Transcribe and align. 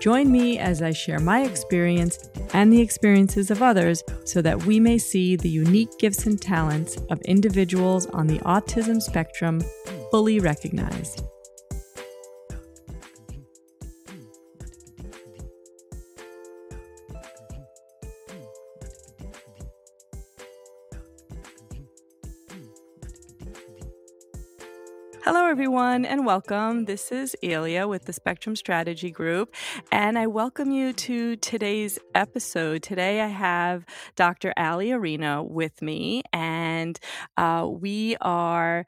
Join 0.00 0.30
me 0.30 0.58
as 0.58 0.82
I 0.82 0.92
share 0.92 1.18
my 1.18 1.42
experience 1.44 2.30
and 2.52 2.72
the 2.72 2.80
experiences 2.80 3.50
of 3.50 3.62
others 3.62 4.02
so 4.24 4.42
that 4.42 4.64
we 4.64 4.78
may 4.78 4.98
see 4.98 5.36
the 5.36 5.48
unique 5.48 5.98
gifts 5.98 6.26
and 6.26 6.40
talents 6.40 6.96
of 7.10 7.20
individuals 7.22 8.06
on 8.06 8.26
the 8.26 8.38
autism 8.40 9.00
spectrum 9.00 9.62
fully 10.10 10.40
recognized. 10.40 11.22
Everyone, 25.54 26.04
and 26.04 26.26
welcome. 26.26 26.86
This 26.86 27.12
is 27.12 27.36
Elia 27.40 27.86
with 27.86 28.06
the 28.06 28.12
Spectrum 28.12 28.56
Strategy 28.56 29.12
Group, 29.12 29.54
and 29.92 30.18
I 30.18 30.26
welcome 30.26 30.72
you 30.72 30.92
to 30.94 31.36
today's 31.36 31.96
episode. 32.12 32.82
Today, 32.82 33.20
I 33.20 33.28
have 33.28 33.86
Dr. 34.16 34.52
Ali 34.56 34.90
Arena 34.90 35.44
with 35.44 35.80
me, 35.80 36.24
and 36.32 36.98
uh, 37.36 37.68
we 37.70 38.16
are 38.20 38.84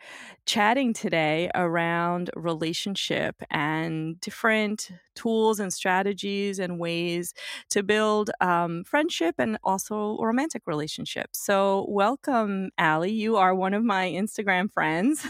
chatting 0.47 0.93
today 0.93 1.51
around 1.55 2.31
relationship 2.37 3.43
and 3.51 4.21
different 4.21 4.91
tools 5.17 5.59
and 5.59 5.73
strategies 5.73 6.59
and 6.61 6.79
ways 6.79 7.35
to 7.71 7.83
build 7.83 8.31
um, 8.41 8.85
friendship 8.85 9.35
and 9.39 9.59
also 9.65 10.17
romantic 10.19 10.63
relationships. 10.67 11.41
So, 11.41 11.87
welcome, 11.89 12.71
Ali. 12.79 13.11
You 13.11 13.37
are 13.37 13.55
one 13.55 13.75
of 13.75 13.83
my 13.83 14.09
Instagram 14.09 14.71
friends. 14.71 15.27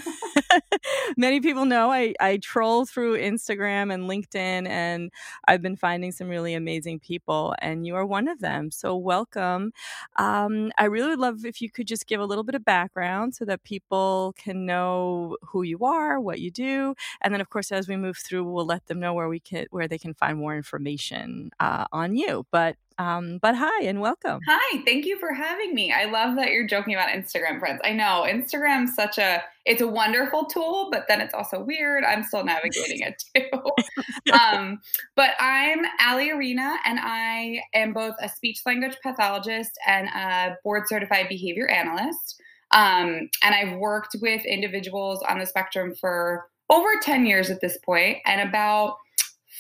Many 1.17 1.41
people 1.41 1.64
know 1.64 1.91
I, 1.91 2.14
I 2.20 2.39
troll 2.39 2.84
through 2.84 3.19
Instagram 3.19 3.92
and 3.95 4.05
LinkedIn, 4.11 4.69
and 4.69 5.11
I've 5.48 5.62
been 5.62 5.77
finding 5.77 6.12
some 6.12 6.28
really 6.28 6.55
amazing 6.55 7.01
people, 7.01 7.55
and 7.61 7.86
you 7.86 7.95
are 7.95 8.05
one 8.05 8.28
of 8.28 8.41
them. 8.41 8.70
So, 8.70 8.97
welcome. 8.97 9.73
Um, 10.17 10.73
I 10.78 10.84
really 10.86 11.11
would 11.11 11.20
love 11.20 11.45
if 11.45 11.62
you 11.62 11.70
could 11.70 11.86
just 11.86 12.06
give 12.06 12.20
a 12.20 12.27
little 12.27 12.45
bit 12.45 12.55
of 12.55 12.64
background 12.64 13.34
so 13.34 13.45
that 13.47 13.62
people 13.64 14.34
can 14.36 14.67
know 14.67 15.06
who 15.43 15.62
you 15.62 15.85
are, 15.85 16.21
what 16.21 16.41
you 16.41 16.51
do, 16.51 16.95
and 17.21 17.33
then, 17.33 17.41
of 17.41 17.51
course, 17.51 17.73
as 17.73 17.89
we 17.89 17.97
move 17.97 18.17
through, 18.17 18.45
we'll 18.45 18.67
let 18.67 18.87
them 18.87 19.01
know 19.01 19.15
where 19.15 19.29
we 19.29 19.41
can 19.41 19.67
where 19.71 19.89
they 19.89 19.98
can 19.98 20.15
find 20.15 20.39
more 20.39 20.57
information 20.57 21.51
uh, 21.61 21.87
on 21.93 22.17
you. 22.17 22.47
But 22.51 22.77
um, 22.98 23.39
but 23.43 23.55
hi 23.55 23.85
and 23.85 24.01
welcome. 24.01 24.41
Hi, 24.48 24.83
thank 24.87 25.05
you 25.05 25.19
for 25.19 25.33
having 25.33 25.75
me. 25.75 25.93
I 25.93 26.07
love 26.07 26.37
that 26.37 26.51
you're 26.51 26.67
joking 26.67 26.95
about 26.95 27.11
Instagram 27.11 27.59
friends. 27.59 27.81
I 27.85 27.93
know 27.93 28.25
Instagram's 28.27 28.95
such 28.95 29.19
a 29.19 29.43
it's 29.67 29.83
a 29.83 29.87
wonderful 29.87 30.47
tool, 30.47 30.89
but 30.91 31.05
then 31.09 31.20
it's 31.20 31.35
also 31.35 31.61
weird. 31.61 32.05
I'm 32.05 32.23
still 32.23 32.45
navigating 32.45 33.01
it 33.01 33.23
too. 33.35 34.33
um, 34.33 34.81
but 35.15 35.33
I'm 35.39 35.81
Ali 36.01 36.31
Arena, 36.31 36.77
and 36.85 36.98
I 37.03 37.61
am 37.75 37.93
both 37.93 38.15
a 38.20 38.29
speech 38.29 38.61
language 38.65 38.97
pathologist 39.03 39.73
and 39.87 40.09
a 40.09 40.57
board 40.65 40.85
certified 40.89 41.29
behavior 41.29 41.69
analyst. 41.69 42.41
Um, 42.72 43.31
and 43.42 43.55
I've 43.55 43.78
worked 43.78 44.17
with 44.20 44.45
individuals 44.45 45.22
on 45.28 45.39
the 45.39 45.47
spectrum 45.47 45.95
for 45.95 46.48
over 46.69 46.98
10 47.00 47.27
years 47.27 47.50
at 47.50 47.61
this 47.61 47.78
point. 47.78 48.19
and 48.27 48.48
about 48.48 48.96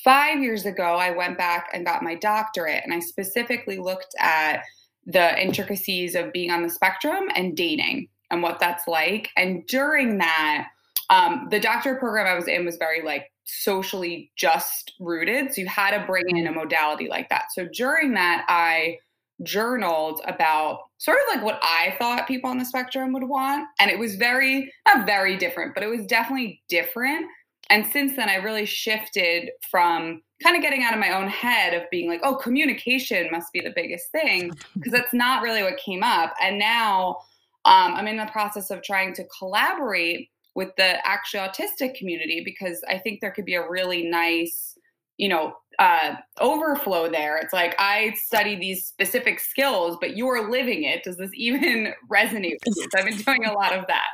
five 0.04 0.40
years 0.40 0.66
ago, 0.66 0.94
I 0.94 1.10
went 1.10 1.36
back 1.36 1.70
and 1.72 1.84
got 1.84 2.02
my 2.02 2.14
doctorate, 2.14 2.82
and 2.84 2.94
I 2.94 3.00
specifically 3.00 3.78
looked 3.78 4.14
at 4.20 4.62
the 5.04 5.40
intricacies 5.42 6.14
of 6.14 6.32
being 6.32 6.50
on 6.50 6.62
the 6.62 6.70
spectrum 6.70 7.24
and 7.34 7.56
dating 7.56 8.08
and 8.30 8.42
what 8.42 8.60
that's 8.60 8.86
like. 8.86 9.30
And 9.36 9.66
during 9.66 10.18
that, 10.18 10.68
um, 11.10 11.48
the 11.50 11.60
doctorate 11.60 12.00
program 12.00 12.26
I 12.26 12.34
was 12.34 12.48
in 12.48 12.64
was 12.64 12.76
very 12.76 13.02
like 13.02 13.30
socially 13.44 14.30
just 14.36 14.94
rooted. 14.98 15.54
So 15.54 15.60
you 15.60 15.68
had 15.68 15.96
to 15.96 16.06
bring 16.06 16.36
in 16.36 16.46
a 16.46 16.52
modality 16.52 17.08
like 17.08 17.28
that. 17.28 17.46
So 17.52 17.68
during 17.72 18.14
that, 18.14 18.44
I 18.48 18.98
journaled 19.42 20.20
about 20.26 20.80
sort 20.98 21.18
of 21.18 21.34
like 21.34 21.44
what 21.44 21.60
I 21.62 21.94
thought 21.98 22.26
people 22.26 22.50
on 22.50 22.58
the 22.58 22.64
spectrum 22.64 23.12
would 23.12 23.24
want. 23.24 23.66
And 23.78 23.90
it 23.90 23.98
was 23.98 24.16
very, 24.16 24.72
not 24.86 25.06
very 25.06 25.36
different, 25.36 25.74
but 25.74 25.82
it 25.82 25.88
was 25.88 26.06
definitely 26.06 26.62
different 26.68 27.26
and 27.70 27.86
since 27.86 28.14
then, 28.14 28.28
I 28.28 28.36
really 28.36 28.64
shifted 28.64 29.50
from 29.70 30.22
kind 30.42 30.56
of 30.56 30.62
getting 30.62 30.82
out 30.82 30.92
of 30.92 31.00
my 31.00 31.16
own 31.16 31.28
head 31.28 31.74
of 31.74 31.88
being 31.90 32.08
like, 32.08 32.20
oh, 32.22 32.36
communication 32.36 33.28
must 33.32 33.52
be 33.52 33.60
the 33.60 33.72
biggest 33.74 34.10
thing, 34.12 34.52
because 34.74 34.92
that's 34.92 35.14
not 35.14 35.42
really 35.42 35.62
what 35.62 35.76
came 35.78 36.02
up. 36.02 36.34
And 36.40 36.58
now 36.58 37.18
um, 37.64 37.94
I'm 37.94 38.06
in 38.06 38.16
the 38.16 38.26
process 38.26 38.70
of 38.70 38.82
trying 38.82 39.14
to 39.14 39.24
collaborate 39.38 40.30
with 40.54 40.70
the 40.76 41.06
actual 41.06 41.40
autistic 41.40 41.96
community 41.96 42.42
because 42.44 42.82
I 42.88 42.98
think 42.98 43.20
there 43.20 43.32
could 43.32 43.44
be 43.44 43.54
a 43.54 43.68
really 43.68 44.04
nice, 44.04 44.75
you 45.16 45.28
know, 45.28 45.54
uh, 45.78 46.14
overflow 46.40 47.10
there. 47.10 47.36
It's 47.36 47.52
like 47.52 47.74
I 47.78 48.14
study 48.16 48.56
these 48.56 48.86
specific 48.86 49.40
skills, 49.40 49.98
but 50.00 50.16
you're 50.16 50.50
living 50.50 50.84
it. 50.84 51.04
Does 51.04 51.16
this 51.16 51.30
even 51.34 51.92
resonate 52.10 52.56
I've 52.96 53.04
been 53.04 53.18
doing 53.18 53.44
a 53.44 53.52
lot 53.52 53.72
of 53.72 53.86
that. 53.88 54.06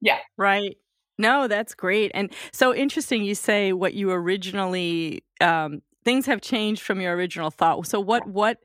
Yeah. 0.00 0.18
Right. 0.36 0.76
No, 1.18 1.46
that's 1.46 1.74
great. 1.74 2.10
And 2.14 2.32
so 2.52 2.74
interesting 2.74 3.22
you 3.22 3.34
say 3.34 3.72
what 3.72 3.94
you 3.94 4.10
originally 4.10 5.22
um, 5.40 5.82
things 6.04 6.26
have 6.26 6.40
changed 6.40 6.82
from 6.82 7.00
your 7.00 7.14
original 7.14 7.50
thought. 7.50 7.86
So 7.86 8.00
what 8.00 8.26
what 8.26 8.58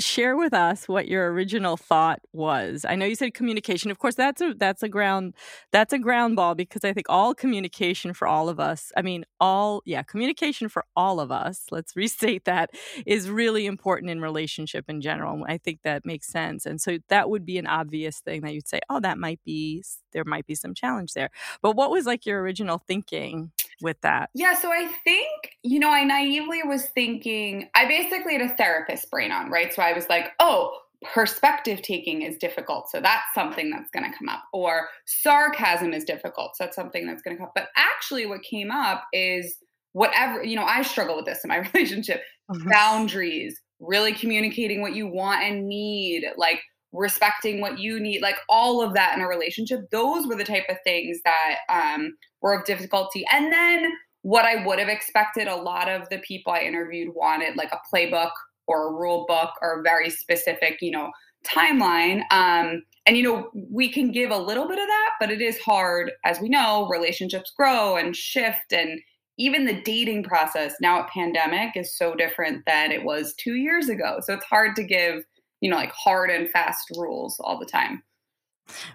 share 0.00 0.36
with 0.36 0.54
us 0.54 0.88
what 0.88 1.08
your 1.08 1.32
original 1.32 1.76
thought 1.76 2.20
was. 2.32 2.84
I 2.88 2.94
know 2.96 3.06
you 3.06 3.14
said 3.14 3.34
communication. 3.34 3.90
Of 3.90 3.98
course, 3.98 4.14
that's 4.14 4.40
a 4.40 4.54
that's 4.54 4.82
a 4.82 4.88
ground 4.88 5.34
that's 5.72 5.92
a 5.92 5.98
ground 5.98 6.36
ball 6.36 6.54
because 6.54 6.84
I 6.84 6.92
think 6.92 7.06
all 7.08 7.34
communication 7.34 8.12
for 8.14 8.26
all 8.28 8.48
of 8.48 8.60
us. 8.60 8.92
I 8.96 9.02
mean, 9.02 9.24
all 9.40 9.82
yeah, 9.84 10.02
communication 10.02 10.68
for 10.68 10.84
all 10.96 11.20
of 11.20 11.30
us. 11.30 11.64
Let's 11.70 11.96
restate 11.96 12.44
that 12.44 12.70
is 13.06 13.30
really 13.30 13.66
important 13.66 14.10
in 14.10 14.20
relationship 14.20 14.86
in 14.88 15.00
general. 15.00 15.44
I 15.46 15.58
think 15.58 15.80
that 15.82 16.04
makes 16.04 16.28
sense. 16.28 16.66
And 16.66 16.80
so 16.80 16.98
that 17.08 17.30
would 17.30 17.44
be 17.44 17.58
an 17.58 17.66
obvious 17.66 18.20
thing 18.20 18.42
that 18.42 18.54
you'd 18.54 18.68
say, 18.68 18.80
"Oh, 18.90 19.00
that 19.00 19.18
might 19.18 19.40
be 19.44 19.82
there 20.14 20.24
might 20.24 20.46
be 20.46 20.54
some 20.54 20.72
challenge 20.72 21.12
there." 21.12 21.28
But 21.60 21.76
what 21.76 21.90
was 21.90 22.06
like 22.06 22.24
your 22.24 22.40
original 22.40 22.78
thinking 22.78 23.52
with 23.82 24.00
that? 24.00 24.30
Yeah, 24.34 24.54
so 24.54 24.72
I 24.72 24.86
think, 25.04 25.56
you 25.62 25.78
know, 25.78 25.90
I 25.90 26.04
naively 26.04 26.62
was 26.64 26.86
thinking 26.86 27.68
I 27.74 27.86
basically 27.86 28.32
had 28.32 28.42
a 28.50 28.56
therapist 28.56 29.10
brain 29.10 29.32
on, 29.32 29.50
right? 29.50 29.72
So 29.72 29.82
I 29.82 29.92
was 29.92 30.08
like, 30.08 30.32
oh, 30.40 30.78
perspective 31.12 31.82
taking 31.82 32.22
is 32.22 32.36
difficult. 32.38 32.90
So 32.90 33.00
that's 33.00 33.26
something 33.34 33.70
that's 33.70 33.90
going 33.90 34.10
to 34.10 34.16
come 34.16 34.28
up. 34.28 34.44
Or 34.52 34.88
sarcasm 35.06 35.92
is 35.92 36.04
difficult. 36.04 36.56
So 36.56 36.64
that's 36.64 36.76
something 36.76 37.06
that's 37.06 37.22
going 37.22 37.36
to 37.36 37.38
come 37.38 37.48
up. 37.48 37.54
But 37.54 37.68
actually, 37.76 38.26
what 38.26 38.42
came 38.42 38.70
up 38.70 39.04
is 39.12 39.56
whatever, 39.92 40.42
you 40.42 40.56
know, 40.56 40.64
I 40.64 40.82
struggle 40.82 41.16
with 41.16 41.26
this 41.26 41.44
in 41.44 41.48
my 41.48 41.58
relationship 41.74 42.22
mm-hmm. 42.50 42.68
boundaries, 42.70 43.60
really 43.80 44.12
communicating 44.12 44.80
what 44.80 44.94
you 44.94 45.06
want 45.06 45.42
and 45.42 45.68
need, 45.68 46.24
like 46.36 46.60
respecting 46.94 47.60
what 47.60 47.78
you 47.78 48.00
need, 48.00 48.22
like 48.22 48.36
all 48.48 48.80
of 48.80 48.94
that 48.94 49.16
in 49.16 49.22
a 49.22 49.28
relationship. 49.28 49.80
Those 49.90 50.26
were 50.26 50.36
the 50.36 50.44
type 50.44 50.64
of 50.68 50.76
things 50.84 51.20
that 51.24 51.58
um, 51.68 52.16
were 52.40 52.54
of 52.54 52.64
difficulty. 52.64 53.24
And 53.32 53.52
then 53.52 53.92
what 54.22 54.46
I 54.46 54.64
would 54.64 54.78
have 54.78 54.88
expected, 54.88 55.48
a 55.48 55.56
lot 55.56 55.88
of 55.88 56.08
the 56.08 56.18
people 56.18 56.52
I 56.52 56.60
interviewed 56.60 57.14
wanted 57.14 57.56
like 57.56 57.72
a 57.72 57.80
playbook 57.92 58.30
or 58.66 58.88
a 58.88 58.92
rule 58.92 59.26
book 59.28 59.50
or 59.60 59.80
a 59.80 59.82
very 59.82 60.08
specific, 60.08 60.78
you 60.80 60.92
know, 60.92 61.10
timeline. 61.46 62.22
Um, 62.30 62.82
and 63.06 63.16
you 63.16 63.22
know, 63.22 63.50
we 63.70 63.92
can 63.92 64.10
give 64.10 64.30
a 64.30 64.38
little 64.38 64.66
bit 64.66 64.78
of 64.78 64.86
that, 64.86 65.10
but 65.20 65.30
it 65.30 65.42
is 65.42 65.58
hard, 65.58 66.10
as 66.24 66.40
we 66.40 66.48
know, 66.48 66.88
relationships 66.88 67.52
grow 67.54 67.96
and 67.96 68.16
shift 68.16 68.72
and 68.72 68.98
even 69.36 69.66
the 69.66 69.82
dating 69.82 70.22
process 70.22 70.74
now 70.80 71.00
at 71.00 71.08
pandemic 71.08 71.76
is 71.76 71.96
so 71.96 72.14
different 72.14 72.64
than 72.66 72.92
it 72.92 73.04
was 73.04 73.34
two 73.34 73.54
years 73.54 73.88
ago. 73.88 74.20
So 74.22 74.34
it's 74.34 74.44
hard 74.44 74.76
to 74.76 74.84
give, 74.84 75.24
you 75.64 75.70
know, 75.70 75.76
like 75.76 75.92
hard 75.92 76.30
and 76.30 76.50
fast 76.50 76.90
rules 76.94 77.40
all 77.40 77.58
the 77.58 77.64
time. 77.64 78.02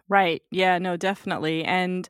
Right. 0.08 0.44
Yeah. 0.52 0.78
No. 0.78 0.98
Definitely. 0.98 1.64
And 1.64 2.08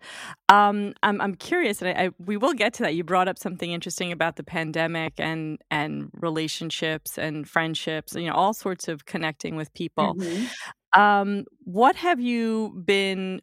um, 0.50 0.94
I'm 1.02 1.22
I'm 1.22 1.36
curious, 1.36 1.82
and 1.82 1.98
I, 1.98 2.06
I, 2.06 2.10
we 2.20 2.36
will 2.36 2.54
get 2.54 2.74
to 2.76 2.84
that. 2.84 2.94
You 2.94 3.06
brought 3.06 3.30
up 3.30 3.40
something 3.40 3.72
interesting 3.72 4.12
about 4.12 4.36
the 4.36 4.44
pandemic 4.44 5.14
and 5.18 5.60
and 5.72 6.10
relationships 6.14 7.18
and 7.18 7.48
friendships. 7.48 8.16
You 8.16 8.28
know, 8.28 8.34
all 8.34 8.54
sorts 8.54 8.90
of 8.90 9.06
connecting 9.06 9.56
with 9.56 9.74
people. 9.74 10.16
Mm-hmm. 10.16 11.00
Um, 11.02 11.46
what 11.64 11.96
have 11.96 12.20
you 12.20 12.82
been? 12.86 13.40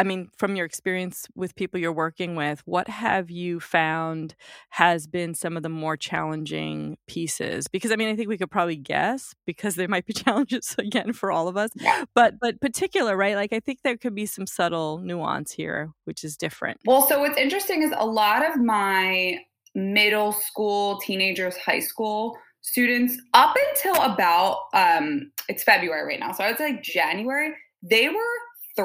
I 0.00 0.02
mean, 0.02 0.30
from 0.38 0.56
your 0.56 0.64
experience 0.64 1.28
with 1.34 1.54
people 1.56 1.78
you're 1.78 1.92
working 1.92 2.34
with, 2.34 2.62
what 2.64 2.88
have 2.88 3.30
you 3.30 3.60
found 3.60 4.34
has 4.70 5.06
been 5.06 5.34
some 5.34 5.58
of 5.58 5.62
the 5.62 5.68
more 5.68 5.94
challenging 5.94 6.96
pieces? 7.06 7.68
Because 7.68 7.92
I 7.92 7.96
mean, 7.96 8.08
I 8.08 8.16
think 8.16 8.30
we 8.30 8.38
could 8.38 8.50
probably 8.50 8.76
guess 8.76 9.34
because 9.44 9.74
there 9.74 9.88
might 9.88 10.06
be 10.06 10.12
challenges 10.14 10.74
again 10.78 11.12
for 11.12 11.30
all 11.30 11.48
of 11.48 11.58
us. 11.58 11.68
But 12.14 12.36
but 12.40 12.62
particular, 12.62 13.14
right? 13.14 13.36
Like 13.36 13.52
I 13.52 13.60
think 13.60 13.80
there 13.84 13.98
could 13.98 14.14
be 14.14 14.24
some 14.24 14.46
subtle 14.46 15.00
nuance 15.00 15.52
here, 15.52 15.90
which 16.06 16.24
is 16.24 16.34
different. 16.38 16.78
Well, 16.86 17.06
so 17.06 17.20
what's 17.20 17.36
interesting 17.36 17.82
is 17.82 17.92
a 17.94 18.06
lot 18.06 18.42
of 18.48 18.58
my 18.58 19.36
middle 19.74 20.32
school, 20.32 20.98
teenagers, 21.00 21.58
high 21.58 21.80
school 21.80 22.38
students 22.62 23.18
up 23.34 23.54
until 23.68 24.00
about 24.02 24.60
um 24.72 25.30
it's 25.50 25.62
February 25.62 26.06
right 26.06 26.20
now. 26.20 26.32
So 26.32 26.42
I 26.42 26.48
would 26.48 26.56
say 26.56 26.72
like 26.72 26.82
January, 26.82 27.52
they 27.82 28.08
were 28.08 28.38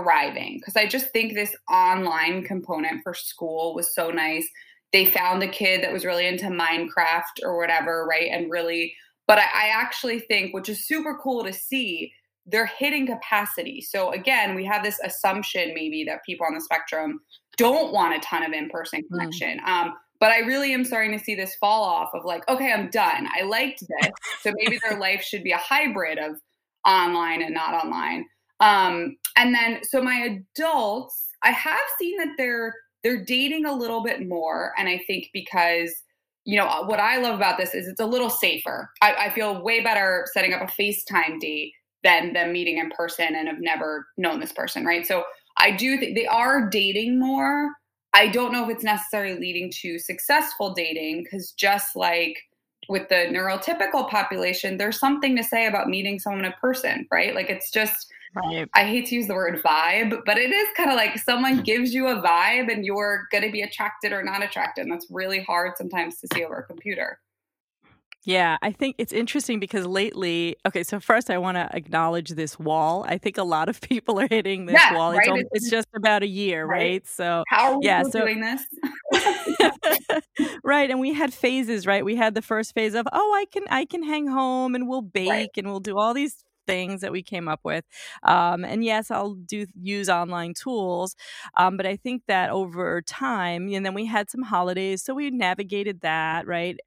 thriving 0.04 0.58
because 0.60 0.76
I 0.76 0.88
just 0.88 1.12
think 1.12 1.34
this 1.34 1.56
online 1.72 2.44
component 2.44 3.02
for 3.04 3.14
school 3.14 3.74
was 3.76 3.94
so 3.94 4.10
nice. 4.10 4.48
They 4.94 5.06
found 5.06 5.44
a 5.44 5.48
kid 5.48 5.84
that 5.84 5.92
was 5.94 6.06
really 6.06 6.28
into 6.28 6.46
Minecraft 6.46 7.44
or 7.44 7.58
whatever, 7.58 8.06
right? 8.10 8.30
And 8.32 8.52
really, 8.52 8.94
but 9.28 9.40
I, 9.40 9.44
I 9.44 9.68
actually 9.74 10.20
think, 10.20 10.54
which 10.54 10.70
is 10.70 10.88
super 10.88 11.18
cool 11.22 11.44
to 11.44 11.54
see, 11.54 12.12
they're 12.46 12.66
hitting 12.68 13.08
capacity. 13.08 13.82
So 13.82 14.12
again, 14.12 14.54
we 14.56 14.66
have 14.66 14.84
this 14.84 15.00
assumption 15.04 15.74
maybe 15.74 16.04
that 16.06 16.24
people 16.26 16.46
on 16.46 16.54
the 16.54 16.62
spectrum 16.62 17.20
don't 17.58 17.92
want 17.92 18.16
a 18.16 18.20
ton 18.20 18.44
of 18.44 18.54
in-person 18.54 19.02
Mm. 19.02 19.08
connection. 19.10 19.60
Um, 19.66 19.94
but 20.20 20.32
I 20.32 20.40
really 20.40 20.74
am 20.74 20.86
starting 20.86 21.18
to 21.18 21.24
see 21.24 21.36
this 21.36 21.56
fall 21.56 21.84
off 21.84 22.10
of 22.14 22.24
like, 22.24 22.48
okay, 22.48 22.72
I'm 22.72 22.90
done. 22.90 23.28
I 23.38 23.44
liked 23.44 23.82
this. 23.82 24.12
So 24.42 24.54
maybe 24.56 24.80
their 24.88 25.00
life 25.08 25.22
should 25.24 25.44
be 25.44 25.52
a 25.52 25.58
hybrid 25.58 26.20
of 26.20 26.40
online 26.88 27.42
and 27.42 27.54
not 27.54 27.74
online. 27.84 28.26
Um, 28.60 29.18
and 29.36 29.54
then 29.54 29.80
so 29.84 30.02
my 30.02 30.40
adults, 30.56 31.28
I 31.44 31.52
have 31.52 31.81
seen 32.00 32.18
that 32.18 32.36
they're 32.38 32.74
they're 33.04 33.24
dating 33.24 33.66
a 33.66 33.74
little 33.74 34.04
bit 34.04 34.28
more, 34.28 34.74
and 34.78 34.90
I 34.90 34.98
think 35.06 35.30
because 35.34 35.92
you 36.46 36.57
know 36.57 36.84
what 36.86 37.00
I 37.00 37.18
love 37.18 37.36
about 37.36 37.57
this 37.57 37.74
is 37.74 37.88
it's 37.88 38.00
a 38.00 38.06
little 38.06 38.30
safer. 38.30 38.90
I, 39.02 39.13
I 39.13 39.30
feel 39.31 39.62
way 39.62 39.81
better 39.81 40.28
setting 40.34 40.54
up 40.54 40.62
a 40.62 40.81
FaceTime 40.81 41.40
date 41.40 41.74
than 42.04 42.34
them 42.34 42.54
meeting 42.54 42.78
in 42.78 42.92
person 42.92 43.36
and 43.36 43.48
have 43.48 43.60
never 43.60 44.07
known 44.16 44.40
this 44.40 44.52
person, 44.52 44.86
right? 44.86 45.06
So 45.08 45.24
I 45.58 45.72
do 45.72 45.98
think 45.98 46.16
they 46.16 46.28
are 46.28 46.69
dating 46.69 47.19
more. 47.19 47.72
I 48.13 48.28
don't 48.28 48.54
know 48.54 48.63
if 48.63 48.69
it's 48.69 48.84
necessarily 48.84 49.40
leading 49.40 49.72
to 49.81 49.98
successful 49.98 50.74
dating 50.74 51.24
because 51.24 51.51
just 51.51 51.96
like 51.96 52.38
with 52.88 53.10
the 53.10 53.28
neurotypical 53.30 54.08
population, 54.10 54.78
there's 54.78 55.00
something 55.00 55.36
to 55.36 55.44
say 55.44 55.66
about 55.66 55.90
meeting 55.90 56.19
someone 56.19 56.46
in 56.46 56.54
person, 56.62 57.08
right? 57.12 57.34
Like 57.34 57.50
it's 57.50 57.72
just 57.72 58.08
Right. 58.36 58.68
I 58.74 58.84
hate 58.84 59.08
to 59.08 59.16
use 59.16 59.28
the 59.28 59.34
word 59.34 59.62
vibe, 59.64 60.22
but 60.26 60.38
it 60.38 60.52
is 60.52 60.68
kind 60.76 60.90
of 60.90 60.98
like 60.98 61.18
someone 61.20 61.58
hmm. 61.58 61.62
gives 61.64 61.94
you 61.94 62.08
a 62.08 62.22
vibe 62.22 62.72
and 62.72 62.86
you're 62.86 63.28
going 63.32 63.44
to 63.44 63.52
be 63.52 63.62
attracted 63.62 64.12
or 64.12 64.24
not 64.24 64.44
attracted. 64.44 64.84
And 64.84 64.92
that's 64.92 65.08
really 65.10 65.42
hard 65.42 65.74
sometimes 65.78 66.20
to 66.20 66.28
see 66.34 66.44
over 66.44 66.58
a 66.58 66.64
computer. 66.64 67.20
Yeah, 68.26 68.58
I 68.64 68.72
think 68.72 68.96
it's 68.98 69.14
interesting 69.14 69.60
because 69.60 69.86
lately, 69.86 70.58
okay, 70.66 70.82
so 70.84 71.00
first 71.00 71.30
I 71.30 71.38
want 71.38 71.58
to 71.58 71.70
acknowledge 71.76 72.32
this 72.32 72.58
wall. 72.58 73.06
I 73.08 73.20
think 73.20 73.38
a 73.38 73.44
lot 73.44 73.70
of 73.70 73.80
people 73.90 74.20
are 74.20 74.28
hitting 74.28 74.66
this 74.66 74.74
Yeah, 74.74 74.96
wall. 74.96 75.12
It's, 75.12 75.28
right? 75.28 75.40
It's- 75.40 75.52
it's 75.54 75.70
just 75.70 75.88
about 75.96 76.24
a 76.24 76.28
year, 76.28 76.66
Right. 76.66 76.78
right? 76.78 77.08
So, 77.08 77.44
How 77.48 77.74
are 77.74 77.80
we 77.80 77.86
Yeah, 77.86 78.02
so- 78.04 78.20
doing 78.22 78.42
this? 78.42 78.64
right, 80.64 80.90
and 80.90 81.00
we 81.00 81.14
had 81.14 81.34
phases, 81.34 81.86
right? 81.86 82.04
We 82.04 82.16
had 82.16 82.34
the 82.34 82.42
first 82.42 82.74
phase 82.74 82.96
of, 82.96 83.08
oh, 83.14 83.34
I 83.36 83.46
can 83.46 83.64
I 83.70 83.86
can 83.86 84.04
hang 84.04 84.28
home 84.28 84.76
and 84.76 84.88
we'll 84.88 85.02
bake 85.02 85.30
Right. 85.30 85.50
and 85.58 85.68
we'll 85.68 85.80
do 85.80 85.98
all 85.98 86.14
these 86.14 86.44
things 86.68 87.02
that 87.02 87.12
we 87.12 87.24
came 87.24 87.48
up 87.48 87.62
with. 87.64 87.86
Um, 88.24 88.64
and 88.66 88.84
yes, 88.84 89.12
I'll 89.12 89.36
do 89.36 89.66
use 89.82 90.10
online 90.10 90.54
tools, 90.54 91.16
um, 91.58 91.78
but 91.78 91.86
I 91.86 91.96
think 91.96 92.24
that 92.28 92.50
over 92.50 93.02
time, 93.02 93.68
and 93.74 93.86
then 93.86 93.94
we 93.94 94.06
had 94.06 94.30
some 94.30 94.44
holidays, 94.44 95.04
so 95.04 95.14
we 95.14 95.30
navigated 95.32 96.02
that, 96.02 96.48
right? 96.48 96.78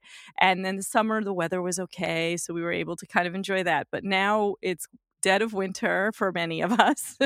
And 0.41 0.65
then 0.65 0.77
the 0.77 0.83
summer, 0.83 1.23
the 1.23 1.33
weather 1.33 1.63
was 1.63 1.79
okay, 1.79 2.37
so 2.37 2.55
we 2.55 2.63
were 2.63 2.73
able 2.73 2.97
to 2.97 3.07
kind 3.07 3.27
of 3.27 3.35
enjoy 3.35 3.63
that. 3.65 3.89
But 3.91 4.05
now 4.05 4.57
it's 4.63 4.87
dead 5.23 5.43
of 5.43 5.53
winter 5.53 6.13
for 6.15 6.33
many 6.33 6.61
of 6.61 6.73
us, 6.81 7.19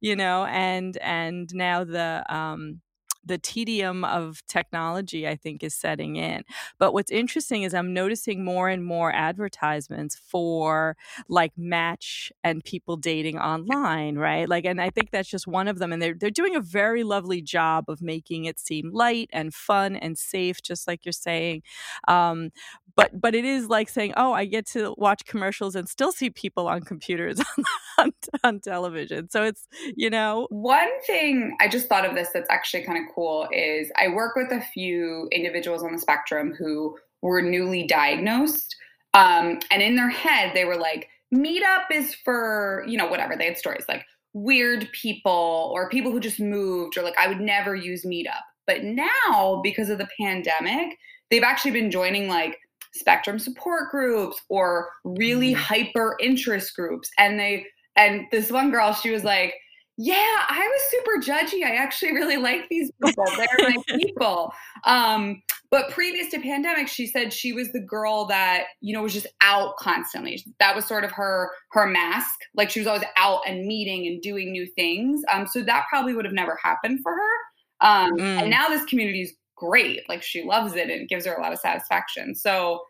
you 0.00 0.16
know, 0.16 0.44
and 0.46 0.96
and 0.98 1.50
now 1.54 1.84
the 1.84 2.24
um, 2.28 2.80
the 3.24 3.38
tedium 3.38 4.04
of 4.04 4.42
technology, 4.48 5.26
I 5.28 5.36
think, 5.36 5.62
is 5.62 5.74
setting 5.74 6.16
in. 6.16 6.42
But 6.78 6.92
what's 6.92 7.10
interesting 7.10 7.62
is 7.62 7.74
I'm 7.74 7.92
noticing 7.92 8.44
more 8.44 8.68
and 8.68 8.84
more 8.84 9.12
advertisements 9.12 10.16
for 10.16 10.96
like 11.28 11.52
match 11.56 12.32
and 12.42 12.64
people 12.64 12.96
dating 12.96 13.38
online, 13.38 14.16
right? 14.16 14.48
Like, 14.48 14.64
and 14.64 14.80
I 14.80 14.90
think 14.90 15.10
that's 15.10 15.28
just 15.28 15.46
one 15.46 15.68
of 15.68 15.78
them. 15.78 15.92
And 15.92 16.02
they're 16.02 16.14
they're 16.14 16.30
doing 16.30 16.56
a 16.56 16.60
very 16.60 17.04
lovely 17.04 17.42
job 17.42 17.84
of 17.88 18.02
making 18.02 18.44
it 18.44 18.58
seem 18.58 18.90
light 18.92 19.30
and 19.32 19.54
fun 19.54 19.96
and 19.96 20.18
safe, 20.18 20.62
just 20.62 20.88
like 20.88 21.04
you're 21.04 21.12
saying. 21.12 21.62
Um, 22.08 22.50
but 22.94 23.18
but 23.18 23.34
it 23.34 23.44
is 23.44 23.68
like 23.68 23.88
saying, 23.88 24.14
oh, 24.16 24.32
I 24.32 24.44
get 24.44 24.66
to 24.68 24.94
watch 24.98 25.24
commercials 25.24 25.74
and 25.74 25.88
still 25.88 26.12
see 26.12 26.30
people 26.30 26.68
on 26.68 26.82
computers 26.82 27.40
on, 27.98 28.12
on 28.44 28.60
television. 28.60 29.30
So 29.30 29.44
it's 29.44 29.66
you 29.96 30.10
know 30.10 30.46
One 30.50 30.90
thing 31.06 31.56
I 31.60 31.68
just 31.68 31.88
thought 31.88 32.04
of 32.04 32.14
this 32.14 32.28
that's 32.34 32.50
actually 32.50 32.82
kind 32.84 32.98
of 32.98 33.11
cool 33.14 33.48
is 33.52 33.90
I 33.96 34.08
work 34.08 34.36
with 34.36 34.52
a 34.52 34.60
few 34.60 35.28
individuals 35.32 35.82
on 35.82 35.92
the 35.92 35.98
spectrum 35.98 36.54
who 36.58 36.96
were 37.22 37.42
newly 37.42 37.86
diagnosed. 37.86 38.74
Um, 39.14 39.60
and 39.70 39.82
in 39.82 39.96
their 39.96 40.10
head, 40.10 40.52
they 40.54 40.64
were 40.64 40.76
like, 40.76 41.08
meetup 41.34 41.84
is 41.90 42.14
for, 42.14 42.84
you 42.88 42.98
know, 42.98 43.06
whatever. 43.06 43.36
They 43.36 43.46
had 43.46 43.58
stories 43.58 43.84
like 43.88 44.04
weird 44.32 44.88
people 44.92 45.70
or 45.74 45.88
people 45.88 46.10
who 46.10 46.20
just 46.20 46.40
moved, 46.40 46.96
or 46.96 47.02
like, 47.02 47.18
I 47.18 47.28
would 47.28 47.40
never 47.40 47.74
use 47.74 48.04
meetup. 48.04 48.40
But 48.66 48.84
now, 48.84 49.60
because 49.62 49.90
of 49.90 49.98
the 49.98 50.08
pandemic, 50.18 50.96
they've 51.30 51.42
actually 51.42 51.72
been 51.72 51.90
joining 51.90 52.28
like 52.28 52.58
spectrum 52.94 53.38
support 53.38 53.90
groups 53.90 54.40
or 54.48 54.90
really 55.04 55.52
Mhm. 55.52 55.56
hyper 55.56 56.16
interest 56.20 56.74
groups. 56.76 57.10
And 57.18 57.38
they, 57.38 57.66
and 57.96 58.26
this 58.30 58.50
one 58.50 58.70
girl, 58.70 58.92
she 58.94 59.10
was 59.10 59.24
like, 59.24 59.54
yeah, 59.98 60.14
I 60.48 60.68
was 60.70 60.82
super 60.90 61.32
judgy. 61.32 61.64
I 61.64 61.76
actually 61.76 62.12
really 62.12 62.38
like 62.38 62.68
these 62.70 62.90
people. 63.04 63.24
They're 63.36 63.70
my 63.70 63.76
people. 63.98 64.52
Um, 64.84 65.42
but 65.70 65.90
previous 65.90 66.30
to 66.30 66.40
pandemic, 66.40 66.88
she 66.88 67.06
said 67.06 67.32
she 67.32 67.52
was 67.52 67.72
the 67.72 67.80
girl 67.80 68.26
that 68.26 68.64
you 68.80 68.94
know 68.94 69.02
was 69.02 69.12
just 69.12 69.26
out 69.42 69.76
constantly. 69.78 70.42
That 70.60 70.74
was 70.74 70.84
sort 70.86 71.04
of 71.04 71.12
her 71.12 71.50
her 71.70 71.86
mask. 71.86 72.40
Like 72.54 72.70
she 72.70 72.80
was 72.80 72.86
always 72.86 73.04
out 73.16 73.40
and 73.46 73.66
meeting 73.66 74.06
and 74.06 74.20
doing 74.22 74.50
new 74.52 74.66
things. 74.66 75.22
Um, 75.32 75.46
so 75.46 75.62
that 75.62 75.84
probably 75.88 76.14
would 76.14 76.24
have 76.24 76.34
never 76.34 76.58
happened 76.62 77.00
for 77.02 77.12
her. 77.12 77.86
Um, 77.86 78.12
Mm. 78.12 78.42
And 78.42 78.50
now 78.50 78.68
this 78.68 78.84
community 78.84 79.22
is 79.22 79.34
great. 79.56 80.00
Like 80.08 80.22
she 80.22 80.42
loves 80.44 80.74
it 80.74 80.90
and 80.90 81.02
it 81.02 81.08
gives 81.08 81.26
her 81.26 81.34
a 81.34 81.40
lot 81.40 81.52
of 81.52 81.58
satisfaction. 81.58 82.34
So 82.34 82.82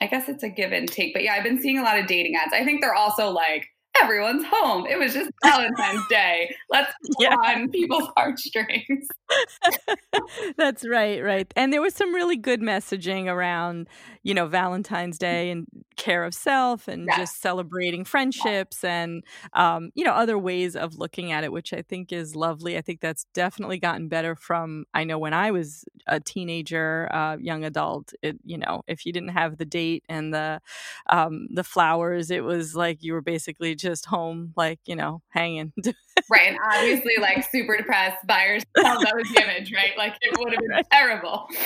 I 0.00 0.06
guess 0.06 0.28
it's 0.28 0.42
a 0.42 0.48
give 0.48 0.72
and 0.72 0.90
take. 0.90 1.12
But 1.12 1.22
yeah, 1.22 1.34
I've 1.34 1.44
been 1.44 1.60
seeing 1.60 1.78
a 1.78 1.82
lot 1.82 1.98
of 1.98 2.06
dating 2.06 2.36
ads. 2.36 2.52
I 2.54 2.64
think 2.64 2.80
they're 2.80 2.94
also 2.94 3.28
like 3.30 3.66
everyone's 4.02 4.44
home. 4.46 4.86
It 4.86 4.98
was 4.98 5.14
just 5.14 5.30
Valentine's 5.44 6.02
Day. 6.08 6.54
Let's 6.70 6.92
pull 7.16 7.24
Yeah. 7.24 7.34
on 7.36 7.70
people's 7.70 8.08
heartstrings. 8.16 9.08
That's 10.56 10.86
right, 10.86 11.22
right. 11.22 11.52
And 11.56 11.72
there 11.72 11.80
was 11.82 11.94
some 11.94 12.14
really 12.14 12.36
good 12.36 12.60
messaging 12.60 13.26
around, 13.26 13.88
you 14.22 14.34
know, 14.34 14.46
Valentine's 14.46 15.18
Day 15.18 15.50
and 15.50 15.66
care 15.96 16.24
of 16.24 16.34
self 16.34 16.88
and 16.88 17.06
Yes. 17.06 17.16
just 17.16 17.40
celebrating 17.40 18.04
friendships 18.04 18.84
and, 18.84 19.22
um, 19.54 19.90
you 19.94 20.04
know, 20.04 20.12
other 20.12 20.38
ways 20.38 20.76
of 20.76 20.96
looking 20.96 21.32
at 21.32 21.44
it, 21.44 21.52
which 21.52 21.72
I 21.72 21.82
think 21.82 22.12
is 22.12 22.36
lovely. 22.36 22.76
I 22.76 22.82
think 22.82 23.00
that's 23.00 23.24
definitely 23.34 23.78
gotten 23.78 24.08
better 24.08 24.34
from, 24.34 24.84
I 24.94 25.04
know 25.04 25.18
when 25.18 25.34
I 25.34 25.50
was 25.50 25.84
a 26.06 26.20
teenager, 26.20 27.08
uh, 27.12 27.36
young 27.40 27.64
adult, 27.64 28.12
it, 28.22 28.38
you 28.44 28.58
know, 28.58 28.82
if 28.86 29.06
you 29.06 29.12
didn't 29.12 29.30
have 29.30 29.56
the 29.58 29.64
date 29.64 30.04
and 30.08 30.32
the, 30.34 30.60
um, 31.08 31.48
the 31.52 31.64
flowers, 31.64 32.30
it 32.30 32.44
was 32.44 32.74
like 32.76 33.02
you 33.02 33.12
were 33.14 33.22
basically 33.22 33.74
just 33.74 34.06
home, 34.06 34.52
like, 34.56 34.80
you 34.86 34.96
know, 34.96 35.22
hanging. 35.30 35.72
Right. 36.28 36.48
And 36.48 36.58
obviously, 36.72 37.14
like 37.20 37.44
super 37.50 37.76
depressed 37.76 38.24
by 38.26 38.44
yourself. 38.44 39.00
That 39.02 39.14
was 39.16 39.26
the 39.34 39.42
image, 39.42 39.72
right? 39.72 39.96
Like 39.98 40.14
it 40.20 40.38
would 40.38 40.52
have 40.52 40.60
been 40.60 40.70
Right. 40.76 40.86
terrible. 40.92 41.48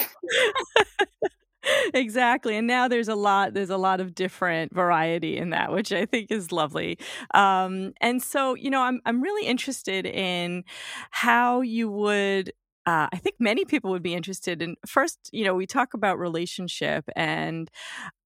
exactly 1.95 2.57
and 2.57 2.67
now 2.67 2.89
there's 2.89 3.09
a 3.09 3.15
lot 3.15 3.55
there's 3.55 3.71
a 3.71 3.77
lot 3.77 4.01
of 4.01 4.15
different 4.15 4.75
variety 4.75 5.37
in 5.37 5.51
that 5.51 5.73
which 5.73 5.93
i 5.93 6.05
think 6.05 6.31
is 6.31 6.53
lovely 6.53 6.99
um, 7.35 7.93
and 8.01 8.23
so 8.23 8.55
you 8.55 8.71
know 8.71 8.83
i'm 8.83 9.01
i'm 9.07 9.21
really 9.23 9.47
interested 9.47 10.07
in 10.07 10.65
how 11.11 11.61
you 11.61 11.91
would 11.91 12.53
uh, 12.87 13.09
I 13.11 13.17
think 13.17 13.37
many 13.39 13.65
people 13.65 13.91
would 13.93 14.03
be 14.03 14.13
interested 14.13 14.61
in 14.61 14.77
first, 14.87 15.31
you 15.33 15.43
know, 15.43 15.55
we 15.55 15.67
talk 15.67 15.95
about 15.95 16.19
relationship, 16.19 17.09
and 17.17 17.71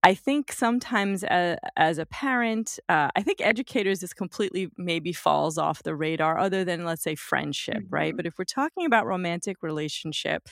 I 0.02 0.14
think 0.14 0.52
sometimes 0.52 1.24
as, 1.24 1.58
as 1.76 1.98
a 1.98 2.06
parent, 2.06 2.78
uh, 2.88 3.10
I 3.16 3.22
think 3.22 3.40
educators 3.40 4.02
is 4.02 4.14
completely 4.14 4.70
maybe 4.76 5.12
falls 5.12 5.58
off 5.58 5.82
the 5.82 5.94
radar, 5.94 6.38
other 6.38 6.64
than 6.64 6.84
let's 6.84 7.02
say 7.02 7.14
friendship, 7.16 7.84
right? 7.90 8.12
Mhm. 8.14 8.16
But 8.16 8.26
if 8.26 8.38
we're 8.38 8.44
talking 8.44 8.86
about 8.86 9.06
romantic 9.06 9.62
relationship, 9.62 10.48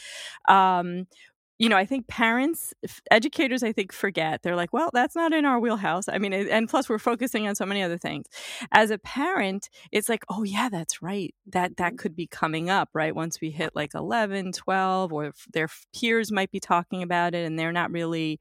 um, 0.48 1.06
you 1.58 1.68
know, 1.68 1.76
I 1.76 1.86
think 1.86 2.06
parents, 2.06 2.74
educators, 3.10 3.62
I 3.62 3.72
think 3.72 3.92
forget. 3.92 4.42
They're 4.42 4.56
like, 4.56 4.72
well, 4.72 4.90
that's 4.92 5.16
not 5.16 5.32
in 5.32 5.44
our 5.44 5.58
wheelhouse. 5.58 6.08
I 6.08 6.18
mean, 6.18 6.32
and 6.32 6.68
plus 6.68 6.88
we're 6.88 6.98
focusing 6.98 7.48
on 7.48 7.54
so 7.54 7.64
many 7.64 7.82
other 7.82 7.96
things. 7.96 8.26
As 8.72 8.90
a 8.90 8.98
parent, 8.98 9.70
it's 9.90 10.08
like, 10.08 10.24
oh 10.28 10.42
yeah, 10.42 10.68
that's 10.68 11.02
right. 11.02 11.34
That 11.46 11.78
that 11.78 11.96
could 11.96 12.14
be 12.14 12.26
coming 12.26 12.68
up, 12.68 12.90
right? 12.92 13.14
Once 13.14 13.40
we 13.40 13.50
hit 13.50 13.74
like 13.74 13.94
11, 13.94 14.52
12 14.52 15.12
or 15.12 15.32
their 15.52 15.68
peers 15.98 16.30
might 16.30 16.50
be 16.50 16.60
talking 16.60 17.02
about 17.02 17.34
it 17.34 17.46
and 17.46 17.58
they're 17.58 17.72
not 17.72 17.90
really 17.90 18.38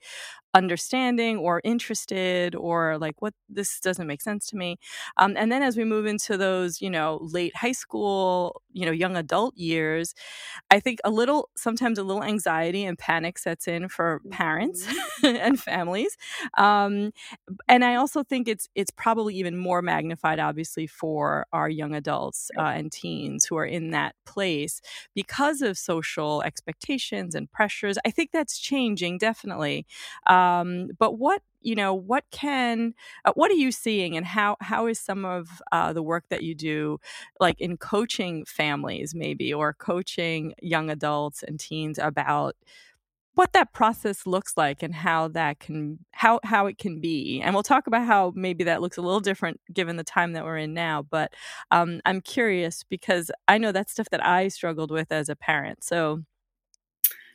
understanding 0.55 1.37
or 1.37 1.61
interested 1.63 2.55
or 2.55 2.97
like 2.97 3.21
what 3.21 3.33
this 3.49 3.79
doesn't 3.81 4.07
make 4.07 4.21
sense 4.21 4.47
to 4.47 4.55
me. 4.55 4.77
Um, 5.17 5.35
and 5.37 5.51
then 5.51 5.61
as 5.61 5.75
we 5.77 5.83
move 5.83 6.05
into 6.05 6.37
those 6.37 6.81
you 6.81 6.89
know 6.89 7.19
late 7.21 7.55
high 7.55 7.73
school 7.73 8.61
you 8.71 8.85
know 8.85 8.91
young 8.91 9.15
adult 9.17 9.55
years 9.57 10.13
i 10.71 10.79
think 10.79 10.99
a 11.03 11.09
little 11.09 11.49
sometimes 11.55 11.99
a 11.99 12.03
little 12.03 12.23
anxiety 12.23 12.85
and 12.85 12.97
panic 12.97 13.37
sets 13.37 13.67
in 13.67 13.89
for 13.89 14.21
parents 14.31 14.85
mm-hmm. 14.85 15.35
and 15.45 15.59
families. 15.59 16.17
Um, 16.57 17.11
and 17.67 17.83
i 17.83 17.95
also 17.95 18.23
think 18.23 18.47
it's 18.47 18.69
it's 18.75 18.91
probably 18.91 19.35
even 19.35 19.57
more 19.57 19.81
magnified 19.81 20.39
obviously 20.39 20.87
for 20.87 21.45
our 21.51 21.69
young 21.69 21.93
adults 21.93 22.49
uh, 22.57 22.61
and 22.61 22.91
teens 22.91 23.45
who 23.45 23.57
are 23.57 23.65
in 23.65 23.91
that 23.91 24.15
place 24.25 24.81
because 25.13 25.61
of 25.61 25.77
social 25.77 26.41
expectations 26.43 27.35
and 27.35 27.51
pressures. 27.51 27.97
I 28.05 28.11
think 28.11 28.31
that's 28.31 28.57
changing 28.59 29.17
definitely. 29.17 29.85
um, 30.27 30.44
um, 30.45 30.89
but 30.99 31.17
what 31.17 31.41
you 31.61 31.73
know, 31.75 31.95
what 31.95 32.23
can 32.31 32.93
uh, 33.25 33.31
what 33.33 33.49
are 33.49 33.55
you 33.55 33.71
seeing, 33.71 34.15
and 34.15 34.25
how 34.25 34.55
how 34.61 34.87
is 34.87 34.99
some 34.99 35.25
of 35.25 35.61
uh, 35.71 35.93
the 35.93 36.03
work 36.03 36.25
that 36.29 36.43
you 36.43 36.55
do, 36.55 36.99
like 37.39 37.59
in 37.59 37.77
coaching 37.77 38.45
families, 38.45 39.15
maybe, 39.15 39.53
or 39.53 39.73
coaching 39.73 40.53
young 40.61 40.89
adults 40.89 41.43
and 41.43 41.59
teens 41.59 41.97
about 41.97 42.55
what 43.33 43.51
that 43.51 43.73
process 43.73 44.25
looks 44.25 44.55
like 44.55 44.81
and 44.81 44.95
how 44.95 45.27
that 45.27 45.59
can 45.59 45.99
how 46.11 46.39
how 46.43 46.67
it 46.67 46.77
can 46.77 46.99
be? 47.01 47.41
And 47.41 47.53
we'll 47.55 47.63
talk 47.63 47.87
about 47.87 48.05
how 48.05 48.31
maybe 48.35 48.63
that 48.65 48.81
looks 48.81 48.97
a 48.97 49.01
little 49.01 49.19
different 49.19 49.59
given 49.73 49.97
the 49.97 50.03
time 50.03 50.33
that 50.33 50.45
we're 50.45 50.57
in 50.57 50.73
now 50.73 51.01
but 51.03 51.33
um, 51.71 51.99
i'm 52.05 52.21
curious 52.21 52.83
because 52.83 53.31
i 53.47 53.57
know 53.57 53.71
that's 53.71 53.91
stuff 53.91 54.09
that 54.11 54.25
i 54.25 54.47
struggled 54.47 54.91
with 54.91 55.11
as 55.11 55.29
a 55.29 55.35
parent. 55.35 55.83
So 55.83 56.23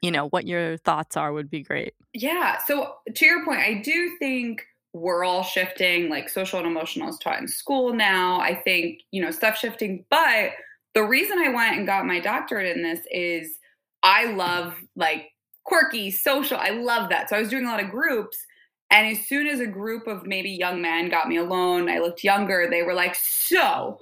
you 0.02 0.10
know, 0.10 0.28
what 0.28 0.46
your 0.46 0.76
thoughts 0.78 1.16
are 1.16 1.32
would 1.32 1.50
be 1.50 1.62
great. 1.62 1.94
Yeah. 2.12 2.58
So 2.66 2.94
to 3.14 3.24
your 3.24 3.44
point, 3.44 3.60
I 3.60 3.74
do 3.84 4.16
think 4.18 4.62
we're 4.92 5.24
all 5.24 5.42
shifting, 5.42 6.08
like 6.08 6.28
social 6.28 6.58
and 6.58 6.66
emotional 6.66 7.08
is 7.08 7.18
taught 7.18 7.40
in 7.40 7.48
school 7.48 7.92
now. 7.92 8.40
I 8.40 8.54
think, 8.54 9.00
you 9.12 9.22
know, 9.22 9.30
stuff 9.30 9.56
shifting. 9.56 10.04
But 10.10 10.52
the 10.94 11.04
reason 11.04 11.38
I 11.38 11.50
went 11.50 11.76
and 11.76 11.86
got 11.86 12.06
my 12.06 12.18
doctorate 12.18 12.76
in 12.76 12.82
this 12.82 13.00
is 13.10 13.58
I 14.02 14.32
love 14.32 14.74
like 14.96 15.28
quirky, 15.64 16.10
social. 16.10 16.56
I 16.58 16.70
love 16.70 17.10
that. 17.10 17.28
So 17.28 17.36
I 17.36 17.40
was 17.40 17.50
doing 17.50 17.64
a 17.64 17.70
lot 17.70 17.82
of 17.82 17.90
groups. 17.90 18.38
And 18.90 19.06
as 19.06 19.24
soon 19.28 19.46
as 19.46 19.60
a 19.60 19.66
group 19.66 20.08
of 20.08 20.26
maybe 20.26 20.50
young 20.50 20.82
men 20.82 21.10
got 21.10 21.28
me 21.28 21.36
alone, 21.36 21.88
I 21.88 21.98
looked 21.98 22.24
younger, 22.24 22.66
they 22.68 22.82
were 22.82 22.94
like, 22.94 23.14
So 23.14 24.00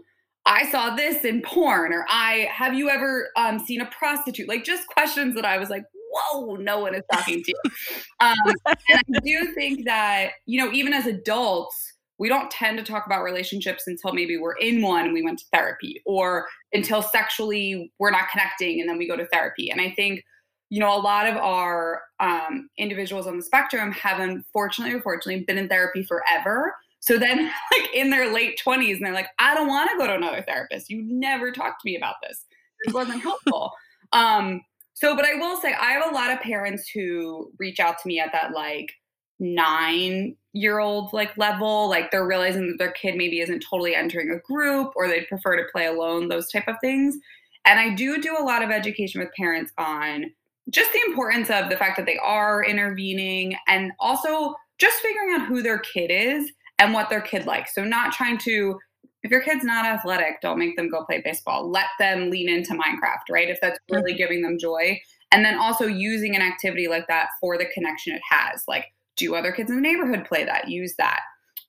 I 0.49 0.71
saw 0.71 0.97
this 0.97 1.25
in 1.25 1.43
porn, 1.43 1.93
or 1.93 2.07
I 2.09 2.49
have 2.51 2.73
you 2.75 2.89
ever 2.89 3.29
um, 3.37 3.59
seen 3.59 3.83
a 3.83 3.87
prostitute? 3.87 4.49
Like 4.49 4.65
just 4.65 4.87
questions 4.89 5.35
that 5.35 5.45
I 5.45 5.59
was 5.59 5.69
like, 5.69 5.85
whoa, 6.11 6.57
no 6.57 6.81
one 6.81 6.95
is 6.95 7.03
talking 7.13 7.43
to 7.43 7.53
you. 7.53 7.71
Um, 8.21 8.35
and 8.67 9.01
I 9.15 9.21
do 9.25 9.53
think 9.55 9.85
that, 9.85 10.33
you 10.47 10.61
know, 10.61 10.73
even 10.73 10.93
as 10.93 11.07
adults, 11.07 11.93
we 12.19 12.29
don't 12.29 12.51
tend 12.51 12.77
to 12.79 12.83
talk 12.85 13.07
about 13.07 13.23
relationships 13.23 13.85
until 13.87 14.13
maybe 14.13 14.37
we're 14.37 14.57
in 14.57 14.83
one 14.83 15.05
and 15.05 15.15
we 15.15 15.23
went 15.23 15.39
to 15.39 15.45
therapy, 15.53 16.03
or 16.05 16.49
until 16.73 17.01
sexually 17.01 17.93
we're 18.01 18.11
not 18.11 18.29
connecting 18.33 18.81
and 18.81 18.89
then 18.89 18.99
we 18.99 19.07
go 19.07 19.17
to 19.17 19.27
therapy. 19.27 19.71
And 19.71 19.81
I 19.81 19.93
think, 19.93 20.25
you 20.69 20.81
know, 20.81 20.93
a 20.93 20.99
lot 20.99 21.29
of 21.29 21.37
our 21.37 22.03
um, 22.19 22.69
individuals 22.77 23.29
on 23.29 23.37
the 23.37 23.43
spectrum 23.43 23.93
have 23.93 24.19
unfortunately 24.19 24.97
or 24.97 25.01
fortunately 25.01 25.45
been 25.45 25.59
in 25.59 25.69
therapy 25.69 26.03
forever. 26.03 26.75
So 27.09 27.17
then, 27.17 27.39
like 27.73 27.95
in 27.95 28.11
their 28.11 28.33
late 28.33 28.61
20s, 28.65 28.97
and 28.97 29.07
they're 29.07 29.15
like, 29.15 29.31
I 29.39 29.55
don't 29.55 29.67
want 29.67 29.91
to 29.91 29.97
go 29.97 30.07
to 30.07 30.15
another 30.15 30.45
therapist. 30.47 30.91
You 30.91 31.03
never 31.03 31.51
talked 31.51 31.81
to 31.81 31.87
me 31.87 31.97
about 31.97 32.17
this. 32.23 32.45
It 32.85 32.93
wasn't 32.93 33.23
helpful. 33.23 33.73
um, 34.13 34.61
so, 34.93 35.17
but 35.17 35.25
I 35.25 35.35
will 35.35 35.57
say, 35.57 35.73
I 35.73 35.93
have 35.93 36.11
a 36.11 36.15
lot 36.15 36.31
of 36.31 36.41
parents 36.41 36.89
who 36.89 37.51
reach 37.59 37.81
out 37.81 37.99
to 38.03 38.07
me 38.07 38.21
at 38.21 38.33
that 38.33 38.53
like 38.53 38.93
nine 39.41 40.37
year 40.53 40.81
old 40.81 41.13
like 41.15 41.37
level. 41.39 41.89
Like 41.89 42.11
they're 42.11 42.27
realizing 42.27 42.69
that 42.69 42.79
their 42.79 42.93
kid 42.93 43.17
maybe 43.17 43.41
isn't 43.41 43.65
totally 43.69 43.95
entering 43.95 44.31
a 44.31 44.41
group 44.41 44.93
or 44.95 45.09
they'd 45.09 45.29
prefer 45.29 45.57
to 45.57 45.65
play 45.73 45.87
alone, 45.87 46.29
those 46.29 46.51
type 46.51 46.69
of 46.69 46.77
things. 46.83 47.17
And 47.65 47.81
I 47.81 47.95
do 47.95 48.21
do 48.21 48.37
a 48.39 48.45
lot 48.45 48.63
of 48.63 48.71
education 48.71 49.21
with 49.21 49.31
parents 49.35 49.73
on 49.79 50.27
just 50.71 50.93
the 50.93 51.01
importance 51.07 51.49
of 51.49 51.71
the 51.71 51.77
fact 51.77 51.97
that 51.97 52.05
they 52.05 52.19
are 52.19 52.63
intervening 52.65 53.57
and 53.67 53.93
also 53.99 54.55
just 54.79 55.01
figuring 55.01 55.35
out 55.35 55.47
who 55.47 55.63
their 55.63 55.79
kid 55.79 56.11
is 56.11 56.51
and 56.79 56.93
what 56.93 57.11
their 57.11 57.21
kid 57.21 57.47
likes. 57.47 57.75
So 57.75 57.85
not 57.85 58.13
trying 58.13 58.39
to 58.39 58.79
if 59.23 59.31
your 59.31 59.43
kid's 59.43 59.65
not 59.65 59.85
athletic, 59.85 60.41
don't 60.41 60.59
make 60.59 60.77
them 60.77 60.89
go 60.89 61.05
play 61.05 61.21
baseball. 61.25 61.69
Let 61.69 61.87
them 61.99 62.31
lean 62.31 62.49
into 62.49 62.75
Minecraft, 62.75 63.31
right? 63.31 63.49
If 63.49 63.61
that's 63.61 63.79
really 63.91 64.13
mm-hmm. 64.13 64.19
giving 64.19 64.43
them 64.43 64.59
joy. 64.59 65.01
And 65.33 65.45
then 65.45 65.59
also 65.59 65.87
using 65.87 66.37
an 66.37 66.43
activity 66.43 66.89
like 66.89 67.07
that 67.09 67.29
for 67.41 67.59
the 67.59 67.67
connection 67.67 68.15
it 68.15 68.23
has. 68.31 68.63
Like, 68.67 68.87
do 69.17 69.35
other 69.35 69.53
kids 69.53 69.71
in 69.71 69.77
the 69.77 69.83
neighborhood 69.83 70.25
play 70.25 70.45
that? 70.45 70.69
Use 70.69 70.95
that. 70.99 71.21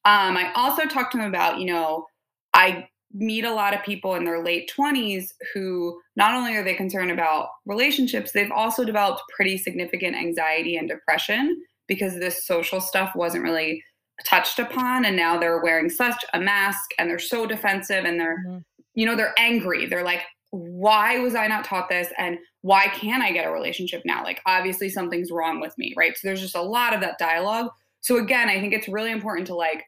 Um, 0.06 0.38
I 0.38 0.52
also 0.56 0.86
talked 0.86 1.12
to 1.14 1.18
them 1.18 1.28
about, 1.28 1.60
you 1.60 1.66
know, 1.66 2.06
I 2.54 2.88
meet 3.12 3.44
a 3.44 3.54
lot 3.54 3.74
of 3.74 3.84
people 3.84 4.16
in 4.16 4.24
their 4.24 4.44
late 4.44 4.72
20s 4.78 5.26
who 5.54 6.00
not 6.16 6.36
only 6.36 6.56
are 6.56 6.64
they 6.64 6.76
concerned 6.76 7.12
about 7.12 7.50
relationships, 7.66 8.32
they've 8.32 8.52
also 8.52 8.86
developed 8.86 9.24
pretty 9.36 9.58
significant 9.58 10.16
anxiety 10.16 10.78
and 10.78 10.88
depression 10.88 11.60
because 11.88 12.14
this 12.16 12.46
social 12.46 12.80
stuff 12.80 13.12
wasn't 13.16 13.44
really 13.44 13.84
touched 14.26 14.60
upon 14.60 15.06
and 15.06 15.16
now 15.16 15.38
they're 15.38 15.62
wearing 15.62 15.90
such 15.90 16.24
a 16.34 16.40
mask 16.40 16.92
and 16.98 17.10
they're 17.10 17.20
so 17.20 17.46
defensive 17.46 18.06
and 18.06 18.20
they're 18.20 18.40
mm-hmm. 18.46 18.58
you 18.96 19.06
know 19.06 19.16
they're 19.16 19.34
angry. 19.38 19.86
They're 19.86 20.04
like 20.04 20.22
why 20.52 21.20
was 21.20 21.36
i 21.36 21.46
not 21.46 21.64
taught 21.64 21.90
this 21.90 22.08
and 22.18 22.40
why 22.62 22.88
can't 22.88 23.22
i 23.22 23.32
get 23.32 23.48
a 23.48 23.52
relationship 23.52 24.02
now? 24.04 24.24
Like 24.24 24.42
obviously 24.46 24.90
something's 24.90 25.32
wrong 25.32 25.60
with 25.60 25.78
me 25.78 25.94
right? 25.98 26.18
So 26.18 26.28
there's 26.28 26.42
just 26.42 26.56
a 26.56 26.62
lot 26.62 26.94
of 26.94 27.02
that 27.02 27.18
dialogue. 27.20 27.70
So 28.02 28.18
again 28.18 28.50
i 28.50 28.60
think 28.60 28.74
it's 28.74 28.88
really 28.88 29.12
important 29.12 29.48
to 29.48 29.56
like 29.56 29.84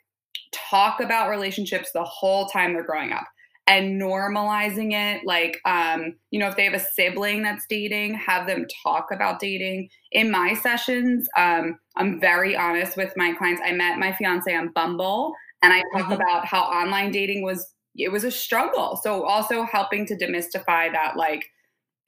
talk 0.52 1.00
about 1.00 1.30
relationships 1.30 1.92
the 1.94 2.04
whole 2.04 2.46
time 2.48 2.74
they're 2.74 2.84
growing 2.84 3.12
up 3.12 3.26
and 3.72 4.02
normalizing 4.02 4.92
it 4.92 5.26
like 5.26 5.58
um 5.66 6.14
you 6.30 6.40
know 6.40 6.50
if 6.50 6.58
they 6.58 6.66
have 6.66 6.74
a 6.74 6.80
sibling 6.80 7.42
that's 7.42 7.66
dating 7.70 8.14
have 8.14 8.46
them 8.46 8.66
talk 8.84 9.08
about 9.12 9.40
dating. 9.40 9.90
In 10.12 10.30
my 10.30 10.54
sessions 10.54 11.30
um 11.38 11.80
i'm 11.96 12.20
very 12.20 12.56
honest 12.56 12.98
with 12.98 13.14
my 13.16 13.34
clients. 13.34 13.62
I 13.66 13.72
met 13.72 13.98
my 13.98 14.12
fiance 14.14 14.54
on 14.54 14.72
bumble 14.74 15.34
and 15.62 15.72
i 15.72 15.82
talk 15.94 16.04
mm-hmm. 16.04 16.14
about 16.14 16.46
how 16.46 16.64
online 16.64 17.12
dating 17.12 17.44
was 17.44 17.74
it 17.96 18.12
was 18.12 18.24
a 18.24 18.32
struggle. 18.32 19.00
So 19.04 19.26
also 19.26 19.64
helping 19.64 20.06
to 20.08 20.16
demystify 20.16 20.92
that 20.94 21.18
like 21.18 21.50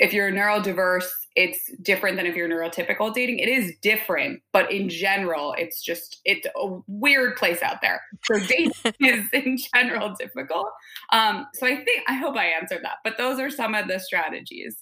if 0.03 0.11
you're 0.11 0.29
neurodiverse, 0.31 1.07
it's 1.37 1.71
different 1.81 2.17
than 2.17 2.25
if 2.25 2.35
you're 2.35 2.49
neurotypical 2.49 3.13
dating. 3.13 3.39
It 3.39 3.47
is 3.47 3.71
different, 3.81 4.41
but 4.51 4.69
in 4.69 4.89
general, 4.89 5.55
it's 5.57 5.81
just 5.81 6.19
it's 6.25 6.45
a 6.45 6.79
weird 6.87 7.37
place 7.37 7.63
out 7.63 7.77
there. 7.81 8.01
So 8.25 8.37
dating 8.47 8.73
is 8.99 9.25
in 9.31 9.57
general 9.73 10.13
difficult. 10.19 10.67
Um, 11.13 11.47
so 11.53 11.65
I 11.65 11.77
think 11.77 12.03
I 12.09 12.15
hope 12.15 12.35
I 12.35 12.47
answered 12.47 12.81
that. 12.83 12.97
But 13.05 13.17
those 13.17 13.39
are 13.39 13.49
some 13.49 13.73
of 13.73 13.87
the 13.87 13.97
strategies. 13.97 14.75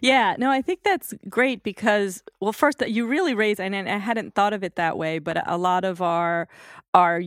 Yeah, 0.00 0.36
no, 0.38 0.50
I 0.50 0.62
think 0.62 0.84
that's 0.84 1.12
great 1.28 1.64
because 1.64 2.22
well, 2.40 2.52
first 2.52 2.78
that 2.78 2.92
you 2.92 3.08
really 3.08 3.34
raise, 3.34 3.58
and 3.58 3.74
I 3.74 3.98
hadn't 3.98 4.36
thought 4.36 4.52
of 4.52 4.62
it 4.62 4.76
that 4.76 4.96
way, 4.96 5.18
but 5.18 5.42
a 5.48 5.58
lot 5.58 5.84
of 5.84 6.00
our 6.00 6.48
our 6.94 7.20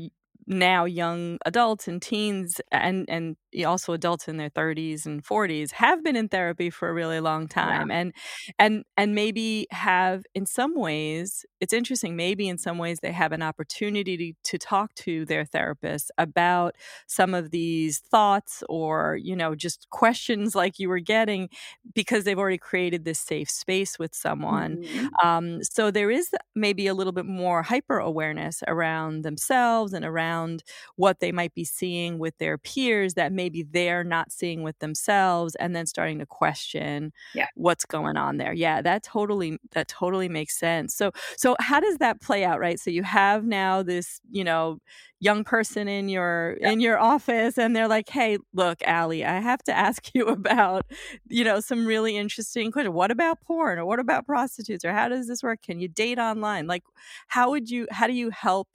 now 0.48 0.86
young 0.86 1.38
adults 1.46 1.90
and 1.90 2.02
teens 2.02 2.62
and 2.72 3.06
and 3.10 3.36
also 3.66 3.94
adults 3.94 4.28
in 4.28 4.38
their 4.38 4.50
30s 4.50 5.06
and 5.06 5.24
40s 5.24 5.72
have 5.72 6.04
been 6.04 6.16
in 6.16 6.28
therapy 6.28 6.70
for 6.70 6.90
a 6.90 6.94
really 6.94 7.20
long 7.20 7.48
time 7.48 7.90
yeah. 7.90 7.98
and 7.98 8.14
and 8.60 8.84
and 8.98 9.16
maybe 9.16 9.68
have 9.72 10.24
in 10.34 10.46
some 10.46 10.76
ways 10.76 11.46
it's 11.60 11.74
interesting 11.74 12.16
maybe 12.16 12.48
in 12.48 12.58
some 12.58 12.78
ways 12.78 13.00
they 13.02 13.12
have 13.12 13.32
an 13.32 13.42
opportunity 13.42 14.18
to, 14.18 14.52
to 14.52 14.58
talk 14.58 14.94
to 14.96 15.26
their 15.26 15.46
therapist 15.46 16.12
about 16.18 16.76
some 17.08 17.34
of 17.34 17.52
these 17.52 18.00
thoughts 18.00 18.64
or 18.70 19.18
you 19.22 19.36
know 19.36 19.56
just 19.56 19.90
questions 19.90 20.56
like 20.56 20.80
you 20.80 20.90
were 20.90 21.00
getting 21.00 21.50
because 21.94 22.24
they've 22.24 22.40
already 22.40 22.58
created 22.58 23.06
this 23.06 23.20
safe 23.20 23.50
space 23.50 24.00
with 24.00 24.14
someone 24.16 24.78
mm-hmm. 24.78 25.28
um, 25.28 25.64
so 25.64 25.92
there 25.92 26.12
is 26.12 26.30
maybe 26.56 26.88
a 26.88 26.94
little 26.94 27.14
bit 27.14 27.26
more 27.26 27.62
hyper 27.64 28.00
awareness 28.00 28.64
around 28.68 29.24
themselves 29.24 29.94
and 29.94 30.06
around 30.06 30.24
around 30.24 30.64
what 30.96 31.20
they 31.20 31.32
might 31.32 31.54
be 31.54 31.64
seeing 31.64 32.18
with 32.20 32.38
their 32.38 32.58
peers 32.58 33.14
that 33.16 33.32
maybe 33.44 33.64
they're 33.64 34.06
not 34.06 34.32
seeing 34.32 34.64
with 34.64 34.80
themselves 34.80 35.54
and 35.56 35.76
then 35.76 35.86
starting 35.86 36.18
to 36.20 36.26
question 36.26 37.12
yeah. 37.36 37.48
what's 37.56 37.84
going 37.84 38.16
on 38.16 38.38
there. 38.38 38.54
Yeah, 38.54 38.82
that 38.82 39.04
totally 39.04 39.58
that 39.72 39.90
totally 39.90 40.30
makes 40.30 40.58
sense. 40.58 40.96
So 40.96 41.12
so 41.36 41.58
how 41.60 41.82
does 41.82 41.98
that 41.98 42.22
play 42.22 42.46
out, 42.46 42.62
right? 42.62 42.80
So 42.80 42.90
you 42.90 43.04
have 43.04 43.44
now 43.44 43.84
this, 43.84 44.22
you 44.32 44.46
know, 44.46 44.80
young 45.20 45.44
person 45.44 45.90
in 45.90 46.08
your 46.08 46.58
yep. 46.62 46.72
in 46.72 46.80
your 46.80 46.98
office 47.00 47.58
and 47.58 47.74
they're 47.74 47.88
like 47.88 48.10
hey 48.10 48.38
look 48.54 48.80
Allie 48.86 49.24
I 49.24 49.40
have 49.40 49.64
to 49.64 49.74
ask 49.74 50.14
you 50.14 50.26
about 50.40 50.86
you 51.30 51.46
know 51.46 51.62
some 51.62 51.86
really 51.86 52.18
interesting 52.18 52.74
question. 52.74 52.92
what 52.92 53.10
about 53.10 53.40
porn 53.40 53.80
or 53.80 53.86
what 53.86 54.00
about 54.00 54.26
prostitutes 54.26 54.84
or 54.84 54.92
how 54.92 55.08
does 55.08 55.30
this 55.30 55.42
work 55.42 55.62
can 55.62 55.80
you 55.80 55.88
date 55.88 56.20
online 56.20 56.68
like 56.68 56.84
how 57.30 57.52
would 57.52 57.70
you 57.70 57.88
how 57.90 58.06
do 58.06 58.12
you 58.12 58.32
help 58.32 58.68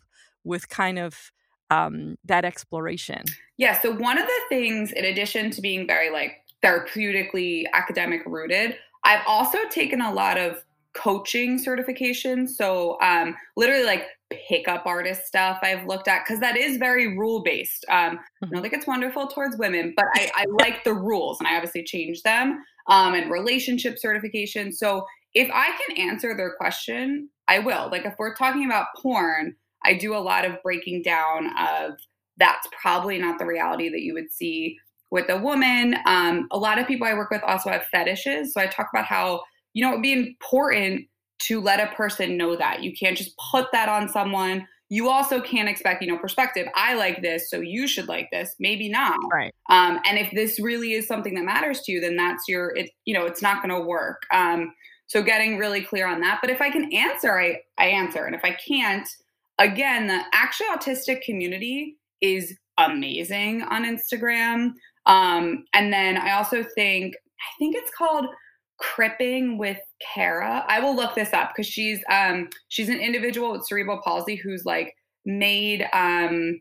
with 0.43 0.71
kind 0.71 0.99
of 0.99 1.33
um, 1.71 2.17
that 2.25 2.45
exploration 2.45 3.25
yeah 3.57 3.79
so 3.81 3.93
one 3.93 4.19
of 4.19 4.27
the 4.27 4.41
things 4.49 4.93
in 4.93 5.05
addition 5.05 5.51
to 5.51 5.61
being 5.61 5.87
very 5.87 6.11
like 6.11 6.43
therapeutically 6.63 7.65
academic 7.73 8.23
rooted 8.27 8.77
I've 9.05 9.23
also 9.27 9.59
taken 9.71 10.01
a 10.01 10.13
lot 10.13 10.39
of 10.39 10.63
coaching 10.95 11.63
certifications. 11.63 12.51
So 12.51 12.99
um, 13.01 13.35
literally 13.57 13.85
like 13.85 14.07
pickup 14.49 14.85
artist 14.85 15.27
stuff 15.27 15.59
I've 15.63 15.87
looked 15.87 16.09
at 16.09 16.25
because 16.25 16.41
that 16.41 16.57
is 16.57 16.77
very 16.77 17.17
rule 17.17 17.43
based. 17.43 17.85
Um, 17.89 18.19
I 18.43 18.47
don't 18.51 18.63
think 18.63 18.75
it's 18.75 18.87
wonderful 18.87 19.29
towards 19.29 19.57
women, 19.57 19.95
but 19.97 20.07
I, 20.15 20.31
I 20.35 20.47
like 20.63 20.85
the 20.85 20.93
rules 20.93 21.39
and 21.41 21.47
I 21.47 21.57
obviously 21.57 21.85
change 21.85 22.23
them. 22.23 22.63
Um, 22.89 23.15
and 23.15 23.31
relationship 23.31 23.99
certification. 23.99 24.73
So 24.73 25.07
if 25.35 25.51
I 25.53 25.71
can 25.87 25.99
answer 25.99 26.35
their 26.35 26.55
question, 26.57 27.29
I 27.47 27.59
will. 27.59 27.89
Like 27.91 28.07
if 28.07 28.15
we're 28.19 28.35
talking 28.35 28.65
about 28.65 28.87
porn, 28.97 29.57
I 29.85 29.95
do 29.95 30.15
a 30.15 30.19
lot 30.19 30.45
of 30.45 30.63
breaking 30.63 31.03
down 31.03 31.51
of 31.59 31.99
that's 32.37 32.67
probably 32.81 33.19
not 33.19 33.39
the 33.39 33.47
reality 33.47 33.89
that 33.89 34.03
you 34.03 34.15
would 34.15 34.33
see 34.33 34.77
with 35.11 35.29
a 35.29 35.39
woman. 35.39 35.97
Um, 36.07 36.47
a 36.51 36.59
lot 36.59 36.79
of 36.79 36.87
people 36.87 37.07
I 37.07 37.15
work 37.15 37.31
with 37.31 37.43
also 37.43 37.71
have 37.71 37.87
fetishes. 37.87 38.53
So 38.53 38.61
I 38.61 38.67
talk 38.67 38.89
about 38.93 39.07
how 39.07 39.43
you 39.79 39.85
know, 39.85 39.93
it'd 39.93 40.03
be 40.03 40.13
important 40.13 41.07
to 41.41 41.61
let 41.61 41.81
a 41.81 41.95
person 41.95 42.37
know 42.37 42.57
that. 42.57 42.83
You 42.83 42.93
can't 42.93 43.17
just 43.17 43.39
put 43.51 43.71
that 43.73 43.89
on 43.89 44.09
someone. 44.09 44.67
You 44.89 45.09
also 45.09 45.41
can't 45.41 45.69
expect, 45.69 46.03
you 46.03 46.09
know, 46.09 46.19
perspective. 46.19 46.67
I 46.75 46.95
like 46.95 47.23
this, 47.23 47.49
so 47.49 47.61
you 47.61 47.87
should 47.87 48.09
like 48.09 48.29
this. 48.33 48.57
Maybe 48.59 48.89
not. 48.89 49.19
Right. 49.31 49.55
Um, 49.71 50.01
and 50.05 50.19
if 50.19 50.33
this 50.33 50.59
really 50.59 50.95
is 50.95 51.07
something 51.07 51.35
that 51.35 51.45
matters 51.45 51.83
to 51.83 51.93
you, 51.93 52.01
then 52.01 52.17
that's 52.17 52.49
your, 52.49 52.75
it, 52.75 52.91
you 53.05 53.15
know, 53.15 53.27
it's 53.27 53.43
not 53.43 53.63
going 53.63 53.81
to 53.81 53.87
work. 53.87 54.23
Um, 54.33 54.73
so 55.07 55.23
getting 55.23 55.59
really 55.59 55.83
clear 55.83 56.09
on 56.09 56.21
that. 56.23 56.39
But 56.41 56.51
if 56.51 56.61
I 56.61 56.71
can 56.71 56.93
answer, 56.93 57.39
I, 57.39 57.61
I 57.79 57.87
answer. 57.87 58.25
And 58.25 58.35
if 58.35 58.45
I 58.45 58.57
can't, 58.67 59.09
again, 59.59 60.07
the 60.07 60.21
actual 60.33 60.67
autistic 60.75 61.23
community 61.23 61.97
is 62.21 62.57
amazing 62.79 63.63
on 63.63 63.85
Instagram. 63.85 64.73
Um, 65.07 65.65
and 65.75 65.93
then 65.93 66.17
I 66.17 66.33
also 66.33 66.63
think, 66.63 67.15
I 67.15 67.59
think 67.59 67.77
it's 67.77 67.91
called 67.97 68.27
cripping 68.79 69.59
with 69.59 69.79
Kara. 70.15 70.65
I 70.69 70.81
will 70.81 70.95
look 70.95 71.15
this 71.15 71.33
up 71.33 71.51
because 71.51 71.67
she's 71.67 72.01
um 72.11 72.49
she's 72.69 72.89
an 72.89 73.01
individual 73.01 73.53
with 73.53 73.67
cerebral 73.67 74.01
palsy 74.05 74.37
who's 74.37 74.65
like 74.65 74.95
made 75.25 75.87
um 75.93 76.61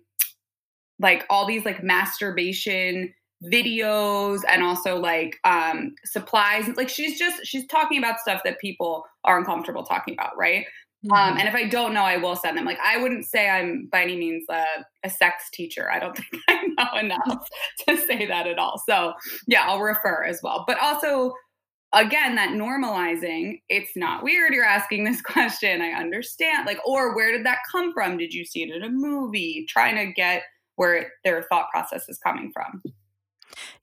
like 1.00 1.26
all 1.30 1.46
these 1.46 1.64
like 1.64 1.84
masturbation 1.84 3.14
videos 3.44 4.42
and 4.50 4.64
also 4.64 4.98
like 4.98 5.38
um 5.44 5.94
supplies 6.06 6.68
like 6.76 6.90
she's 6.90 7.20
just 7.20 7.46
she's 7.46 7.68
talking 7.68 8.00
about 8.00 8.20
stuff 8.20 8.42
that 8.44 8.60
people 8.60 9.06
are 9.24 9.38
uncomfortable 9.38 9.84
talking 9.84 10.16
about 10.16 10.36
right 10.36 10.66
mm-hmm. 11.06 11.12
um 11.12 11.38
and 11.38 11.48
if 11.48 11.56
i 11.56 11.68
don't 11.68 11.94
know 11.94 12.04
i 12.04 12.18
will 12.18 12.36
send 12.36 12.58
them. 12.58 12.66
Like 12.66 12.80
i 12.84 12.98
wouldn't 12.98 13.26
say 13.26 13.50
i'm 13.50 13.88
by 13.92 14.04
any 14.04 14.18
means 14.18 14.46
a, 14.50 14.64
a 15.04 15.10
sex 15.10 15.50
teacher. 15.52 15.92
I 15.92 16.00
don't 16.00 16.18
think 16.32 16.44
i 16.48 16.68
know 16.68 17.00
enough 17.00 17.48
to 17.88 17.98
say 17.98 18.26
that 18.26 18.48
at 18.48 18.60
all. 18.60 18.82
So 18.88 19.14
yeah 19.48 19.68
i'll 19.68 19.82
refer 19.82 20.24
as 20.24 20.40
well. 20.44 20.64
But 20.68 20.80
also 20.80 21.34
again 21.94 22.36
that 22.36 22.50
normalizing 22.50 23.62
it's 23.70 23.96
not 23.96 24.22
weird 24.22 24.54
you're 24.54 24.66
asking 24.66 25.04
this 25.04 25.22
question. 25.24 25.82
I 25.82 25.92
understand. 25.92 26.66
Like 26.66 26.80
or 26.86 27.16
where 27.16 27.32
did 27.32 27.46
that 27.46 27.60
come 27.72 27.94
from? 27.94 28.18
Did 28.18 28.34
you 28.34 28.46
see 28.46 28.64
it 28.64 28.76
in 28.76 28.84
a 28.84 28.90
movie? 28.90 29.66
Trying 29.70 29.96
to 29.96 30.14
get 30.14 30.44
where 30.76 31.12
their 31.24 31.44
thought 31.44 31.70
process 31.72 32.08
is 32.08 32.20
coming 32.20 32.52
from 32.54 32.82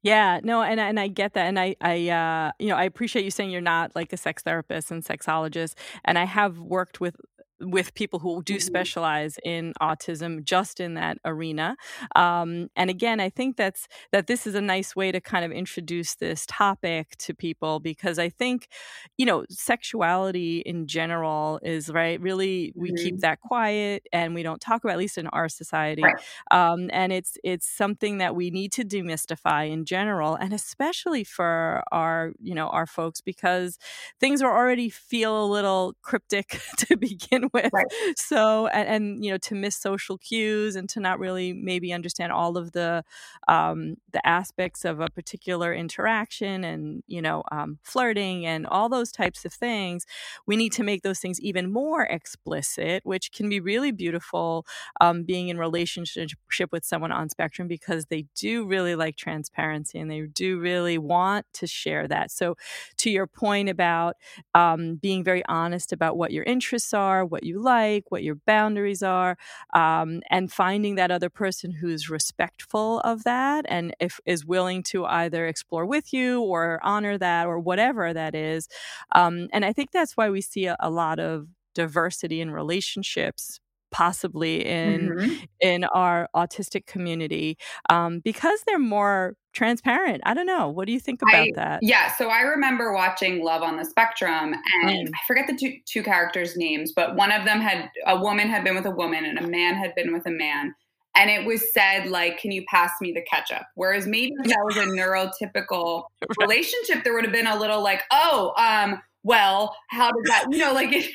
yeah, 0.02 0.40
no, 0.42 0.62
and 0.62 0.80
and 0.80 0.98
I 1.00 1.08
get 1.08 1.34
that, 1.34 1.46
and 1.46 1.58
I 1.58 1.76
I 1.80 2.08
uh, 2.08 2.52
you 2.58 2.68
know 2.68 2.76
I 2.76 2.84
appreciate 2.84 3.24
you 3.24 3.30
saying 3.30 3.50
you're 3.50 3.60
not 3.60 3.94
like 3.94 4.12
a 4.12 4.16
sex 4.16 4.42
therapist 4.42 4.90
and 4.90 5.04
sexologist, 5.04 5.74
and 6.04 6.18
I 6.18 6.24
have 6.24 6.58
worked 6.58 7.00
with 7.00 7.16
with 7.60 7.94
people 7.94 8.18
who 8.18 8.42
do 8.42 8.54
mm-hmm. 8.54 8.60
specialize 8.60 9.38
in 9.44 9.72
autism 9.80 10.42
just 10.44 10.80
in 10.80 10.94
that 10.94 11.18
arena 11.24 11.76
um, 12.16 12.68
and 12.76 12.90
again 12.90 13.20
i 13.20 13.28
think 13.28 13.56
that's 13.56 13.86
that 14.12 14.26
this 14.26 14.46
is 14.46 14.54
a 14.54 14.60
nice 14.60 14.96
way 14.96 15.12
to 15.12 15.20
kind 15.20 15.44
of 15.44 15.52
introduce 15.52 16.16
this 16.16 16.44
topic 16.48 17.16
to 17.16 17.34
people 17.34 17.80
because 17.80 18.18
i 18.18 18.28
think 18.28 18.68
you 19.16 19.24
know 19.24 19.44
sexuality 19.48 20.58
in 20.66 20.86
general 20.86 21.60
is 21.62 21.90
right 21.90 22.20
really 22.20 22.72
we 22.74 22.88
mm-hmm. 22.88 23.04
keep 23.04 23.20
that 23.20 23.40
quiet 23.40 24.06
and 24.12 24.34
we 24.34 24.42
don't 24.42 24.60
talk 24.60 24.82
about 24.82 24.94
at 24.94 24.98
least 24.98 25.18
in 25.18 25.26
our 25.28 25.48
society 25.48 26.02
right. 26.02 26.14
um, 26.50 26.90
and 26.92 27.12
it's 27.12 27.38
it's 27.44 27.68
something 27.68 28.18
that 28.18 28.34
we 28.34 28.50
need 28.50 28.72
to 28.72 28.84
demystify 28.84 29.70
in 29.70 29.84
general 29.84 30.34
and 30.34 30.52
especially 30.52 31.24
for 31.24 31.82
our 31.92 32.32
you 32.40 32.54
know 32.54 32.68
our 32.68 32.86
folks 32.86 33.20
because 33.20 33.78
things 34.20 34.42
are 34.42 34.56
already 34.56 34.88
feel 34.88 35.44
a 35.44 35.46
little 35.46 35.94
cryptic 36.02 36.60
to 36.76 36.96
begin 36.96 37.43
with. 37.52 37.70
Right. 37.72 37.86
So, 38.16 38.66
and, 38.68 38.88
and, 38.88 39.24
you 39.24 39.30
know, 39.30 39.38
to 39.38 39.54
miss 39.54 39.76
social 39.76 40.18
cues 40.18 40.76
and 40.76 40.88
to 40.90 41.00
not 41.00 41.18
really 41.18 41.52
maybe 41.52 41.92
understand 41.92 42.32
all 42.32 42.56
of 42.56 42.72
the 42.72 43.04
um, 43.48 43.96
the 44.12 44.26
aspects 44.26 44.84
of 44.84 45.00
a 45.00 45.08
particular 45.08 45.72
interaction 45.74 46.64
and 46.64 47.02
you 47.06 47.20
know 47.20 47.42
um, 47.52 47.78
flirting 47.82 48.46
and 48.46 48.66
all 48.66 48.88
those 48.88 49.10
types 49.12 49.44
of 49.44 49.52
things, 49.52 50.06
we 50.46 50.56
need 50.56 50.72
to 50.72 50.82
make 50.82 51.02
those 51.02 51.18
things 51.20 51.40
even 51.40 51.72
more 51.72 52.02
explicit, 52.02 53.02
which 53.04 53.32
can 53.32 53.48
be 53.48 53.60
really 53.60 53.92
beautiful. 53.92 54.66
Um, 55.00 55.24
being 55.24 55.48
in 55.48 55.58
relationship 55.58 56.70
with 56.72 56.84
someone 56.84 57.12
on 57.12 57.28
spectrum 57.28 57.68
because 57.68 58.06
they 58.06 58.26
do 58.36 58.66
really 58.66 58.94
like 58.94 59.16
transparency 59.16 59.98
and 59.98 60.10
they 60.10 60.22
do 60.22 60.58
really 60.58 60.98
want 60.98 61.46
to 61.54 61.66
share 61.66 62.06
that. 62.08 62.30
So, 62.30 62.56
to 62.98 63.10
your 63.10 63.26
point 63.26 63.68
about 63.68 64.16
um, 64.54 64.96
being 64.96 65.24
very 65.24 65.44
honest 65.46 65.92
about 65.92 66.16
what 66.16 66.32
your 66.32 66.44
interests 66.44 66.94
are, 66.94 67.24
what 67.34 67.42
you 67.42 67.60
like, 67.60 68.12
what 68.12 68.22
your 68.22 68.36
boundaries 68.46 69.02
are, 69.02 69.36
um, 69.74 70.20
and 70.30 70.52
finding 70.52 70.94
that 70.94 71.10
other 71.10 71.28
person 71.28 71.72
who's 71.72 72.08
respectful 72.08 73.00
of 73.00 73.24
that 73.24 73.66
and 73.68 73.92
if 73.98 74.20
is 74.24 74.46
willing 74.46 74.84
to 74.84 75.04
either 75.04 75.48
explore 75.48 75.84
with 75.84 76.12
you 76.12 76.40
or 76.42 76.78
honor 76.84 77.18
that 77.18 77.48
or 77.48 77.58
whatever 77.58 78.14
that 78.14 78.36
is. 78.36 78.68
Um, 79.16 79.48
and 79.52 79.64
I 79.64 79.72
think 79.72 79.90
that's 79.90 80.16
why 80.16 80.30
we 80.30 80.42
see 80.42 80.66
a, 80.66 80.76
a 80.78 80.90
lot 80.90 81.18
of 81.18 81.48
diversity 81.74 82.40
in 82.40 82.52
relationships 82.52 83.58
possibly 83.94 84.66
in 84.66 85.08
mm-hmm. 85.10 85.44
in 85.60 85.84
our 85.84 86.28
autistic 86.34 86.84
community 86.84 87.56
um, 87.90 88.18
because 88.18 88.64
they're 88.66 88.76
more 88.76 89.36
transparent. 89.52 90.20
I 90.26 90.34
don't 90.34 90.46
know. 90.46 90.68
What 90.68 90.88
do 90.88 90.92
you 90.92 90.98
think 90.98 91.22
about 91.22 91.42
I, 91.42 91.52
that? 91.54 91.78
Yeah. 91.80 92.12
So 92.16 92.28
I 92.28 92.40
remember 92.40 92.92
watching 92.92 93.44
Love 93.44 93.62
on 93.62 93.76
the 93.76 93.84
Spectrum, 93.84 94.52
and 94.82 95.08
mm. 95.08 95.12
I 95.14 95.18
forget 95.28 95.46
the 95.46 95.56
two, 95.56 95.76
two 95.86 96.02
characters' 96.02 96.56
names, 96.56 96.92
but 96.94 97.14
one 97.14 97.30
of 97.30 97.44
them 97.44 97.60
had 97.60 97.88
a 98.04 98.18
woman 98.18 98.48
had 98.48 98.64
been 98.64 98.74
with 98.74 98.86
a 98.86 98.90
woman, 98.90 99.24
and 99.24 99.38
a 99.38 99.46
man 99.46 99.76
had 99.76 99.94
been 99.94 100.12
with 100.12 100.26
a 100.26 100.32
man. 100.32 100.74
And 101.14 101.30
it 101.30 101.46
was 101.46 101.72
said, 101.72 102.08
like, 102.08 102.38
can 102.38 102.50
you 102.50 102.64
pass 102.68 102.90
me 103.00 103.12
the 103.12 103.22
ketchup? 103.30 103.62
Whereas 103.76 104.08
maybe 104.08 104.32
if 104.40 104.48
that 104.48 104.64
was 104.64 104.76
a 104.76 104.80
neurotypical 104.86 106.02
relationship, 106.40 107.04
there 107.04 107.14
would 107.14 107.22
have 107.22 107.32
been 107.32 107.46
a 107.46 107.56
little 107.56 107.80
like, 107.80 108.02
oh, 108.10 108.52
um, 108.58 109.00
well, 109.22 109.76
how 109.90 110.10
did 110.10 110.24
that, 110.26 110.46
you 110.50 110.58
know, 110.58 110.72
like, 110.72 110.88
it, 110.92 111.08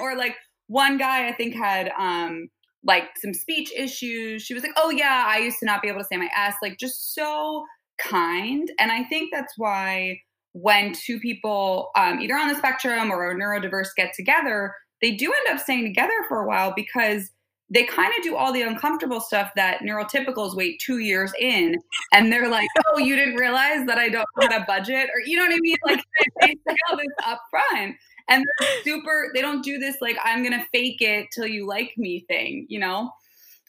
or 0.00 0.16
like, 0.16 0.34
one 0.68 0.98
guy 0.98 1.28
I 1.28 1.32
think 1.32 1.54
had 1.54 1.90
um 1.98 2.48
like 2.84 3.08
some 3.18 3.34
speech 3.34 3.72
issues. 3.76 4.42
She 4.42 4.54
was 4.54 4.62
like, 4.62 4.72
"Oh 4.76 4.90
yeah, 4.90 5.24
I 5.26 5.38
used 5.38 5.58
to 5.60 5.66
not 5.66 5.82
be 5.82 5.88
able 5.88 6.00
to 6.00 6.06
say 6.06 6.16
my 6.16 6.30
s." 6.34 6.54
Like 6.62 6.78
just 6.78 7.14
so 7.14 7.64
kind, 7.98 8.70
and 8.78 8.92
I 8.92 9.04
think 9.04 9.30
that's 9.32 9.54
why 9.56 10.20
when 10.52 10.94
two 10.94 11.20
people 11.20 11.90
um, 11.96 12.20
either 12.20 12.36
on 12.36 12.48
the 12.48 12.54
spectrum 12.54 13.10
or 13.10 13.34
neurodiverse 13.34 13.88
get 13.96 14.14
together, 14.14 14.74
they 15.02 15.12
do 15.12 15.32
end 15.32 15.54
up 15.54 15.62
staying 15.62 15.84
together 15.84 16.24
for 16.28 16.42
a 16.42 16.46
while 16.46 16.72
because 16.74 17.30
they 17.68 17.84
kind 17.84 18.12
of 18.16 18.22
do 18.22 18.36
all 18.36 18.52
the 18.52 18.62
uncomfortable 18.62 19.20
stuff 19.20 19.50
that 19.56 19.80
neurotypicals 19.80 20.54
wait 20.54 20.80
two 20.80 20.98
years 20.98 21.32
in 21.40 21.74
and 22.12 22.32
they're 22.32 22.48
like 22.48 22.68
oh 22.88 22.98
you 22.98 23.16
didn't 23.16 23.34
realize 23.34 23.84
that 23.86 23.98
i 23.98 24.08
don't 24.08 24.26
have 24.40 24.62
a 24.62 24.64
budget 24.66 25.10
or 25.12 25.20
you 25.24 25.36
know 25.36 25.44
what 25.44 25.52
i 25.52 25.58
mean 25.58 25.76
like 25.84 26.00
they 26.40 26.54
say 26.68 26.76
all 26.88 26.96
this 26.96 27.06
up 27.26 27.40
front 27.50 27.96
and 28.28 28.44
they're 28.58 28.68
super 28.82 29.30
they 29.34 29.40
don't 29.40 29.62
do 29.62 29.78
this 29.78 29.96
like 30.00 30.16
i'm 30.24 30.42
gonna 30.42 30.64
fake 30.72 31.00
it 31.00 31.26
till 31.34 31.46
you 31.46 31.66
like 31.66 31.92
me 31.96 32.24
thing 32.28 32.66
you 32.68 32.78
know 32.78 33.10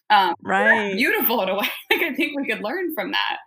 um, 0.09 0.33
right 0.41 0.95
beautiful 0.95 1.41
in 1.41 1.49
a 1.49 1.55
way 1.57 1.69
like 1.91 2.01
i 2.01 2.13
think 2.13 2.37
we 2.37 2.47
could 2.47 2.63
learn 2.63 2.93
from 2.93 3.11
that 3.11 3.37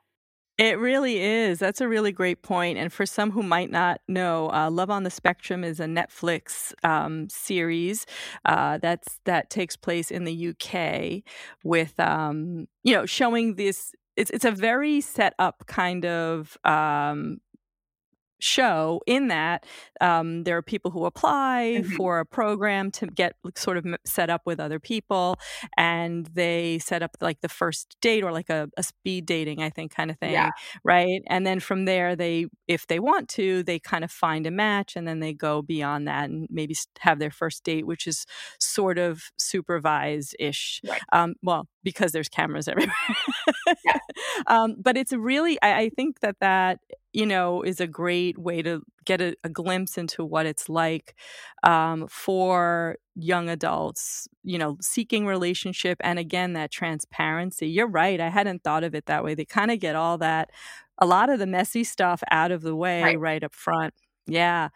It 0.58 0.78
really 0.78 1.22
is. 1.22 1.58
That's 1.58 1.80
a 1.80 1.88
really 1.88 2.12
great 2.12 2.42
point. 2.42 2.76
And 2.76 2.92
for 2.92 3.06
some 3.06 3.30
who 3.30 3.42
might 3.42 3.70
not 3.70 4.02
know, 4.08 4.50
uh, 4.52 4.70
Love 4.70 4.90
on 4.90 5.04
the 5.04 5.10
Spectrum 5.10 5.64
is 5.64 5.80
a 5.80 5.86
Netflix 5.86 6.74
um, 6.84 7.30
series 7.30 8.04
uh, 8.44 8.76
that's 8.76 9.20
that 9.24 9.48
takes 9.48 9.74
place 9.74 10.10
in 10.10 10.24
the 10.24 10.48
UK 10.48 11.22
with 11.64 11.98
um, 11.98 12.68
you 12.84 12.92
know 12.94 13.06
showing 13.06 13.54
this. 13.54 13.94
It's 14.16 14.30
it's 14.30 14.44
a 14.44 14.50
very 14.50 15.00
set 15.00 15.32
up 15.38 15.64
kind 15.66 16.04
of 16.04 16.58
um, 16.62 17.38
show 18.42 19.00
in 19.06 19.28
that 19.28 19.64
um, 20.00 20.44
there 20.44 20.56
are 20.56 20.62
people 20.62 20.90
who 20.90 21.04
apply 21.04 21.78
mm-hmm. 21.78 21.96
for 21.96 22.20
a 22.20 22.26
program 22.26 22.90
to 22.90 23.06
get 23.06 23.34
sort 23.54 23.76
of 23.76 23.86
set 24.04 24.30
up 24.30 24.42
with 24.44 24.60
other 24.60 24.78
people 24.78 25.36
and 25.76 26.26
they 26.32 26.78
set 26.78 27.02
up 27.02 27.16
like 27.20 27.40
the 27.40 27.48
first 27.48 27.96
date 28.00 28.24
or 28.24 28.32
like 28.32 28.50
a, 28.50 28.68
a 28.76 28.82
speed 28.82 29.26
dating 29.26 29.62
i 29.62 29.70
think 29.70 29.94
kind 29.94 30.10
of 30.10 30.18
thing 30.18 30.32
yeah. 30.32 30.50
right 30.84 31.22
and 31.26 31.46
then 31.46 31.60
from 31.60 31.84
there 31.84 32.16
they 32.16 32.46
if 32.68 32.86
they 32.86 32.98
want 32.98 33.28
to 33.28 33.62
they 33.64 33.78
kind 33.78 34.04
of 34.04 34.10
find 34.10 34.46
a 34.46 34.50
match 34.50 34.96
and 34.96 35.06
then 35.06 35.20
they 35.20 35.32
go 35.32 35.62
beyond 35.62 36.08
that 36.08 36.30
and 36.30 36.46
maybe 36.50 36.74
have 36.98 37.18
their 37.18 37.30
first 37.30 37.64
date 37.64 37.86
which 37.86 38.06
is 38.06 38.26
sort 38.58 38.98
of 38.98 39.30
supervised 39.36 40.34
ish 40.38 40.80
right. 40.88 41.00
um, 41.12 41.34
well 41.42 41.66
because 41.82 42.12
there's 42.12 42.28
cameras 42.28 42.68
everywhere 42.68 42.94
yeah. 43.84 43.98
um, 44.46 44.76
but 44.78 44.96
it's 44.96 45.12
really 45.12 45.60
I, 45.62 45.82
I 45.82 45.88
think 45.90 46.20
that 46.20 46.36
that 46.40 46.78
you 47.12 47.26
know, 47.26 47.62
is 47.62 47.80
a 47.80 47.86
great 47.86 48.38
way 48.38 48.62
to 48.62 48.82
get 49.04 49.20
a, 49.20 49.34
a 49.42 49.48
glimpse 49.48 49.98
into 49.98 50.24
what 50.24 50.46
it's 50.46 50.68
like 50.68 51.16
um, 51.64 52.06
for 52.08 52.96
young 53.16 53.48
adults, 53.48 54.28
you 54.44 54.58
know, 54.58 54.76
seeking 54.80 55.26
relationship. 55.26 55.98
And 56.02 56.18
again, 56.18 56.52
that 56.52 56.70
transparency. 56.70 57.68
You're 57.68 57.88
right. 57.88 58.20
I 58.20 58.28
hadn't 58.28 58.62
thought 58.62 58.84
of 58.84 58.94
it 58.94 59.06
that 59.06 59.24
way. 59.24 59.34
They 59.34 59.44
kind 59.44 59.70
of 59.70 59.80
get 59.80 59.96
all 59.96 60.18
that, 60.18 60.50
a 60.98 61.06
lot 61.06 61.30
of 61.30 61.38
the 61.38 61.46
messy 61.46 61.82
stuff 61.82 62.22
out 62.30 62.52
of 62.52 62.62
the 62.62 62.76
way 62.76 63.02
right, 63.02 63.18
right 63.18 63.44
up 63.44 63.54
front. 63.54 63.94
Yeah. 64.30 64.68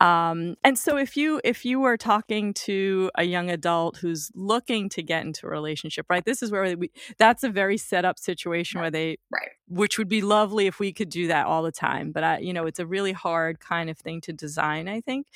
Um, 0.00 0.56
and 0.62 0.78
so 0.78 0.98
if 0.98 1.16
you 1.16 1.40
if 1.42 1.64
you 1.64 1.80
were 1.80 1.96
talking 1.96 2.52
to 2.54 3.10
a 3.16 3.24
young 3.24 3.48
adult 3.48 3.96
who's 3.96 4.30
looking 4.34 4.90
to 4.90 5.02
get 5.02 5.24
into 5.24 5.46
a 5.46 5.50
relationship, 5.50 6.06
right? 6.10 6.24
This 6.24 6.42
is 6.42 6.50
where 6.50 6.76
we 6.76 6.90
that's 7.16 7.42
a 7.42 7.48
very 7.48 7.78
set 7.78 8.04
up 8.04 8.18
situation 8.18 8.80
where 8.80 8.90
they 8.90 9.16
right. 9.30 9.48
which 9.66 9.96
would 9.96 10.08
be 10.08 10.20
lovely 10.20 10.66
if 10.66 10.78
we 10.78 10.92
could 10.92 11.08
do 11.08 11.26
that 11.28 11.46
all 11.46 11.62
the 11.62 11.72
time. 11.72 12.12
But 12.12 12.22
I, 12.22 12.38
you 12.38 12.52
know, 12.52 12.66
it's 12.66 12.78
a 12.78 12.86
really 12.86 13.12
hard 13.12 13.60
kind 13.60 13.88
of 13.88 13.96
thing 13.96 14.20
to 14.22 14.32
design, 14.32 14.88
I 14.88 15.00
think. 15.00 15.28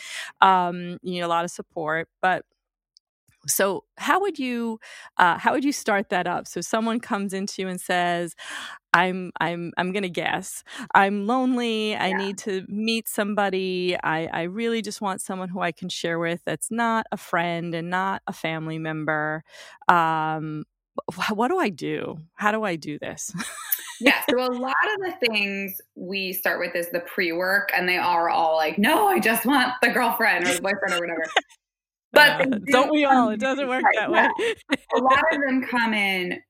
Um, 0.43 0.99
you 1.03 1.13
need 1.13 1.21
a 1.21 1.29
lot 1.29 1.45
of 1.45 1.51
support, 1.51 2.09
but 2.21 2.45
so 3.47 3.85
how 3.97 4.21
would 4.21 4.39
you 4.39 4.79
uh, 5.17 5.39
how 5.39 5.53
would 5.53 5.65
you 5.65 5.73
start 5.73 6.11
that 6.11 6.27
up 6.27 6.47
so 6.47 6.61
someone 6.61 7.01
comes 7.01 7.33
into 7.33 7.63
you 7.63 7.69
and 7.69 7.81
says 7.81 8.37
i'm 8.95 9.33
i'm 9.41 9.73
i'm 9.77 9.93
gonna 9.93 10.09
guess. 10.09 10.65
I'm 10.95 11.27
lonely 11.27 11.97
i 11.97 12.13
need 12.13 12.39
to 12.39 12.65
meet 12.69 13.09
somebody 13.09 13.97
i 14.03 14.27
i 14.27 14.43
really 14.43 14.83
just 14.83 15.01
want 15.01 15.21
someone 15.21 15.49
who 15.49 15.61
i 15.61 15.73
can 15.73 15.89
share 15.89 16.19
with 16.19 16.41
that's 16.45 16.71
not 16.71 17.07
a 17.13 17.17
friend 17.17 17.75
and 17.75 17.91
not 17.91 18.23
a 18.27 18.33
family 18.33 18.79
member. 18.79 19.45
Um 19.89 20.65
what 21.31 21.49
do 21.49 21.59
i 21.59 21.69
do? 21.69 22.19
How 22.35 22.53
do 22.53 22.65
i 22.65 22.77
do 22.77 22.99
this? 22.99 23.33
Yeah 24.01 24.23
so 24.29 24.37
a 24.39 24.47
lot 24.53 24.75
of 24.95 25.01
the 25.01 25.27
things 25.27 25.81
we 25.95 26.33
start 26.33 26.59
with 26.61 26.75
is 26.75 26.91
the 26.91 27.01
pre-work 27.01 27.71
and 27.75 27.89
they 27.89 27.99
are 27.99 28.29
all 28.29 28.57
like 28.57 28.79
no 28.79 29.07
i 29.09 29.19
just 29.19 29.47
want 29.47 29.73
the 29.81 29.89
girlfriend 29.91 30.47
or 30.47 30.55
the 30.55 30.63
boyfriend 30.63 30.95
or 30.95 31.01
whatever. 31.01 31.25
But 32.13 32.43
uh, 32.43 32.45
do 32.45 32.61
not 32.69 32.91
we 32.91 33.07
all? 33.07 33.31
It 33.31 33.41
doesn't 33.41 33.67
work 33.69 33.85
that 33.95 34.11
way. 34.11 34.29
a 34.71 35.01
lot 35.01 35.23
of 35.33 35.41
them 35.47 35.63
come 35.63 35.95
in 35.95 36.43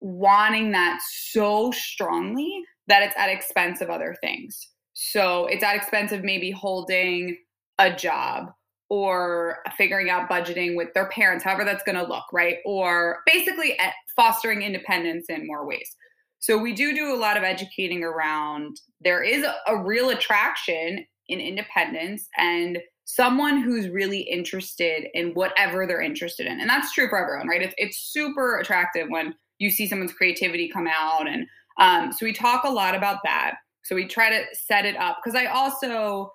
wanting 0.00 0.72
that 0.72 1.00
so 1.02 1.70
strongly 1.72 2.62
that 2.86 3.02
it's 3.02 3.14
at 3.16 3.28
expense 3.28 3.80
of 3.80 3.90
other 3.90 4.16
things. 4.20 4.68
So 4.94 5.46
it's 5.46 5.62
at 5.62 5.76
expense 5.76 6.12
of 6.12 6.24
maybe 6.24 6.50
holding 6.50 7.36
a 7.78 7.92
job 7.94 8.50
or 8.90 9.58
figuring 9.76 10.08
out 10.08 10.30
budgeting 10.30 10.76
with 10.76 10.88
their 10.94 11.08
parents, 11.10 11.44
however 11.44 11.64
that's 11.64 11.82
going 11.82 11.96
to 11.98 12.06
look, 12.06 12.24
right? 12.32 12.56
Or 12.64 13.18
basically 13.26 13.78
eh, 13.78 13.90
fostering 14.16 14.62
independence 14.62 15.26
in 15.28 15.46
more 15.46 15.66
ways. 15.66 15.94
So 16.40 16.56
we 16.56 16.72
do 16.72 16.94
do 16.94 17.14
a 17.14 17.18
lot 17.18 17.36
of 17.36 17.42
educating 17.42 18.02
around 18.02 18.76
there 19.00 19.22
is 19.22 19.44
a, 19.44 19.54
a 19.66 19.76
real 19.76 20.10
attraction 20.10 21.04
in 21.28 21.40
independence 21.40 22.28
and 22.38 22.78
someone 23.04 23.62
who's 23.62 23.88
really 23.88 24.20
interested 24.20 25.08
in 25.14 25.32
whatever 25.32 25.86
they're 25.86 26.00
interested 26.00 26.46
in. 26.46 26.60
And 26.60 26.68
that's 26.68 26.92
true 26.92 27.08
for 27.08 27.18
everyone, 27.18 27.48
right? 27.48 27.62
It's, 27.62 27.74
it's 27.76 27.98
super 28.12 28.58
attractive 28.58 29.08
when 29.08 29.34
you 29.58 29.70
see 29.70 29.86
someone's 29.86 30.12
creativity 30.12 30.68
come 30.68 30.86
out. 30.86 31.28
And 31.28 31.46
um, 31.78 32.12
so 32.12 32.24
we 32.24 32.32
talk 32.32 32.64
a 32.64 32.70
lot 32.70 32.94
about 32.94 33.18
that. 33.24 33.56
So 33.84 33.94
we 33.94 34.06
try 34.06 34.30
to 34.30 34.44
set 34.52 34.84
it 34.84 34.96
up 34.96 35.18
because 35.22 35.36
I 35.36 35.46
also, 35.46 36.32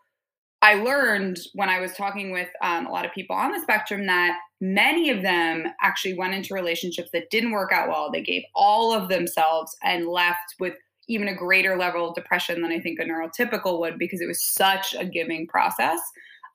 I 0.61 0.75
learned 0.75 1.39
when 1.53 1.69
I 1.69 1.79
was 1.79 1.93
talking 1.93 2.31
with 2.31 2.49
um, 2.61 2.87
a 2.87 2.91
lot 2.91 3.05
of 3.05 3.11
people 3.11 3.35
on 3.35 3.51
the 3.51 3.61
spectrum 3.61 4.05
that 4.07 4.37
many 4.61 5.09
of 5.09 5.21
them 5.21 5.65
actually 5.81 6.13
went 6.13 6.33
into 6.33 6.53
relationships 6.53 7.09
that 7.13 7.29
didn't 7.29 7.51
work 7.51 7.71
out 7.73 7.89
well. 7.89 8.09
They 8.11 8.21
gave 8.21 8.43
all 8.55 8.93
of 8.93 9.09
themselves 9.09 9.75
and 9.83 10.07
left 10.07 10.55
with 10.59 10.73
even 11.09 11.27
a 11.27 11.35
greater 11.35 11.77
level 11.77 12.07
of 12.07 12.15
depression 12.15 12.61
than 12.61 12.71
I 12.71 12.79
think 12.79 12.99
a 12.99 13.03
neurotypical 13.03 13.79
would 13.79 13.99
because 13.99 14.21
it 14.21 14.27
was 14.27 14.41
such 14.41 14.95
a 14.97 15.05
giving 15.05 15.47
process. 15.47 15.99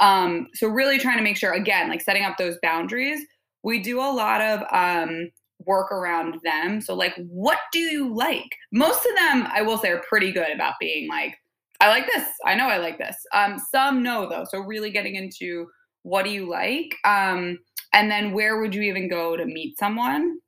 Um, 0.00 0.48
so 0.54 0.68
really 0.68 0.98
trying 0.98 1.18
to 1.18 1.22
make 1.22 1.36
sure, 1.36 1.52
again, 1.52 1.88
like 1.88 2.00
setting 2.00 2.24
up 2.24 2.38
those 2.38 2.56
boundaries. 2.62 3.20
We 3.62 3.82
do 3.82 4.00
a 4.00 4.10
lot 4.10 4.40
of 4.40 4.62
um, 4.72 5.30
work 5.64 5.90
around 5.92 6.40
them. 6.44 6.80
So 6.80 6.94
like, 6.94 7.14
what 7.28 7.58
do 7.72 7.80
you 7.80 8.12
like? 8.14 8.56
Most 8.72 9.04
of 9.06 9.16
them, 9.16 9.48
I 9.52 9.62
will 9.62 9.78
say, 9.78 9.90
are 9.90 10.02
pretty 10.08 10.32
good 10.32 10.50
about 10.50 10.74
being 10.80 11.08
like, 11.08 11.36
I 11.80 11.88
like 11.88 12.06
this. 12.06 12.28
I 12.44 12.54
know 12.54 12.68
I 12.68 12.78
like 12.78 12.98
this. 12.98 13.16
Um, 13.32 13.58
some 13.70 14.02
no 14.02 14.28
though. 14.28 14.44
So 14.48 14.60
really 14.60 14.90
getting 14.90 15.14
into 15.14 15.66
what 16.02 16.24
do 16.24 16.30
you 16.30 16.48
like? 16.48 16.94
Um, 17.04 17.58
and 17.92 18.10
then 18.10 18.32
where 18.32 18.60
would 18.60 18.74
you 18.74 18.82
even 18.82 19.08
go 19.08 19.36
to 19.36 19.44
meet 19.44 19.78
someone? 19.78 20.38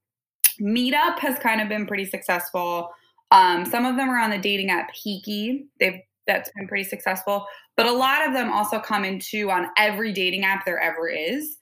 Meetup 0.60 1.18
has 1.18 1.38
kind 1.38 1.60
of 1.60 1.68
been 1.68 1.86
pretty 1.86 2.04
successful. 2.04 2.90
Um, 3.30 3.64
some 3.64 3.86
of 3.86 3.96
them 3.96 4.08
are 4.08 4.18
on 4.18 4.30
the 4.30 4.38
dating 4.38 4.70
app 4.70 4.90
Hiki. 4.92 5.66
They've 5.78 6.00
that's 6.26 6.50
been 6.56 6.68
pretty 6.68 6.84
successful. 6.84 7.46
But 7.76 7.86
a 7.86 7.92
lot 7.92 8.26
of 8.26 8.32
them 8.32 8.52
also 8.52 8.78
come 8.78 9.04
into 9.04 9.50
on 9.50 9.68
every 9.76 10.12
dating 10.12 10.44
app 10.44 10.64
there 10.64 10.78
ever 10.78 11.08
is. 11.08 11.56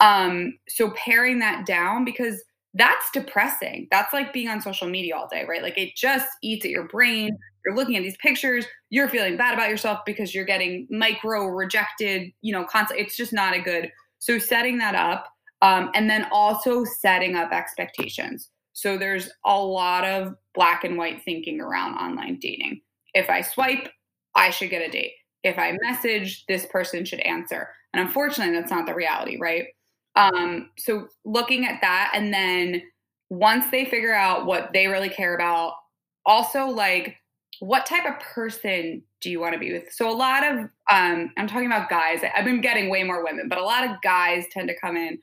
Um, 0.00 0.58
so 0.68 0.90
paring 0.90 1.38
that 1.40 1.66
down 1.66 2.04
because 2.04 2.42
that's 2.74 3.10
depressing. 3.12 3.88
That's 3.90 4.12
like 4.12 4.32
being 4.32 4.48
on 4.48 4.60
social 4.62 4.88
media 4.88 5.16
all 5.16 5.28
day, 5.28 5.44
right? 5.46 5.62
Like 5.62 5.76
it 5.76 5.94
just 5.94 6.26
eats 6.42 6.64
at 6.64 6.70
your 6.70 6.88
brain. 6.88 7.36
You're 7.64 7.76
looking 7.76 7.96
at 7.96 8.02
these 8.02 8.16
pictures, 8.16 8.66
you're 8.90 9.08
feeling 9.08 9.36
bad 9.36 9.54
about 9.54 9.68
yourself 9.68 10.00
because 10.04 10.34
you're 10.34 10.44
getting 10.44 10.86
micro 10.90 11.46
rejected, 11.46 12.32
you 12.40 12.52
know, 12.52 12.64
constant. 12.64 13.00
It's 13.00 13.16
just 13.16 13.32
not 13.32 13.54
a 13.54 13.60
good. 13.60 13.90
So 14.18 14.38
setting 14.38 14.78
that 14.78 14.94
up, 14.94 15.28
um, 15.60 15.90
and 15.94 16.10
then 16.10 16.26
also 16.32 16.84
setting 16.84 17.36
up 17.36 17.52
expectations. 17.52 18.48
So 18.72 18.98
there's 18.98 19.30
a 19.44 19.56
lot 19.56 20.04
of 20.04 20.34
black 20.54 20.82
and 20.82 20.96
white 20.96 21.22
thinking 21.24 21.60
around 21.60 21.94
online 21.94 22.38
dating. 22.40 22.80
If 23.14 23.30
I 23.30 23.42
swipe, 23.42 23.88
I 24.34 24.50
should 24.50 24.70
get 24.70 24.82
a 24.82 24.90
date. 24.90 25.12
If 25.44 25.58
I 25.58 25.76
message, 25.82 26.44
this 26.46 26.66
person 26.66 27.04
should 27.04 27.20
answer. 27.20 27.68
And 27.92 28.04
unfortunately, 28.06 28.54
that's 28.54 28.70
not 28.70 28.86
the 28.86 28.94
reality, 28.94 29.38
right? 29.40 29.66
Um, 30.14 30.70
so 30.78 31.08
looking 31.24 31.66
at 31.66 31.80
that, 31.80 32.12
and 32.14 32.32
then 32.32 32.82
once 33.30 33.66
they 33.70 33.84
figure 33.84 34.14
out 34.14 34.46
what 34.46 34.70
they 34.72 34.86
really 34.86 35.08
care 35.08 35.34
about, 35.34 35.74
also 36.26 36.66
like 36.66 37.16
what 37.60 37.86
type 37.86 38.04
of 38.04 38.18
person 38.18 39.02
do 39.20 39.30
you 39.30 39.38
want 39.38 39.54
to 39.54 39.58
be 39.58 39.72
with? 39.72 39.84
So 39.92 40.10
a 40.10 40.12
lot 40.12 40.44
of 40.44 40.58
um, 40.90 41.32
I'm 41.36 41.46
talking 41.46 41.66
about 41.66 41.88
guys. 41.88 42.20
I've 42.36 42.44
been 42.44 42.60
getting 42.60 42.90
way 42.90 43.04
more 43.04 43.24
women, 43.24 43.48
but 43.48 43.58
a 43.58 43.64
lot 43.64 43.88
of 43.88 43.96
guys 44.02 44.44
tend 44.50 44.68
to 44.68 44.78
come 44.80 44.96
in 44.96 45.18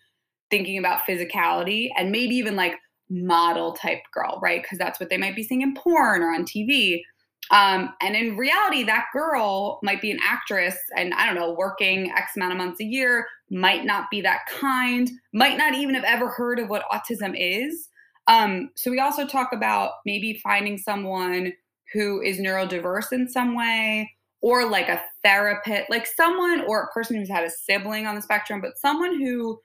thinking 0.49 0.78
about 0.78 1.02
physicality 1.08 1.89
and 1.97 2.12
maybe 2.12 2.36
even 2.36 2.56
like 2.56 2.75
model 3.10 3.73
type 3.73 3.99
girl, 4.13 4.39
right? 4.41 4.62
Because 4.62 4.78
that's 4.78 4.99
what 4.99 5.10
they 5.10 5.17
might 5.17 5.36
be 5.36 5.43
seeing 5.43 5.62
in 5.62 5.73
porn 5.75 6.21
or 6.21 6.34
on 6.34 6.45
TV. 6.45 7.02
Um, 7.51 7.93
and 8.01 8.15
in 8.15 8.38
reality, 8.38 8.83
that 8.83 9.07
girl 9.12 9.79
might 9.81 10.01
be 10.01 10.12
an 10.12 10.19
actress 10.23 10.77
and 10.95 11.13
I 11.13 11.25
don't 11.25 11.35
know, 11.35 11.53
working 11.53 12.12
X 12.12 12.35
amount 12.35 12.51
of 12.51 12.57
months 12.59 12.79
a 12.79 12.85
year, 12.85 13.27
might 13.49 13.85
not 13.85 14.09
be 14.12 14.21
that 14.21 14.41
kind, 14.47 15.09
might 15.33 15.57
not 15.57 15.73
even 15.73 15.95
have 15.95 16.03
ever 16.03 16.29
heard 16.29 16.59
of 16.59 16.69
what 16.69 16.85
autism 16.91 17.33
is. 17.35 17.89
Um, 18.27 18.69
so 18.75 18.91
we 18.91 18.99
also 18.99 19.25
talk 19.25 19.51
about 19.51 19.93
maybe 20.05 20.39
finding 20.43 20.77
someone 20.77 21.53
who 21.93 22.21
is 22.21 22.38
neurodiverse 22.38 23.12
in 23.12 23.27
some 23.27 23.55
way, 23.55 24.12
or 24.41 24.69
like 24.69 24.88
a 24.88 25.01
therapist, 25.23 25.89
like 25.89 26.05
someone 26.05 26.62
or 26.67 26.83
a 26.83 26.93
person 26.93 27.17
who's 27.17 27.29
had 27.29 27.43
a 27.43 27.49
sibling 27.49 28.05
on 28.05 28.15
the 28.15 28.21
spectrum, 28.21 28.62
but 28.62 28.77
someone 28.77 29.19
who 29.19 29.59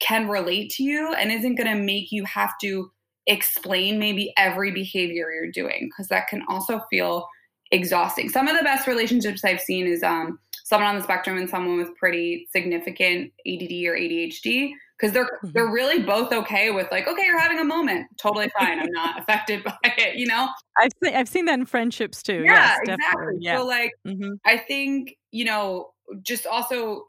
can 0.00 0.28
relate 0.28 0.70
to 0.72 0.82
you 0.82 1.14
and 1.14 1.32
isn't 1.32 1.54
going 1.54 1.74
to 1.74 1.82
make 1.82 2.12
you 2.12 2.24
have 2.24 2.52
to 2.60 2.90
explain 3.26 3.98
maybe 3.98 4.32
every 4.36 4.70
behavior 4.70 5.30
you're 5.32 5.50
doing 5.50 5.88
because 5.88 6.08
that 6.08 6.28
can 6.28 6.42
also 6.48 6.80
feel 6.90 7.26
exhausting. 7.70 8.28
Some 8.28 8.48
of 8.48 8.56
the 8.56 8.64
best 8.64 8.86
relationships 8.86 9.44
I've 9.44 9.60
seen 9.60 9.86
is 9.86 10.02
um, 10.02 10.38
someone 10.64 10.88
on 10.88 10.96
the 10.96 11.02
spectrum 11.02 11.38
and 11.38 11.48
someone 11.48 11.78
with 11.78 11.94
pretty 11.96 12.48
significant 12.52 13.32
ADD 13.46 13.72
or 13.86 13.96
ADHD 13.96 14.72
because 15.02 15.12
they're 15.12 15.24
mm-hmm. 15.24 15.50
they're 15.52 15.70
really 15.70 16.02
both 16.02 16.32
okay 16.32 16.70
with 16.70 16.86
like 16.92 17.08
okay 17.08 17.22
you're 17.24 17.38
having 17.38 17.58
a 17.58 17.64
moment 17.64 18.06
totally 18.20 18.48
fine 18.58 18.78
i'm 18.78 18.90
not 18.92 19.18
affected 19.22 19.62
by 19.64 19.74
it 19.82 20.16
you 20.16 20.26
know 20.26 20.48
i've 20.78 20.92
seen 21.02 21.14
i've 21.14 21.28
seen 21.28 21.44
that 21.44 21.58
in 21.58 21.66
friendships 21.66 22.22
too 22.22 22.42
yeah 22.44 22.76
yes, 22.84 22.96
exactly 22.98 23.34
yeah. 23.40 23.58
so 23.58 23.66
like 23.66 23.92
mm-hmm. 24.06 24.32
i 24.44 24.56
think 24.56 25.16
you 25.32 25.44
know 25.44 25.90
just 26.22 26.46
also 26.46 27.04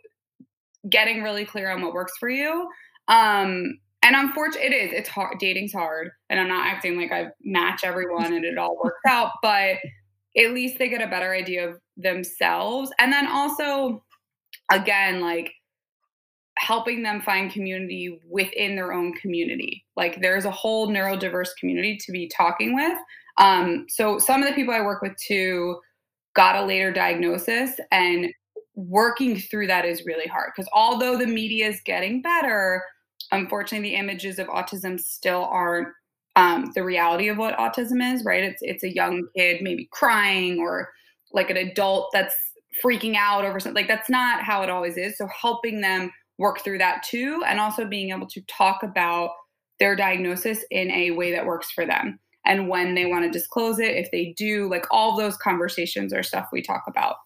getting 0.89 1.21
really 1.21 1.45
clear 1.45 1.69
on 1.69 1.81
what 1.81 1.93
works 1.93 2.13
for 2.19 2.29
you 2.29 2.67
um 3.09 3.77
and 4.03 4.15
unfortunately 4.15 4.67
it 4.67 4.73
is 4.73 4.91
it's 4.93 5.09
hard 5.09 5.37
dating's 5.39 5.73
hard 5.73 6.09
and 6.29 6.39
i'm 6.39 6.47
not 6.47 6.67
acting 6.67 6.97
like 6.97 7.11
i 7.11 7.27
match 7.43 7.81
everyone 7.83 8.33
and 8.33 8.45
it 8.45 8.57
all 8.57 8.77
works 8.83 9.01
out 9.07 9.31
but 9.41 9.77
at 10.37 10.51
least 10.51 10.77
they 10.77 10.89
get 10.89 11.01
a 11.01 11.07
better 11.07 11.33
idea 11.33 11.67
of 11.67 11.79
themselves 11.97 12.91
and 12.99 13.11
then 13.11 13.27
also 13.27 14.03
again 14.71 15.21
like 15.21 15.51
helping 16.57 17.03
them 17.03 17.21
find 17.21 17.51
community 17.51 18.19
within 18.29 18.75
their 18.75 18.93
own 18.93 19.13
community. 19.13 19.83
Like 19.95 20.21
there's 20.21 20.45
a 20.45 20.51
whole 20.51 20.87
neurodiverse 20.87 21.49
community 21.59 21.97
to 21.97 22.11
be 22.11 22.29
talking 22.35 22.73
with. 22.75 22.97
Um, 23.37 23.85
so 23.89 24.19
some 24.19 24.41
of 24.41 24.47
the 24.47 24.55
people 24.55 24.73
I 24.73 24.81
work 24.81 25.01
with 25.01 25.15
too 25.17 25.79
got 26.35 26.55
a 26.55 26.65
later 26.65 26.91
diagnosis 26.91 27.79
and 27.91 28.31
working 28.75 29.37
through 29.37 29.67
that 29.67 29.85
is 29.85 30.05
really 30.05 30.27
hard 30.27 30.51
because 30.55 30.69
although 30.73 31.17
the 31.17 31.27
media 31.27 31.67
is 31.67 31.81
getting 31.85 32.21
better, 32.21 32.83
unfortunately 33.33 33.89
the 33.89 33.95
images 33.95 34.39
of 34.39 34.47
autism 34.47 34.99
still 34.99 35.45
aren't 35.51 35.89
um, 36.35 36.71
the 36.73 36.83
reality 36.83 37.27
of 37.27 37.37
what 37.37 37.57
autism 37.57 38.01
is, 38.13 38.23
right? 38.25 38.43
It's 38.43 38.61
it's 38.61 38.83
a 38.83 38.93
young 38.93 39.27
kid 39.35 39.61
maybe 39.61 39.87
crying 39.91 40.59
or 40.59 40.89
like 41.31 41.49
an 41.49 41.57
adult 41.57 42.09
that's 42.13 42.35
freaking 42.83 43.15
out 43.15 43.45
over 43.45 43.59
something. 43.59 43.81
Like 43.81 43.87
that's 43.87 44.09
not 44.09 44.43
how 44.43 44.63
it 44.63 44.69
always 44.69 44.97
is. 44.97 45.17
So 45.17 45.27
helping 45.27 45.81
them 45.81 46.11
work 46.37 46.61
through 46.61 46.79
that 46.79 47.03
too 47.03 47.43
and 47.47 47.59
also 47.59 47.85
being 47.85 48.09
able 48.09 48.27
to 48.27 48.41
talk 48.41 48.83
about 48.83 49.31
their 49.79 49.95
diagnosis 49.95 50.63
in 50.71 50.89
a 50.91 51.11
way 51.11 51.31
that 51.31 51.45
works 51.45 51.71
for 51.71 51.85
them 51.85 52.19
and 52.45 52.67
when 52.67 52.95
they 52.95 53.05
want 53.05 53.23
to 53.23 53.29
disclose 53.29 53.79
it 53.79 53.95
if 53.95 54.09
they 54.11 54.33
do 54.37 54.69
like 54.69 54.85
all 54.91 55.15
those 55.15 55.37
conversations 55.37 56.13
are 56.13 56.23
stuff 56.23 56.47
we 56.51 56.61
talk 56.61 56.83
about 56.87 57.17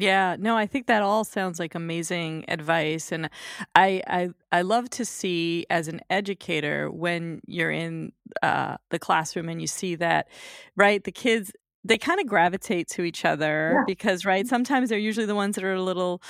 yeah, 0.00 0.36
no, 0.38 0.56
I 0.56 0.66
think 0.66 0.86
that 0.86 1.02
all 1.02 1.24
sounds 1.24 1.58
like 1.58 1.74
amazing 1.74 2.44
advice, 2.46 3.10
and 3.10 3.28
I 3.74 4.00
I 4.06 4.28
I 4.52 4.62
love 4.62 4.88
to 4.90 5.04
see 5.04 5.66
as 5.70 5.88
an 5.88 6.00
educator 6.08 6.88
when 6.88 7.40
you're 7.46 7.72
in 7.72 8.12
uh, 8.42 8.76
the 8.90 9.00
classroom 9.00 9.48
and 9.48 9.60
you 9.60 9.66
see 9.66 9.96
that, 9.96 10.28
right? 10.76 11.02
The 11.02 11.10
kids 11.10 11.50
they 11.88 11.98
kind 11.98 12.20
of 12.20 12.26
gravitate 12.26 12.86
to 12.88 13.02
each 13.02 13.24
other 13.24 13.72
yeah. 13.74 13.84
because 13.86 14.24
right 14.24 14.46
sometimes 14.46 14.88
they're 14.88 14.98
usually 14.98 15.26
the 15.26 15.34
ones 15.34 15.54
that 15.56 15.64
are 15.64 15.74
a 15.74 15.82
little 15.82 16.22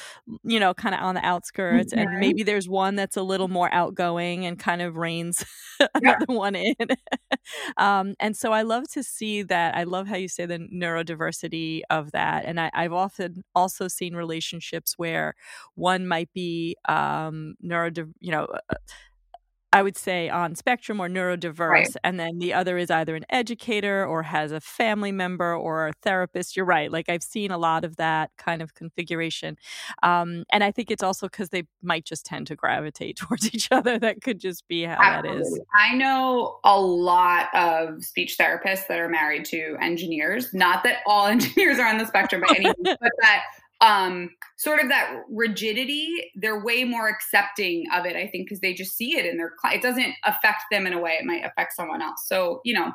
you 0.44 0.58
know 0.58 0.72
kind 0.72 0.94
of 0.94 1.00
on 1.00 1.14
the 1.14 1.24
outskirts 1.24 1.92
mm-hmm. 1.92 2.08
and 2.08 2.20
maybe 2.20 2.42
there's 2.42 2.68
one 2.68 2.94
that's 2.94 3.16
a 3.16 3.22
little 3.22 3.48
more 3.48 3.72
outgoing 3.72 4.46
and 4.46 4.58
kind 4.58 4.80
of 4.80 4.96
reins 4.96 5.44
another 5.94 6.24
yeah. 6.28 6.34
one 6.34 6.54
in 6.54 6.74
um, 7.76 8.14
and 8.20 8.36
so 8.36 8.52
i 8.52 8.62
love 8.62 8.88
to 8.88 9.02
see 9.02 9.42
that 9.42 9.76
i 9.76 9.84
love 9.84 10.06
how 10.06 10.16
you 10.16 10.28
say 10.28 10.46
the 10.46 10.58
neurodiversity 10.58 11.80
of 11.90 12.12
that 12.12 12.44
and 12.44 12.60
I, 12.60 12.70
have 12.74 12.92
often 12.92 13.42
also 13.54 13.88
seen 13.88 14.14
relationships 14.14 14.94
where 14.96 15.34
one 15.74 16.06
might 16.06 16.32
be 16.32 16.76
um, 16.88 17.54
neurodiv 17.64 18.12
you 18.20 18.30
know 18.30 18.44
uh, 18.44 18.74
I 19.72 19.82
would 19.82 19.96
say 19.96 20.30
on 20.30 20.54
spectrum 20.54 20.98
or 20.98 21.08
neurodiverse, 21.08 21.70
right. 21.70 21.96
and 22.02 22.18
then 22.18 22.38
the 22.38 22.54
other 22.54 22.78
is 22.78 22.90
either 22.90 23.14
an 23.14 23.26
educator 23.28 24.04
or 24.04 24.22
has 24.22 24.50
a 24.50 24.60
family 24.60 25.12
member 25.12 25.54
or 25.54 25.88
a 25.88 25.92
therapist. 25.92 26.56
You're 26.56 26.64
right. 26.64 26.90
Like 26.90 27.10
I've 27.10 27.22
seen 27.22 27.50
a 27.50 27.58
lot 27.58 27.84
of 27.84 27.96
that 27.96 28.30
kind 28.38 28.62
of 28.62 28.74
configuration. 28.74 29.58
Um, 30.02 30.44
and 30.50 30.64
I 30.64 30.70
think 30.70 30.90
it's 30.90 31.02
also 31.02 31.26
because 31.26 31.50
they 31.50 31.64
might 31.82 32.06
just 32.06 32.24
tend 32.24 32.46
to 32.46 32.56
gravitate 32.56 33.16
towards 33.18 33.54
each 33.54 33.68
other. 33.70 33.98
That 33.98 34.22
could 34.22 34.38
just 34.38 34.66
be 34.68 34.84
how 34.84 34.96
Absolutely. 35.00 35.42
that 35.42 35.46
is. 35.46 35.60
I 35.74 35.94
know 35.94 36.60
a 36.64 36.80
lot 36.80 37.48
of 37.54 38.02
speech 38.02 38.36
therapists 38.38 38.86
that 38.88 38.98
are 38.98 39.08
married 39.08 39.44
to 39.46 39.76
engineers. 39.82 40.54
Not 40.54 40.82
that 40.84 40.98
all 41.06 41.26
engineers 41.28 41.78
are 41.78 41.86
on 41.86 41.98
the 41.98 42.06
spectrum 42.06 42.40
by 42.40 42.54
any 42.56 42.64
means, 42.64 42.96
but 43.00 43.12
that 43.20 43.42
um, 43.80 44.30
sort 44.56 44.80
of 44.80 44.88
that 44.88 45.14
rigidity, 45.30 46.30
they're 46.34 46.62
way 46.62 46.84
more 46.84 47.08
accepting 47.08 47.84
of 47.94 48.06
it, 48.06 48.16
I 48.16 48.26
think, 48.26 48.46
because 48.46 48.60
they 48.60 48.74
just 48.74 48.96
see 48.96 49.16
it 49.16 49.24
in 49.24 49.36
their 49.36 49.52
client. 49.60 49.78
It 49.78 49.86
doesn't 49.86 50.14
affect 50.24 50.64
them 50.70 50.86
in 50.86 50.92
a 50.92 51.00
way 51.00 51.12
it 51.12 51.24
might 51.24 51.44
affect 51.44 51.74
someone 51.74 52.02
else. 52.02 52.24
So, 52.26 52.60
you 52.64 52.74
know, 52.74 52.92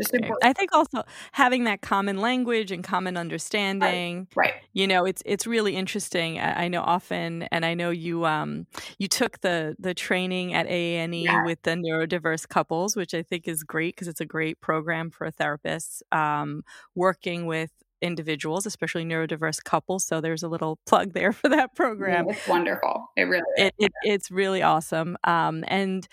just 0.00 0.12
I 0.42 0.52
think 0.52 0.72
also 0.72 1.04
having 1.30 1.64
that 1.64 1.80
common 1.80 2.18
language 2.18 2.72
and 2.72 2.82
common 2.82 3.16
understanding, 3.16 4.26
right? 4.34 4.52
right. 4.52 4.54
You 4.72 4.88
know, 4.88 5.04
it's 5.04 5.22
it's 5.24 5.46
really 5.46 5.76
interesting. 5.76 6.40
I, 6.40 6.64
I, 6.64 6.68
know 6.68 6.82
often, 6.82 7.44
and 7.52 7.64
I 7.64 7.74
know 7.74 7.90
you 7.90 8.24
um 8.24 8.66
you 8.98 9.06
took 9.06 9.40
the 9.40 9.76
the 9.78 9.94
training 9.94 10.52
at 10.52 10.66
AANE 10.66 11.22
yeah. 11.22 11.44
with 11.44 11.62
the 11.62 11.72
neurodiverse 11.72 12.48
couples, 12.48 12.96
which 12.96 13.14
I 13.14 13.22
think 13.22 13.46
is 13.46 13.62
great 13.62 13.94
because 13.94 14.08
it's 14.08 14.20
a 14.20 14.26
great 14.26 14.60
program 14.60 15.10
for 15.10 15.30
therapists 15.30 16.02
um, 16.10 16.64
working 16.96 17.46
with 17.46 17.70
individuals, 18.04 18.66
especially 18.66 19.04
neurodiverse 19.04 19.64
couples. 19.64 20.04
So 20.04 20.20
there's 20.20 20.42
a 20.42 20.48
little 20.48 20.78
plug 20.86 21.12
there 21.12 21.32
for 21.32 21.48
that 21.48 21.74
program. 21.74 22.28
It's 22.28 22.46
wonderful. 22.46 23.10
It 23.16 23.24
really 23.24 23.44
it, 23.56 23.74
it, 23.78 23.92
it's 24.04 24.30
really 24.30 24.62
awesome. 24.62 25.16
Um, 25.24 25.64
and 25.68 26.06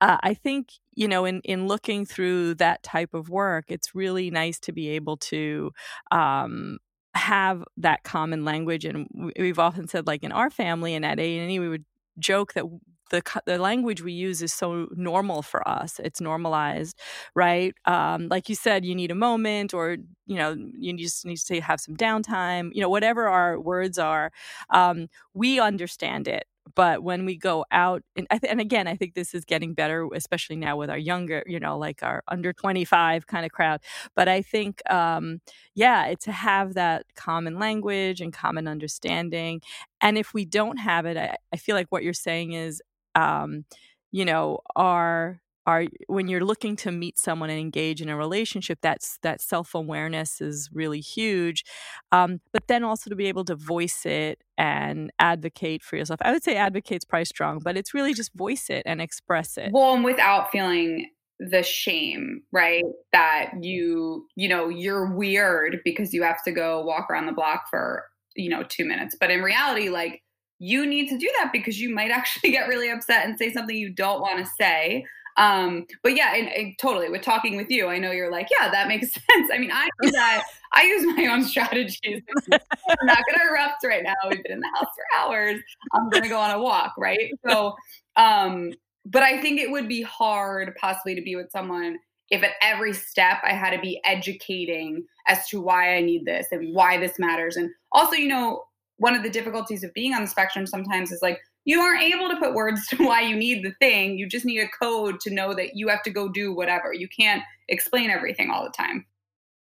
uh, 0.00 0.18
I 0.22 0.34
think 0.34 0.72
you 0.94 1.08
know 1.08 1.24
in 1.24 1.40
in 1.42 1.66
looking 1.66 2.04
through 2.04 2.54
that 2.56 2.82
type 2.82 3.14
of 3.14 3.28
work, 3.28 3.66
it's 3.68 3.94
really 3.94 4.30
nice 4.30 4.58
to 4.60 4.72
be 4.72 4.90
able 4.90 5.16
to 5.18 5.70
um, 6.10 6.78
have 7.14 7.64
that 7.78 8.02
common 8.04 8.44
language. 8.44 8.84
And 8.84 9.32
we've 9.38 9.58
often 9.58 9.88
said, 9.88 10.06
like 10.06 10.22
in 10.22 10.32
our 10.32 10.50
family 10.50 10.94
and 10.94 11.04
at 11.04 11.18
A 11.18 11.38
and 11.38 11.50
E, 11.50 11.58
we 11.58 11.68
would 11.68 11.84
joke 12.18 12.54
that 12.54 12.64
the 13.10 13.22
the 13.46 13.58
language 13.58 14.02
we 14.02 14.12
use 14.12 14.42
is 14.42 14.52
so 14.52 14.88
normal 14.96 15.42
for 15.42 15.66
us. 15.68 16.00
It's 16.02 16.20
normalized, 16.20 16.98
right? 17.34 17.74
Um, 17.84 18.28
like 18.28 18.48
you 18.48 18.54
said, 18.54 18.84
you 18.84 18.94
need 18.94 19.10
a 19.10 19.14
moment, 19.14 19.74
or 19.74 19.96
you 20.26 20.36
know, 20.36 20.56
you 20.78 20.96
just 20.96 21.24
need 21.24 21.38
to 21.38 21.60
have 21.60 21.80
some 21.80 21.96
downtime. 21.96 22.70
You 22.74 22.82
know, 22.82 22.88
whatever 22.88 23.28
our 23.28 23.60
words 23.60 23.98
are, 23.98 24.32
um, 24.70 25.08
we 25.34 25.60
understand 25.60 26.28
it 26.28 26.44
but 26.74 27.04
when 27.04 27.24
we 27.24 27.36
go 27.36 27.64
out 27.70 28.02
and, 28.16 28.26
th- 28.28 28.42
and 28.50 28.60
again 28.60 28.88
i 28.88 28.96
think 28.96 29.14
this 29.14 29.34
is 29.34 29.44
getting 29.44 29.72
better 29.72 30.08
especially 30.14 30.56
now 30.56 30.76
with 30.76 30.90
our 30.90 30.98
younger 30.98 31.44
you 31.46 31.60
know 31.60 31.78
like 31.78 32.02
our 32.02 32.24
under 32.26 32.52
25 32.52 33.26
kind 33.28 33.46
of 33.46 33.52
crowd 33.52 33.80
but 34.16 34.26
i 34.26 34.42
think 34.42 34.82
um 34.90 35.40
yeah 35.76 36.12
to 36.18 36.32
have 36.32 36.74
that 36.74 37.04
common 37.14 37.58
language 37.58 38.20
and 38.20 38.32
common 38.32 38.66
understanding 38.66 39.60
and 40.00 40.18
if 40.18 40.34
we 40.34 40.44
don't 40.44 40.78
have 40.78 41.06
it 41.06 41.16
i, 41.16 41.36
I 41.52 41.56
feel 41.56 41.76
like 41.76 41.86
what 41.90 42.02
you're 42.02 42.12
saying 42.12 42.52
is 42.52 42.82
um 43.16 43.64
you 44.12 44.24
know 44.24 44.60
are 44.76 45.40
are 45.66 45.86
when 46.06 46.28
you're 46.28 46.44
looking 46.44 46.76
to 46.76 46.92
meet 46.92 47.18
someone 47.18 47.50
and 47.50 47.58
engage 47.58 48.00
in 48.00 48.08
a 48.08 48.16
relationship 48.16 48.78
that's 48.80 49.18
that 49.22 49.40
self-awareness 49.40 50.40
is 50.40 50.70
really 50.72 51.00
huge 51.00 51.64
um, 52.12 52.40
but 52.52 52.68
then 52.68 52.84
also 52.84 53.10
to 53.10 53.16
be 53.16 53.26
able 53.26 53.44
to 53.44 53.56
voice 53.56 54.06
it 54.06 54.42
and 54.56 55.10
advocate 55.18 55.82
for 55.82 55.96
yourself. 55.96 56.20
I 56.22 56.32
would 56.32 56.44
say 56.44 56.56
advocate's 56.56 57.04
probably 57.04 57.24
strong 57.24 57.58
but 57.58 57.76
it's 57.76 57.92
really 57.92 58.14
just 58.14 58.32
voice 58.34 58.70
it 58.70 58.84
and 58.86 59.00
express 59.00 59.58
it. 59.58 59.70
Well 59.72 59.94
and 59.94 60.04
without 60.04 60.50
feeling 60.50 61.10
the 61.38 61.62
shame 61.62 62.40
right 62.50 62.84
that 63.12 63.50
you 63.60 64.26
you 64.36 64.48
know 64.48 64.70
you're 64.70 65.14
weird 65.14 65.80
because 65.84 66.14
you 66.14 66.22
have 66.22 66.42
to 66.44 66.50
go 66.50 66.82
walk 66.82 67.10
around 67.10 67.26
the 67.26 67.32
block 67.32 67.64
for 67.68 68.06
you 68.36 68.48
know 68.48 68.62
two 68.62 68.86
minutes 68.86 69.14
but 69.20 69.30
in 69.30 69.42
reality 69.42 69.90
like 69.90 70.22
you 70.58 70.86
need 70.86 71.08
to 71.08 71.18
do 71.18 71.30
that 71.38 71.52
because 71.52 71.80
you 71.80 71.94
might 71.94 72.10
actually 72.10 72.50
get 72.52 72.68
really 72.68 72.90
upset 72.90 73.26
and 73.26 73.38
say 73.38 73.52
something 73.52 73.76
you 73.76 73.90
don't 73.90 74.20
want 74.20 74.38
to 74.38 74.50
say 74.58 75.04
um, 75.36 75.86
but 76.02 76.16
yeah, 76.16 76.34
and, 76.34 76.48
and, 76.48 76.78
totally 76.78 77.10
with 77.10 77.22
talking 77.22 77.56
with 77.56 77.68
you, 77.68 77.88
I 77.88 77.98
know 77.98 78.10
you're 78.10 78.30
like, 78.30 78.48
yeah, 78.58 78.70
that 78.70 78.88
makes 78.88 79.12
sense. 79.12 79.50
I 79.52 79.58
mean, 79.58 79.70
I 79.70 79.88
do 80.00 80.10
that. 80.10 80.44
I 80.72 80.84
use 80.84 81.16
my 81.16 81.26
own 81.26 81.44
strategies. 81.48 82.22
I'm 82.50 83.06
not 83.06 83.18
going 83.26 83.38
to 83.38 83.48
erupt 83.50 83.84
right 83.84 84.02
now. 84.02 84.14
We've 84.30 84.42
been 84.42 84.52
in 84.52 84.60
the 84.60 84.70
house 84.74 84.88
for 84.94 85.04
hours. 85.18 85.60
I'm 85.92 86.08
going 86.08 86.22
to 86.22 86.28
go 86.28 86.38
on 86.38 86.52
a 86.52 86.60
walk, 86.60 86.94
right? 86.96 87.32
So, 87.46 87.74
um, 88.16 88.72
but 89.04 89.22
I 89.22 89.40
think 89.40 89.60
it 89.60 89.70
would 89.70 89.88
be 89.88 90.02
hard 90.02 90.74
possibly 90.80 91.14
to 91.14 91.22
be 91.22 91.36
with 91.36 91.50
someone 91.50 91.98
if 92.30 92.42
at 92.42 92.52
every 92.60 92.92
step 92.92 93.38
I 93.44 93.52
had 93.52 93.70
to 93.70 93.80
be 93.80 94.00
educating 94.04 95.04
as 95.28 95.46
to 95.48 95.60
why 95.60 95.96
I 95.96 96.00
need 96.00 96.24
this 96.24 96.48
and 96.50 96.74
why 96.74 96.98
this 96.98 97.18
matters. 97.18 97.56
And 97.56 97.70
also, 97.92 98.14
you 98.14 98.26
know, 98.28 98.64
one 98.98 99.14
of 99.14 99.22
the 99.22 99.30
difficulties 99.30 99.84
of 99.84 99.92
being 99.94 100.14
on 100.14 100.22
the 100.22 100.28
spectrum 100.28 100.66
sometimes 100.66 101.12
is 101.12 101.22
like 101.22 101.40
you 101.64 101.80
aren't 101.80 102.02
able 102.02 102.28
to 102.28 102.36
put 102.36 102.54
words 102.54 102.86
to 102.88 102.96
why 103.04 103.20
you 103.22 103.36
need 103.36 103.64
the 103.64 103.72
thing. 103.80 104.18
You 104.18 104.28
just 104.28 104.44
need 104.44 104.60
a 104.60 104.68
code 104.68 105.20
to 105.20 105.30
know 105.30 105.54
that 105.54 105.76
you 105.76 105.88
have 105.88 106.02
to 106.04 106.10
go 106.10 106.28
do 106.28 106.54
whatever. 106.54 106.92
You 106.92 107.08
can't 107.08 107.42
explain 107.68 108.10
everything 108.10 108.50
all 108.50 108.64
the 108.64 108.70
time. 108.70 109.04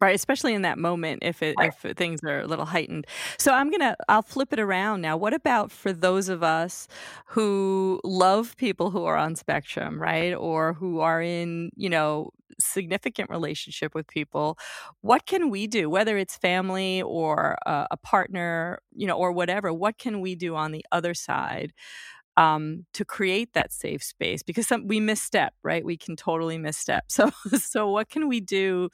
Right, 0.01 0.15
especially 0.15 0.53
in 0.53 0.61
that 0.61 0.77
moment 0.77 1.23
if 1.23 1.43
it, 1.43 1.55
right. 1.59 1.73
if 1.83 1.97
things 1.97 2.21
are 2.23 2.39
a 2.39 2.47
little 2.47 2.63
heightened. 2.63 3.05
So 3.37 3.53
I'm 3.53 3.69
gonna 3.69 3.97
I'll 4.07 4.21
flip 4.21 4.53
it 4.53 4.59
around 4.59 5.01
now. 5.01 5.17
What 5.17 5.33
about 5.33 5.73
for 5.73 5.91
those 5.91 6.29
of 6.29 6.41
us 6.41 6.87
who 7.25 7.99
love 8.05 8.55
people 8.55 8.91
who 8.91 9.03
are 9.03 9.17
on 9.17 9.35
spectrum, 9.35 10.01
right, 10.01 10.33
or 10.33 10.71
who 10.71 11.01
are 11.01 11.21
in 11.21 11.71
you 11.75 11.89
know 11.89 12.31
significant 12.59 13.29
relationship 13.29 13.95
with 13.95 14.07
people 14.07 14.57
what 15.01 15.25
can 15.25 15.49
we 15.49 15.67
do 15.67 15.89
whether 15.89 16.17
it's 16.17 16.37
family 16.37 17.01
or 17.01 17.57
a, 17.65 17.87
a 17.91 17.97
partner 17.97 18.79
you 18.93 19.07
know 19.07 19.17
or 19.17 19.31
whatever 19.31 19.73
what 19.73 19.97
can 19.97 20.21
we 20.21 20.35
do 20.35 20.55
on 20.55 20.71
the 20.71 20.85
other 20.91 21.13
side 21.13 21.73
um, 22.37 22.85
to 22.93 23.03
create 23.03 23.53
that 23.53 23.73
safe 23.73 24.01
space 24.01 24.41
because 24.43 24.65
some, 24.65 24.87
we 24.87 25.01
misstep, 25.01 25.53
right? 25.61 25.83
We 25.83 25.97
can 25.97 26.15
totally 26.15 26.57
misstep. 26.57 27.05
So, 27.09 27.31
so 27.57 27.89
what 27.89 28.09
can 28.09 28.29
we 28.29 28.39
do 28.39 28.89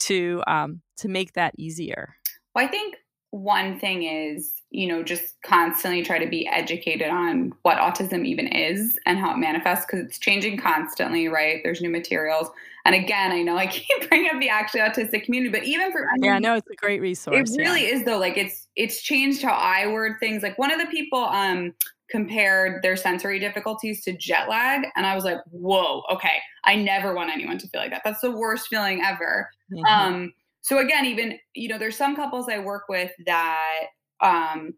to 0.00 0.42
um, 0.46 0.82
to 0.98 1.08
make 1.08 1.32
that 1.32 1.54
easier? 1.56 2.16
Well, 2.54 2.64
I 2.64 2.68
think 2.68 2.96
one 3.30 3.78
thing 3.78 4.02
is 4.02 4.52
you 4.70 4.86
know 4.86 5.02
just 5.02 5.40
constantly 5.42 6.02
try 6.02 6.18
to 6.18 6.28
be 6.28 6.46
educated 6.48 7.08
on 7.08 7.52
what 7.62 7.78
autism 7.78 8.26
even 8.26 8.48
is 8.48 8.98
and 9.06 9.18
how 9.18 9.32
it 9.32 9.38
manifests 9.38 9.86
because 9.86 10.04
it's 10.04 10.18
changing 10.18 10.58
constantly 10.58 11.28
right 11.28 11.60
there's 11.62 11.80
new 11.80 11.90
materials 11.90 12.50
and 12.84 12.94
again 12.94 13.32
i 13.32 13.42
know 13.42 13.56
i 13.56 13.66
keep 13.68 14.08
bringing 14.08 14.30
up 14.32 14.40
the 14.40 14.48
actually 14.48 14.80
autistic 14.80 15.24
community 15.24 15.50
but 15.50 15.64
even 15.64 15.92
for 15.92 16.06
yeah 16.20 16.38
no 16.38 16.54
it's 16.54 16.70
a 16.70 16.76
great 16.76 17.00
resource 17.00 17.50
it 17.50 17.58
really 17.58 17.82
yeah. 17.82 17.94
is 17.94 18.04
though 18.04 18.18
like 18.18 18.36
it's 18.36 18.68
it's 18.76 19.02
changed 19.02 19.42
how 19.42 19.52
i 19.52 19.86
word 19.86 20.14
things 20.20 20.42
like 20.42 20.58
one 20.58 20.72
of 20.72 20.80
the 20.80 20.86
people 20.86 21.18
um 21.18 21.72
compared 22.10 22.82
their 22.82 22.96
sensory 22.96 23.38
difficulties 23.38 24.02
to 24.02 24.12
jet 24.16 24.48
lag 24.48 24.82
and 24.96 25.06
i 25.06 25.14
was 25.14 25.24
like 25.24 25.38
whoa 25.50 26.02
okay 26.10 26.38
i 26.64 26.74
never 26.74 27.14
want 27.14 27.30
anyone 27.30 27.58
to 27.58 27.68
feel 27.68 27.80
like 27.80 27.90
that 27.90 28.02
that's 28.04 28.20
the 28.20 28.30
worst 28.30 28.68
feeling 28.68 29.00
ever 29.04 29.48
mm-hmm. 29.72 29.84
um 29.84 30.32
so 30.62 30.78
again 30.78 31.06
even 31.06 31.38
you 31.54 31.68
know 31.68 31.78
there's 31.78 31.96
some 31.96 32.16
couples 32.16 32.48
i 32.48 32.58
work 32.58 32.84
with 32.88 33.12
that 33.26 33.86
um 34.20 34.74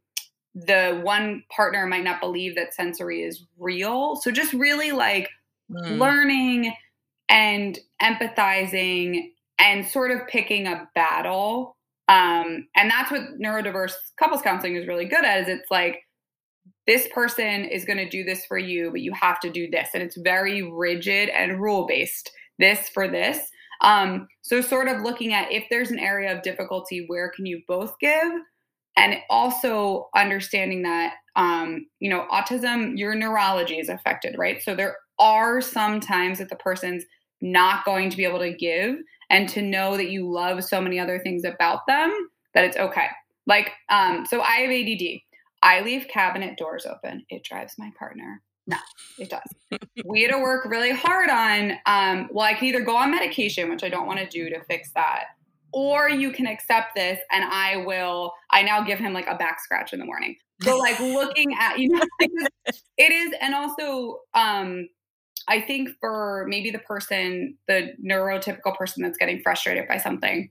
the 0.55 1.01
one 1.03 1.43
partner 1.51 1.87
might 1.87 2.05
not 2.05 2.21
believe 2.21 2.55
that 2.55 2.75
sensory 2.75 3.23
is 3.23 3.47
real 3.59 4.17
so 4.17 4.31
just 4.31 4.53
really 4.53 4.93
like 4.93 5.31
mm. 5.71 5.99
learning 5.99 6.73
and 7.33 7.81
empathizing 8.01 9.31
and 9.59 9.85
sort 9.87 10.13
of 10.13 10.27
picking 10.29 10.69
a 10.69 10.89
battle 10.95 11.77
um 12.09 12.67
and 12.77 12.91
that's 12.91 13.11
what 13.11 13.23
neurodiverse 13.41 13.95
couples 14.19 14.43
counseling 14.43 14.77
is 14.77 14.87
really 14.87 15.05
good 15.05 15.25
at 15.25 15.41
is 15.41 15.49
it's 15.49 15.71
like 15.71 16.01
this 16.87 17.09
person 17.15 17.65
is 17.65 17.85
going 17.85 17.99
to 17.99 18.09
do 18.09 18.25
this 18.25 18.45
for 18.47 18.59
you, 18.59 18.91
but 18.91 19.01
you 19.01 19.13
have 19.13 19.41
to 19.41 19.51
do 19.51 19.71
this. 19.71 19.91
And 19.95 20.03
it's 20.03 20.17
very 20.17 20.63
rigid 20.63 21.29
and 21.29 21.61
rule 21.61 21.87
based 21.87 22.31
this 22.59 22.89
for 22.89 23.09
this. 23.09 23.39
Um, 23.81 24.29
so, 24.43 24.61
sort 24.61 24.89
of 24.89 25.03
looking 25.03 25.33
at 25.33 25.51
if 25.51 25.65
there's 25.71 25.91
an 25.91 25.99
area 25.99 26.35
of 26.35 26.43
difficulty, 26.43 27.05
where 27.09 27.31
can 27.31 27.47
you 27.47 27.63
both 27.67 27.99
give? 28.01 28.33
And 28.97 29.17
also 29.31 30.09
understanding 30.15 30.83
that, 30.83 31.15
um, 31.35 31.87
you 31.99 32.11
know, 32.11 32.27
autism, 32.31 32.97
your 32.97 33.15
neurology 33.15 33.79
is 33.79 33.89
affected, 33.89 34.37
right? 34.39 34.63
So, 34.63 34.77
there 34.77 34.97
are 35.19 35.61
some 35.61 35.99
times 35.99 36.39
that 36.39 36.49
the 36.49 36.57
person's 36.57 37.05
not 37.43 37.85
going 37.85 38.09
to 38.09 38.17
be 38.17 38.25
able 38.25 38.39
to 38.39 38.53
give, 38.53 38.97
and 39.31 39.49
to 39.51 39.63
know 39.63 39.97
that 39.97 40.11
you 40.11 40.31
love 40.31 40.63
so 40.65 40.81
many 40.81 40.99
other 40.99 41.19
things 41.19 41.45
about 41.45 41.87
them 41.87 42.13
that 42.55 42.65
it's 42.65 42.77
okay. 42.77 43.07
Like, 43.47 43.73
um, 43.89 44.25
so 44.29 44.41
I 44.41 44.57
have 44.61 44.71
ADD. 44.71 45.21
I 45.63 45.81
leave 45.81 46.09
cabinet 46.09 46.57
doors 46.57 46.87
open. 46.87 47.25
It 47.29 47.45
drives 47.45 47.75
my 47.79 47.91
partner. 47.99 48.43
No, 48.67 48.77
it 49.19 49.31
does. 49.31 49.41
we 50.05 50.23
had 50.23 50.33
to 50.33 50.39
work 50.39 50.67
really 50.67 50.93
hard 50.93 51.31
on, 51.31 51.73
um, 51.87 52.29
well, 52.31 52.47
I 52.47 52.55
can 52.55 52.69
either 52.69 52.83
go 52.83 52.97
on 52.97 53.11
medication, 53.11 53.71
which 53.71 53.83
I 53.83 53.89
don't 53.89 54.07
want 54.07 54.21
to 54.21 54.27
do 54.27 54.49
to 54.51 54.63
fix 54.65 54.93
that, 54.95 55.25
or 55.73 56.09
you 56.09 56.31
can 56.31 56.47
accept 56.47 56.95
this 56.95 57.19
and 57.33 57.45
I 57.45 57.79
will, 57.79 58.33
I 58.51 58.63
now 58.63 58.83
give 58.83 58.99
him 58.99 59.13
like 59.13 59.27
a 59.27 59.35
back 59.35 59.61
scratch 59.61 59.93
in 59.93 59.99
the 59.99 60.05
morning. 60.05 60.37
So, 60.63 60.77
like, 60.77 61.01
looking 61.01 61.55
at, 61.59 61.79
you 61.79 61.89
know, 61.89 62.03
it 62.21 63.13
is, 63.13 63.35
and 63.41 63.53
also, 63.53 64.21
um, 64.35 64.89
I 65.49 65.61
think 65.61 65.91
for 66.01 66.47
maybe 66.49 66.71
the 66.71 66.79
person, 66.79 67.57
the 67.69 67.93
neurotypical 68.05 68.77
person 68.77 69.03
that's 69.03 69.19
getting 69.19 69.41
frustrated 69.43 69.89
by 69.89 69.99
something, 69.99 70.51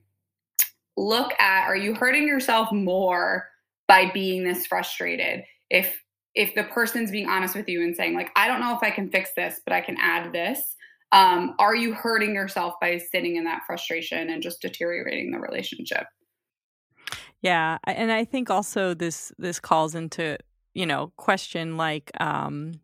look 0.96 1.32
at 1.38 1.66
are 1.66 1.76
you 1.76 1.94
hurting 1.94 2.26
yourself 2.28 2.70
more 2.72 3.48
by 3.88 4.10
being 4.12 4.44
this 4.44 4.66
frustrated? 4.66 5.44
If 5.70 6.02
if 6.34 6.54
the 6.54 6.64
person's 6.64 7.10
being 7.10 7.28
honest 7.28 7.54
with 7.54 7.68
you 7.68 7.82
and 7.82 7.94
saying 7.94 8.14
like 8.14 8.30
i 8.36 8.48
don't 8.48 8.60
know 8.60 8.74
if 8.74 8.82
i 8.82 8.90
can 8.90 9.10
fix 9.10 9.30
this 9.36 9.60
but 9.64 9.74
i 9.74 9.80
can 9.80 9.96
add 10.00 10.32
this 10.32 10.76
um, 11.12 11.54
are 11.58 11.76
you 11.76 11.92
hurting 11.92 12.34
yourself 12.34 12.76
by 12.80 12.96
sitting 12.96 13.36
in 13.36 13.44
that 13.44 13.64
frustration 13.66 14.30
and 14.30 14.42
just 14.42 14.62
deteriorating 14.62 15.30
the 15.30 15.38
relationship? 15.38 16.06
Yeah 17.42 17.78
and 17.84 18.10
i 18.12 18.24
think 18.24 18.48
also 18.50 18.94
this 18.94 19.32
this 19.36 19.58
calls 19.60 19.94
into 19.94 20.38
you 20.74 20.86
know 20.86 21.12
question 21.16 21.76
like 21.76 22.10
um 22.20 22.80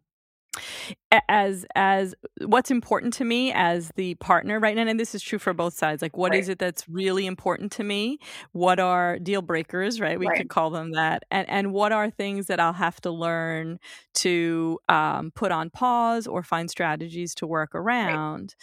as 1.28 1.64
as 1.74 2.14
what's 2.44 2.70
important 2.70 3.14
to 3.14 3.24
me 3.24 3.50
as 3.52 3.90
the 3.96 4.14
partner 4.16 4.60
right 4.60 4.76
and, 4.76 4.90
and 4.90 5.00
this 5.00 5.14
is 5.14 5.22
true 5.22 5.38
for 5.38 5.54
both 5.54 5.72
sides 5.72 6.02
like 6.02 6.16
what 6.16 6.32
right. 6.32 6.40
is 6.40 6.48
it 6.50 6.58
that's 6.58 6.86
really 6.88 7.26
important 7.26 7.72
to 7.72 7.82
me 7.82 8.18
what 8.52 8.78
are 8.78 9.18
deal 9.18 9.40
breakers 9.40 10.00
right 10.00 10.18
we 10.18 10.26
right. 10.26 10.36
could 10.36 10.50
call 10.50 10.68
them 10.68 10.92
that 10.92 11.22
and 11.30 11.48
and 11.48 11.72
what 11.72 11.92
are 11.92 12.10
things 12.10 12.46
that 12.46 12.60
i'll 12.60 12.74
have 12.74 13.00
to 13.00 13.10
learn 13.10 13.78
to 14.12 14.78
um, 14.88 15.30
put 15.34 15.52
on 15.52 15.70
pause 15.70 16.26
or 16.26 16.42
find 16.42 16.70
strategies 16.70 17.34
to 17.34 17.46
work 17.46 17.74
around 17.74 18.54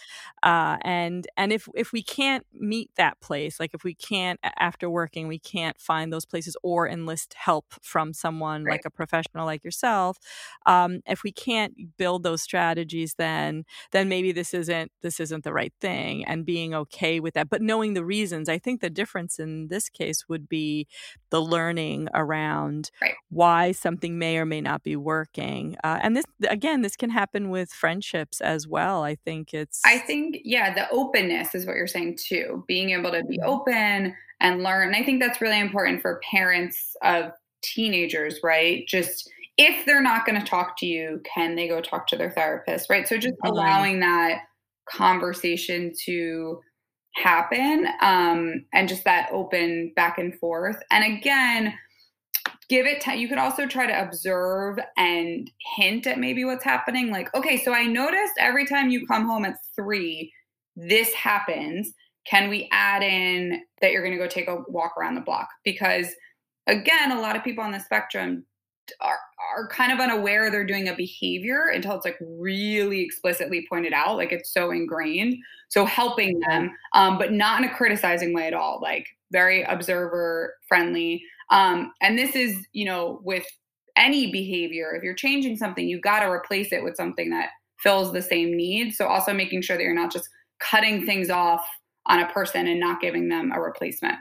right. 0.44 0.74
uh, 0.74 0.78
and 0.82 1.26
and 1.36 1.52
if 1.52 1.68
if 1.74 1.92
we 1.92 2.02
can't 2.02 2.46
meet 2.52 2.90
that 2.96 3.20
place 3.20 3.58
like 3.58 3.74
if 3.74 3.82
we 3.82 3.94
can't 3.94 4.38
after 4.58 4.88
working 4.88 5.26
we 5.26 5.38
can't 5.38 5.80
find 5.80 6.12
those 6.12 6.24
places 6.24 6.56
or 6.62 6.88
enlist 6.88 7.34
help 7.34 7.74
from 7.82 8.12
someone 8.12 8.64
like 8.64 8.82
a 8.84 8.90
professional 8.90 9.46
like 9.46 9.64
yourself 9.64 10.18
um, 10.66 11.00
if 11.06 11.24
we 11.24 11.32
can't 11.32 11.96
build 11.96 12.22
those 12.22 12.35
strategies 12.36 13.14
then 13.18 13.64
then 13.92 14.08
maybe 14.08 14.32
this 14.32 14.54
isn't 14.54 14.90
this 15.02 15.20
isn't 15.20 15.44
the 15.44 15.52
right 15.52 15.72
thing 15.80 16.24
and 16.24 16.44
being 16.44 16.74
okay 16.74 17.20
with 17.20 17.34
that. 17.34 17.48
But 17.48 17.62
knowing 17.62 17.94
the 17.94 18.04
reasons 18.04 18.48
i 18.48 18.58
think 18.58 18.80
the 18.80 18.90
difference 18.90 19.38
in 19.38 19.68
this 19.68 19.88
case 19.88 20.28
would 20.28 20.48
be 20.48 20.86
the 21.30 21.40
learning 21.40 22.08
around 22.14 22.90
right. 23.00 23.14
why 23.30 23.72
something 23.72 24.18
may 24.18 24.38
or 24.38 24.44
may 24.44 24.60
not 24.60 24.82
be 24.82 24.96
working 24.96 25.76
uh, 25.84 25.98
and 26.02 26.16
this 26.16 26.24
again 26.48 26.82
this 26.82 26.96
can 26.96 27.10
happen 27.10 27.50
with 27.50 27.70
friendships 27.70 28.40
as 28.40 28.66
well 28.66 29.02
i 29.02 29.14
think 29.14 29.52
it's 29.52 29.80
i 29.84 29.98
think 29.98 30.38
yeah 30.44 30.74
the 30.74 30.88
openness 30.90 31.54
is 31.54 31.66
what 31.66 31.76
you're 31.76 31.86
saying 31.86 32.16
too 32.16 32.64
being 32.66 32.90
able 32.90 33.10
to 33.10 33.24
be 33.24 33.40
open 33.40 34.14
and 34.40 34.62
learn 34.62 34.88
and 34.88 34.96
i 34.96 35.02
think 35.02 35.20
that's 35.20 35.40
really 35.40 35.60
important 35.60 36.00
for 36.00 36.20
parents 36.30 36.96
of 37.02 37.32
teenagers 37.62 38.40
right? 38.42 38.86
Just 38.86 39.30
if 39.56 39.86
they're 39.86 40.02
not 40.02 40.26
going 40.26 40.40
to 40.40 40.46
talk 40.46 40.76
to 40.78 40.86
you, 40.86 41.20
can 41.34 41.54
they 41.54 41.68
go 41.68 41.80
talk 41.80 42.06
to 42.08 42.16
their 42.16 42.30
therapist? 42.30 42.90
Right. 42.90 43.08
So 43.08 43.16
just 43.16 43.36
allowing 43.44 44.00
that 44.00 44.42
conversation 44.88 45.92
to 46.04 46.60
happen 47.14 47.86
um, 48.02 48.64
and 48.74 48.88
just 48.88 49.04
that 49.04 49.30
open 49.32 49.92
back 49.96 50.18
and 50.18 50.38
forth. 50.38 50.76
And 50.90 51.16
again, 51.16 51.74
give 52.68 52.86
it 52.86 53.00
time. 53.00 53.18
You 53.18 53.28
could 53.28 53.38
also 53.38 53.66
try 53.66 53.86
to 53.86 54.02
observe 54.02 54.78
and 54.96 55.50
hint 55.76 56.06
at 56.06 56.18
maybe 56.18 56.44
what's 56.44 56.64
happening. 56.64 57.10
Like, 57.10 57.34
okay, 57.34 57.62
so 57.62 57.72
I 57.72 57.84
noticed 57.84 58.34
every 58.38 58.66
time 58.66 58.90
you 58.90 59.06
come 59.06 59.26
home 59.26 59.44
at 59.44 59.56
three, 59.74 60.32
this 60.76 61.12
happens. 61.14 61.92
Can 62.28 62.50
we 62.50 62.68
add 62.72 63.02
in 63.02 63.62
that 63.80 63.92
you're 63.92 64.02
going 64.02 64.16
to 64.16 64.22
go 64.22 64.28
take 64.28 64.48
a 64.48 64.62
walk 64.68 64.94
around 64.98 65.14
the 65.14 65.20
block? 65.20 65.48
Because 65.64 66.08
again, 66.66 67.12
a 67.12 67.20
lot 67.20 67.36
of 67.36 67.44
people 67.44 67.64
on 67.64 67.70
the 67.70 67.78
spectrum 67.78 68.44
are, 69.00 69.18
are 69.56 69.68
kind 69.68 69.92
of 69.92 70.00
unaware 70.00 70.50
they're 70.50 70.64
doing 70.64 70.88
a 70.88 70.94
behavior 70.94 71.66
until 71.68 71.94
it's 71.96 72.04
like 72.04 72.18
really 72.20 73.00
explicitly 73.00 73.66
pointed 73.68 73.92
out 73.92 74.16
like 74.16 74.32
it's 74.32 74.52
so 74.52 74.70
ingrained. 74.70 75.36
So 75.68 75.84
helping 75.84 76.40
them 76.40 76.70
um, 76.92 77.18
but 77.18 77.32
not 77.32 77.62
in 77.62 77.68
a 77.68 77.74
criticizing 77.74 78.32
way 78.32 78.46
at 78.46 78.54
all 78.54 78.80
like 78.82 79.06
very 79.32 79.62
observer 79.64 80.54
friendly 80.68 81.22
um, 81.50 81.92
and 82.00 82.18
this 82.18 82.36
is 82.36 82.66
you 82.72 82.84
know 82.84 83.20
with 83.24 83.46
any 83.96 84.30
behavior 84.30 84.94
if 84.94 85.02
you're 85.02 85.14
changing 85.14 85.56
something 85.56 85.88
you've 85.88 86.02
got 86.02 86.20
to 86.20 86.26
replace 86.26 86.72
it 86.72 86.84
with 86.84 86.96
something 86.96 87.30
that 87.30 87.48
fills 87.78 88.12
the 88.12 88.22
same 88.22 88.56
need. 88.56 88.94
So 88.94 89.06
also 89.06 89.32
making 89.32 89.62
sure 89.62 89.76
that 89.76 89.82
you're 89.82 89.94
not 89.94 90.12
just 90.12 90.28
cutting 90.58 91.04
things 91.04 91.30
off 91.30 91.64
on 92.06 92.20
a 92.20 92.28
person 92.28 92.66
and 92.66 92.80
not 92.80 93.00
giving 93.00 93.28
them 93.28 93.52
a 93.54 93.60
replacement. 93.60 94.16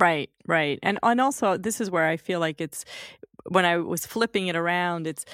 Right, 0.00 0.30
right. 0.46 0.78
And 0.82 0.98
and 1.02 1.20
also 1.20 1.56
this 1.56 1.80
is 1.80 1.90
where 1.90 2.06
I 2.06 2.16
feel 2.16 2.40
like 2.40 2.60
it's 2.60 2.84
when 3.46 3.64
I 3.64 3.78
was 3.78 4.06
flipping 4.06 4.48
it 4.48 4.56
around, 4.56 5.06
it's 5.06 5.24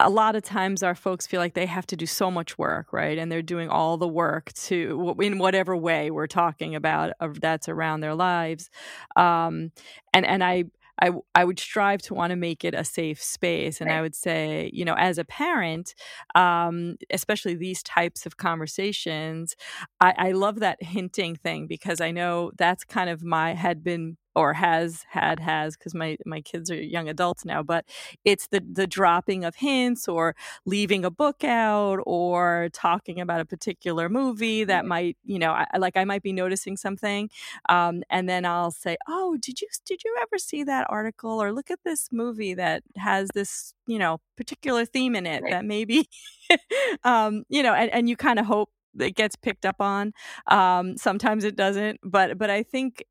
a 0.00 0.10
lot 0.10 0.36
of 0.36 0.42
times 0.42 0.82
our 0.82 0.94
folks 0.94 1.26
feel 1.26 1.40
like 1.40 1.54
they 1.54 1.66
have 1.66 1.86
to 1.86 1.96
do 1.96 2.06
so 2.06 2.30
much 2.30 2.58
work, 2.58 2.92
right? 2.92 3.18
And 3.18 3.30
they're 3.30 3.42
doing 3.42 3.68
all 3.68 3.96
the 3.96 4.08
work 4.08 4.52
to, 4.54 5.14
in 5.20 5.38
whatever 5.38 5.76
way 5.76 6.10
we're 6.10 6.26
talking 6.26 6.74
about, 6.74 7.12
that's 7.40 7.68
around 7.68 8.00
their 8.00 8.14
lives. 8.14 8.68
Um, 9.16 9.72
and 10.12 10.26
and 10.26 10.42
I, 10.42 10.64
I, 11.00 11.10
I 11.34 11.44
would 11.44 11.58
strive 11.58 12.02
to 12.02 12.14
want 12.14 12.30
to 12.30 12.36
make 12.36 12.64
it 12.64 12.74
a 12.74 12.84
safe 12.84 13.20
space. 13.22 13.80
And 13.80 13.90
right. 13.90 13.98
I 13.98 14.02
would 14.02 14.14
say, 14.14 14.70
you 14.72 14.84
know, 14.84 14.94
as 14.94 15.18
a 15.18 15.24
parent, 15.24 15.94
um, 16.34 16.96
especially 17.10 17.54
these 17.54 17.82
types 17.82 18.26
of 18.26 18.36
conversations, 18.36 19.56
I, 20.00 20.14
I 20.16 20.32
love 20.32 20.60
that 20.60 20.82
hinting 20.82 21.36
thing 21.36 21.66
because 21.66 22.00
I 22.00 22.10
know 22.10 22.52
that's 22.56 22.84
kind 22.84 23.10
of 23.10 23.24
my, 23.24 23.54
had 23.54 23.82
been 23.82 24.16
or 24.34 24.54
has 24.54 25.04
had 25.08 25.40
has 25.40 25.76
because 25.76 25.94
my 25.94 26.16
my 26.24 26.40
kids 26.40 26.70
are 26.70 26.80
young 26.80 27.08
adults 27.08 27.44
now 27.44 27.62
but 27.62 27.84
it's 28.24 28.48
the 28.48 28.62
the 28.72 28.86
dropping 28.86 29.44
of 29.44 29.56
hints 29.56 30.08
or 30.08 30.34
leaving 30.64 31.04
a 31.04 31.10
book 31.10 31.44
out 31.44 31.98
or 32.06 32.68
talking 32.72 33.20
about 33.20 33.40
a 33.40 33.44
particular 33.44 34.08
movie 34.08 34.64
that 34.64 34.84
might 34.84 35.16
you 35.24 35.38
know 35.38 35.52
I, 35.52 35.66
like 35.78 35.96
i 35.96 36.04
might 36.04 36.22
be 36.22 36.32
noticing 36.32 36.76
something 36.76 37.30
um, 37.68 38.02
and 38.10 38.28
then 38.28 38.44
i'll 38.44 38.70
say 38.70 38.96
oh 39.08 39.36
did 39.40 39.60
you 39.60 39.68
did 39.84 40.02
you 40.04 40.16
ever 40.22 40.38
see 40.38 40.64
that 40.64 40.86
article 40.88 41.42
or 41.42 41.52
look 41.52 41.70
at 41.70 41.80
this 41.84 42.08
movie 42.12 42.54
that 42.54 42.82
has 42.96 43.28
this 43.34 43.74
you 43.86 43.98
know 43.98 44.18
particular 44.36 44.84
theme 44.84 45.14
in 45.14 45.26
it 45.26 45.42
right. 45.42 45.52
that 45.52 45.64
maybe 45.64 46.08
um, 47.04 47.44
you 47.48 47.62
know 47.62 47.74
and, 47.74 47.90
and 47.90 48.08
you 48.08 48.16
kind 48.16 48.38
of 48.38 48.46
hope 48.46 48.70
it 48.98 49.14
gets 49.16 49.36
picked 49.36 49.64
up 49.64 49.80
on 49.80 50.12
um, 50.48 50.96
sometimes 50.96 51.44
it 51.44 51.56
doesn't 51.56 51.98
but 52.02 52.38
but 52.38 52.50
i 52.50 52.62
think 52.62 53.04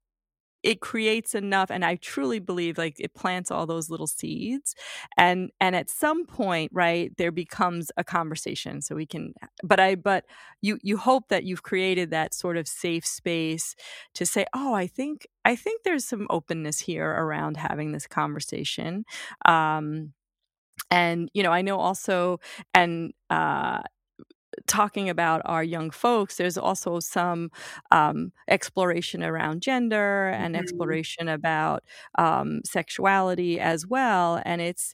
it 0.64 0.82
creates 0.82 1.36
enough 1.36 1.70
and 1.70 1.84
i 1.84 1.96
truly 1.96 2.40
believe 2.40 2.78
like 2.78 2.96
it 3.00 3.14
plants 3.14 3.52
all 3.52 3.66
those 3.66 3.90
little 3.90 4.08
seeds 4.08 4.76
and 5.18 5.50
and 5.60 5.76
at 5.76 5.90
some 5.90 6.26
point 6.26 6.72
right 6.74 7.12
there 7.18 7.32
becomes 7.32 7.92
a 7.98 8.04
conversation 8.04 8.82
so 8.82 8.96
we 8.96 9.06
can 9.06 9.34
but 9.64 9.80
i 9.80 9.96
but 9.96 10.26
you 10.62 10.78
you 10.84 10.98
hope 10.98 11.28
that 11.30 11.44
you've 11.44 11.64
created 11.64 12.12
that 12.12 12.34
sort 12.34 12.58
of 12.58 12.68
safe 12.68 13.06
space 13.06 13.76
to 14.14 14.26
say 14.26 14.46
oh 14.54 14.74
i 14.74 14.88
think 14.88 15.28
i 15.46 15.56
think 15.56 15.84
there's 15.84 16.06
some 16.06 16.28
openness 16.30 16.80
here 16.80 17.10
around 17.10 17.58
having 17.58 17.92
this 17.92 18.08
conversation 18.08 19.04
um 19.46 20.14
and 20.90 21.30
you 21.34 21.44
know 21.44 21.52
i 21.52 21.62
know 21.62 21.80
also 21.80 22.40
and 22.74 23.14
uh 23.30 23.82
talking 24.68 25.10
about 25.10 25.42
our 25.46 25.64
young 25.64 25.92
folks, 25.92 26.38
there's 26.38 26.58
also 26.58 27.00
some 27.00 27.52
um, 27.92 28.32
exploration 28.50 29.24
around 29.24 29.62
gender 29.62 30.30
and 30.30 30.56
mm-hmm. 30.56 30.64
exploration 30.64 31.28
about 31.28 31.84
um, 32.18 32.62
sexuality 32.66 33.60
as 33.60 33.86
well. 33.88 34.42
And 34.46 34.62
it's 34.62 34.94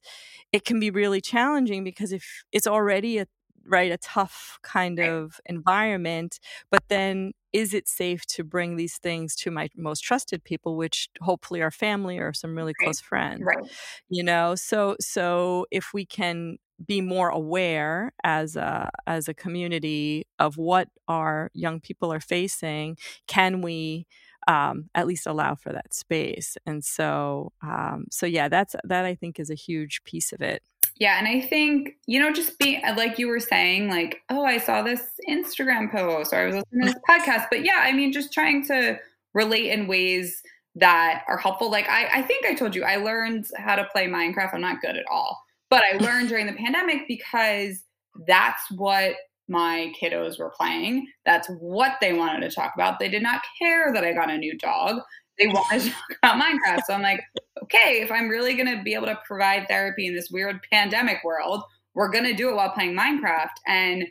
it 0.51 0.65
can 0.65 0.80
be 0.80 0.91
really 0.91 1.22
challenging 1.22 1.84
because 1.84 2.11
if 2.11 2.43
it's 2.51 2.68
already 2.68 3.20
a 3.20 3.28
right 3.65 3.91
a 3.91 3.97
tough 3.97 4.59
kind 4.63 4.99
of 4.99 5.39
environment, 5.45 6.39
but 6.72 6.84
then 6.88 7.34
is 7.53 7.74
it 7.74 7.88
safe 7.88 8.26
to 8.28 8.43
bring 8.43 8.76
these 8.76 8.97
things 8.97 9.36
to 9.36 9.51
my 9.51 9.68
most 9.76 10.01
trusted 10.01 10.43
people 10.43 10.78
which 10.78 11.09
hopefully 11.22 11.61
are 11.61 11.72
family 11.72 12.18
or 12.18 12.34
some 12.34 12.55
really 12.55 12.74
close 12.84 12.99
friends 12.99 13.41
right 13.41 13.72
you 14.09 14.22
know 14.22 14.53
so 14.53 14.95
so 14.99 15.65
if 15.72 15.93
we 15.93 16.05
can 16.05 16.57
be 16.86 17.01
more 17.01 17.30
aware 17.30 18.13
as 18.23 18.55
a 18.55 18.89
as 19.07 19.28
a 19.28 19.34
community 19.34 20.25
of 20.39 20.57
what 20.57 20.89
our 21.07 21.49
young 21.53 21.80
people 21.80 22.13
are 22.13 22.19
facing 22.19 22.97
can 23.28 23.61
we 23.61 24.05
um, 24.47 24.89
at 24.95 25.07
least 25.07 25.28
allow 25.28 25.55
for 25.55 25.73
that 25.73 25.93
space? 25.93 26.57
And 26.65 26.84
so 26.84 27.51
um, 27.61 28.05
so 28.09 28.25
yeah 28.25 28.47
that's 28.47 28.75
that 28.84 29.05
i 29.05 29.13
think 29.13 29.39
is 29.39 29.49
a 29.49 29.55
huge 29.55 30.03
piece 30.03 30.32
of 30.32 30.41
it. 30.41 30.63
Yeah 30.99 31.19
and 31.19 31.28
i 31.28 31.41
think 31.41 31.89
you 32.07 32.19
know 32.19 32.32
just 32.32 32.57
being 32.57 32.82
like 32.95 33.19
you 33.19 33.28
were 33.28 33.39
saying 33.39 33.89
like 33.89 34.21
oh 34.30 34.43
i 34.43 34.57
saw 34.57 34.82
this 34.82 35.03
instagram 35.30 35.91
post 35.91 36.34
or 36.34 36.38
i 36.38 36.45
was 36.45 36.55
listening 36.55 36.88
to 36.88 36.93
this 36.93 37.01
podcast 37.07 37.47
but 37.51 37.63
yeah 37.63 37.82
i 37.84 37.91
mean 37.91 38.11
just 38.11 38.34
trying 38.34 38.65
to 38.65 38.97
relate 39.36 39.69
in 39.69 39.88
ways 39.88 40.41
that 40.73 41.23
are 41.28 41.38
helpful 41.38 41.69
like 41.69 41.88
I, 41.88 42.07
I 42.19 42.21
think 42.23 42.45
i 42.47 42.55
told 42.55 42.75
you 42.75 42.84
i 42.84 42.95
learned 42.95 43.45
how 43.57 43.75
to 43.75 43.84
play 43.91 44.07
minecraft 44.07 44.55
i'm 44.55 44.61
not 44.61 44.82
good 44.82 44.95
at 44.95 45.05
all 45.11 45.39
but 45.70 45.84
I 45.84 45.97
learned 45.97 46.30
during 46.30 46.47
the 46.47 46.53
pandemic 46.53 47.07
because 47.07 47.84
that's 48.26 48.61
what 48.72 49.15
my 49.47 49.93
kiddos 49.99 50.39
were 50.39 50.53
playing. 50.57 51.07
That's 51.26 51.47
what 51.59 51.93
they 52.01 52.13
wanted 52.13 52.41
to 52.41 52.53
talk 52.53 52.74
about. 52.76 52.99
They 52.99 53.09
did 53.09 53.24
not 53.24 53.41
care 53.59 53.93
that 53.93 54.03
I 54.03 54.13
got 54.13 54.30
a 54.30 54.38
new 54.38 54.57
dog. 54.57 54.99
They 55.39 55.47
wanted 55.47 55.84
to 55.84 55.89
talk 55.91 56.18
about 56.24 56.41
Minecraft. 56.41 56.82
So 56.86 56.93
I'm 56.93 57.01
like, 57.01 57.22
okay, 57.63 58.01
if 58.01 58.11
I'm 58.11 58.28
really 58.28 58.55
going 58.55 58.78
to 58.78 58.84
be 58.84 58.93
able 58.93 59.07
to 59.07 59.20
provide 59.26 59.68
therapy 59.68 60.07
in 60.07 60.15
this 60.15 60.30
weird 60.30 60.59
pandemic 60.72 61.24
world, 61.24 61.63
we're 61.93 62.11
going 62.11 62.26
to 62.26 62.34
do 62.34 62.49
it 62.49 62.55
while 62.55 62.72
playing 62.72 62.95
Minecraft. 62.95 63.49
And 63.68 64.05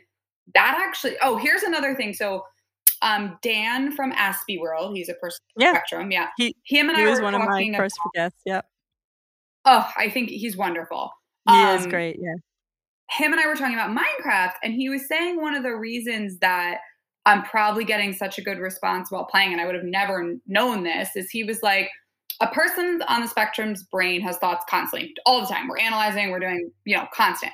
that 0.53 0.83
actually, 0.87 1.17
oh, 1.21 1.37
here's 1.37 1.63
another 1.63 1.95
thing. 1.95 2.13
So, 2.13 2.43
um, 3.03 3.37
Dan 3.43 3.91
from 3.95 4.11
Aspie 4.13 4.59
World, 4.59 4.95
he's 4.95 5.09
a 5.09 5.13
person 5.15 5.39
yeah. 5.55 5.71
spectrum. 5.71 6.11
Yeah. 6.11 6.29
He, 6.35 6.55
him 6.65 6.89
and 6.89 6.97
he 6.97 7.03
I 7.03 7.09
was 7.09 7.21
one 7.21 7.35
of 7.35 7.41
my 7.41 7.71
first 7.77 7.95
guests. 8.15 8.41
Yep. 8.45 8.65
Oh, 9.65 9.87
I 9.95 10.09
think 10.09 10.29
he's 10.29 10.57
wonderful. 10.57 11.11
He 11.49 11.55
um, 11.55 11.77
is 11.77 11.87
great. 11.87 12.17
Yeah. 12.19 12.35
Him 13.09 13.31
and 13.31 13.41
I 13.41 13.47
were 13.47 13.55
talking 13.55 13.75
about 13.75 13.95
Minecraft, 13.95 14.53
and 14.63 14.73
he 14.73 14.89
was 14.89 15.07
saying 15.07 15.41
one 15.41 15.55
of 15.55 15.63
the 15.63 15.75
reasons 15.75 16.37
that 16.39 16.79
I'm 17.25 17.43
probably 17.43 17.85
getting 17.85 18.13
such 18.13 18.37
a 18.37 18.41
good 18.41 18.59
response 18.59 19.11
while 19.11 19.25
playing, 19.25 19.53
and 19.53 19.61
I 19.61 19.65
would 19.65 19.75
have 19.75 19.83
never 19.83 20.35
known 20.45 20.83
this, 20.83 21.15
is 21.15 21.29
he 21.29 21.43
was 21.43 21.61
like, 21.63 21.89
a 22.39 22.47
person 22.47 23.01
on 23.07 23.21
the 23.21 23.27
spectrum's 23.27 23.83
brain 23.83 24.21
has 24.21 24.37
thoughts 24.37 24.65
constantly, 24.69 25.13
all 25.25 25.41
the 25.41 25.47
time. 25.47 25.67
We're 25.67 25.79
analyzing, 25.79 26.29
we're 26.29 26.39
doing, 26.39 26.71
you 26.85 26.95
know, 26.95 27.07
constant. 27.13 27.51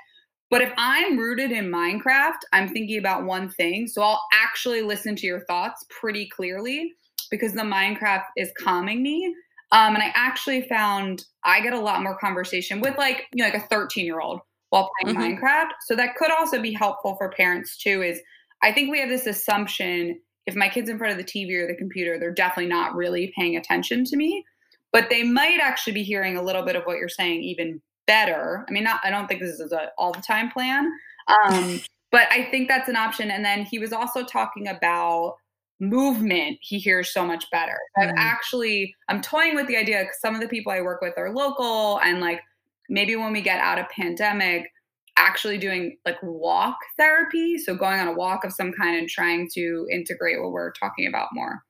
But 0.50 0.62
if 0.62 0.74
I'm 0.78 1.18
rooted 1.18 1.52
in 1.52 1.72
Minecraft, 1.72 2.40
I'm 2.52 2.68
thinking 2.68 3.00
about 3.00 3.26
one 3.26 3.50
thing. 3.50 3.88
So 3.88 4.02
I'll 4.02 4.22
actually 4.34 4.82
listen 4.82 5.16
to 5.16 5.26
your 5.26 5.40
thoughts 5.46 5.84
pretty 5.90 6.30
clearly 6.30 6.92
because 7.32 7.54
the 7.54 7.62
Minecraft 7.62 8.26
is 8.38 8.52
calming 8.60 9.02
me. 9.02 9.34
Um, 9.74 9.96
and 9.96 10.04
I 10.04 10.12
actually 10.14 10.62
found 10.62 11.26
I 11.44 11.60
get 11.60 11.74
a 11.74 11.80
lot 11.80 12.04
more 12.04 12.16
conversation 12.18 12.80
with 12.80 12.96
like, 12.98 13.26
you 13.34 13.44
know, 13.44 13.50
like 13.50 13.62
a 13.62 13.68
13 13.68 14.06
year 14.06 14.22
old 14.22 14.40
while 14.70 14.90
playing 15.02 15.18
mm-hmm. 15.18 15.44
Minecraft. 15.44 15.72
So 15.88 15.96
that 15.96 16.16
could 16.16 16.32
also 16.32 16.62
be 16.62 16.74
helpful 16.74 17.16
for 17.18 17.30
parents 17.32 17.78
too, 17.78 18.04
is 18.04 18.22
I 18.62 18.72
think 18.72 18.92
we 18.92 19.00
have 19.00 19.10
this 19.10 19.26
assumption 19.26 20.20
if 20.46 20.56
my 20.56 20.70
kid's 20.70 20.90
in 20.90 20.98
front 20.98 21.18
of 21.18 21.18
the 21.18 21.24
TV 21.24 21.56
or 21.56 21.68
the 21.68 21.76
computer, 21.76 22.20
they're 22.20 22.32
definitely 22.34 22.70
not 22.70 22.96
really 22.96 23.34
paying 23.36 23.56
attention 23.56 24.04
to 24.06 24.16
me. 24.16 24.46
But 24.92 25.10
they 25.10 25.24
might 25.24 25.60
actually 25.60 25.94
be 25.94 26.04
hearing 26.04 26.38
a 26.38 26.42
little 26.42 26.64
bit 26.64 26.76
of 26.76 26.84
what 26.84 26.98
you're 26.98 27.10
saying 27.10 27.42
even 27.42 27.82
better. 28.06 28.66
I 28.68 28.72
mean, 28.72 28.84
not 28.84 29.00
I 29.04 29.10
don't 29.10 29.28
think 29.28 29.42
this 29.42 29.60
is 29.60 29.72
a 29.72 29.90
all 29.98 30.12
the 30.12 30.22
time 30.22 30.52
plan. 30.52 30.92
Um, 31.28 31.82
but 32.12 32.28
I 32.30 32.44
think 32.52 32.68
that's 32.68 32.90
an 32.90 32.96
option. 32.96 33.32
And 33.32 33.44
then 33.44 33.66
he 33.66 33.80
was 33.80 33.92
also 33.92 34.24
talking 34.24 34.68
about 34.68 35.38
movement 35.80 36.58
he 36.62 36.80
hears 36.80 37.14
so 37.14 37.26
much 37.26 37.50
better. 37.52 37.78
Mm. 37.98 38.10
I've 38.10 38.16
actually 38.18 38.96
I'm 39.10 39.22
toying 39.22 39.56
with 39.56 39.68
the 39.68 39.78
idea 39.78 40.06
some 40.20 40.36
of 40.36 40.42
the 40.42 40.48
people 40.48 40.72
I 40.72 40.82
work 40.82 41.02
with 41.02 41.14
are 41.18 41.34
local 41.34 42.00
and 42.02 42.20
like 42.20 42.42
maybe 42.90 43.16
when 43.16 43.34
we 43.34 43.42
get 43.42 43.60
out 43.60 43.80
of 43.80 43.90
pandemic 43.90 44.72
actually 45.18 45.58
doing 45.58 45.98
like 46.06 46.18
walk 46.24 46.76
therapy 46.98 47.58
so 47.58 47.76
going 47.76 48.00
on 48.00 48.08
a 48.08 48.14
walk 48.14 48.44
of 48.44 48.52
some 48.52 48.74
kind 48.74 48.98
and 48.98 49.08
trying 49.08 49.48
to 49.54 49.88
integrate 49.92 50.42
what 50.42 50.52
we're 50.52 50.72
talking 50.72 51.08
about 51.08 51.28
more 51.34 51.64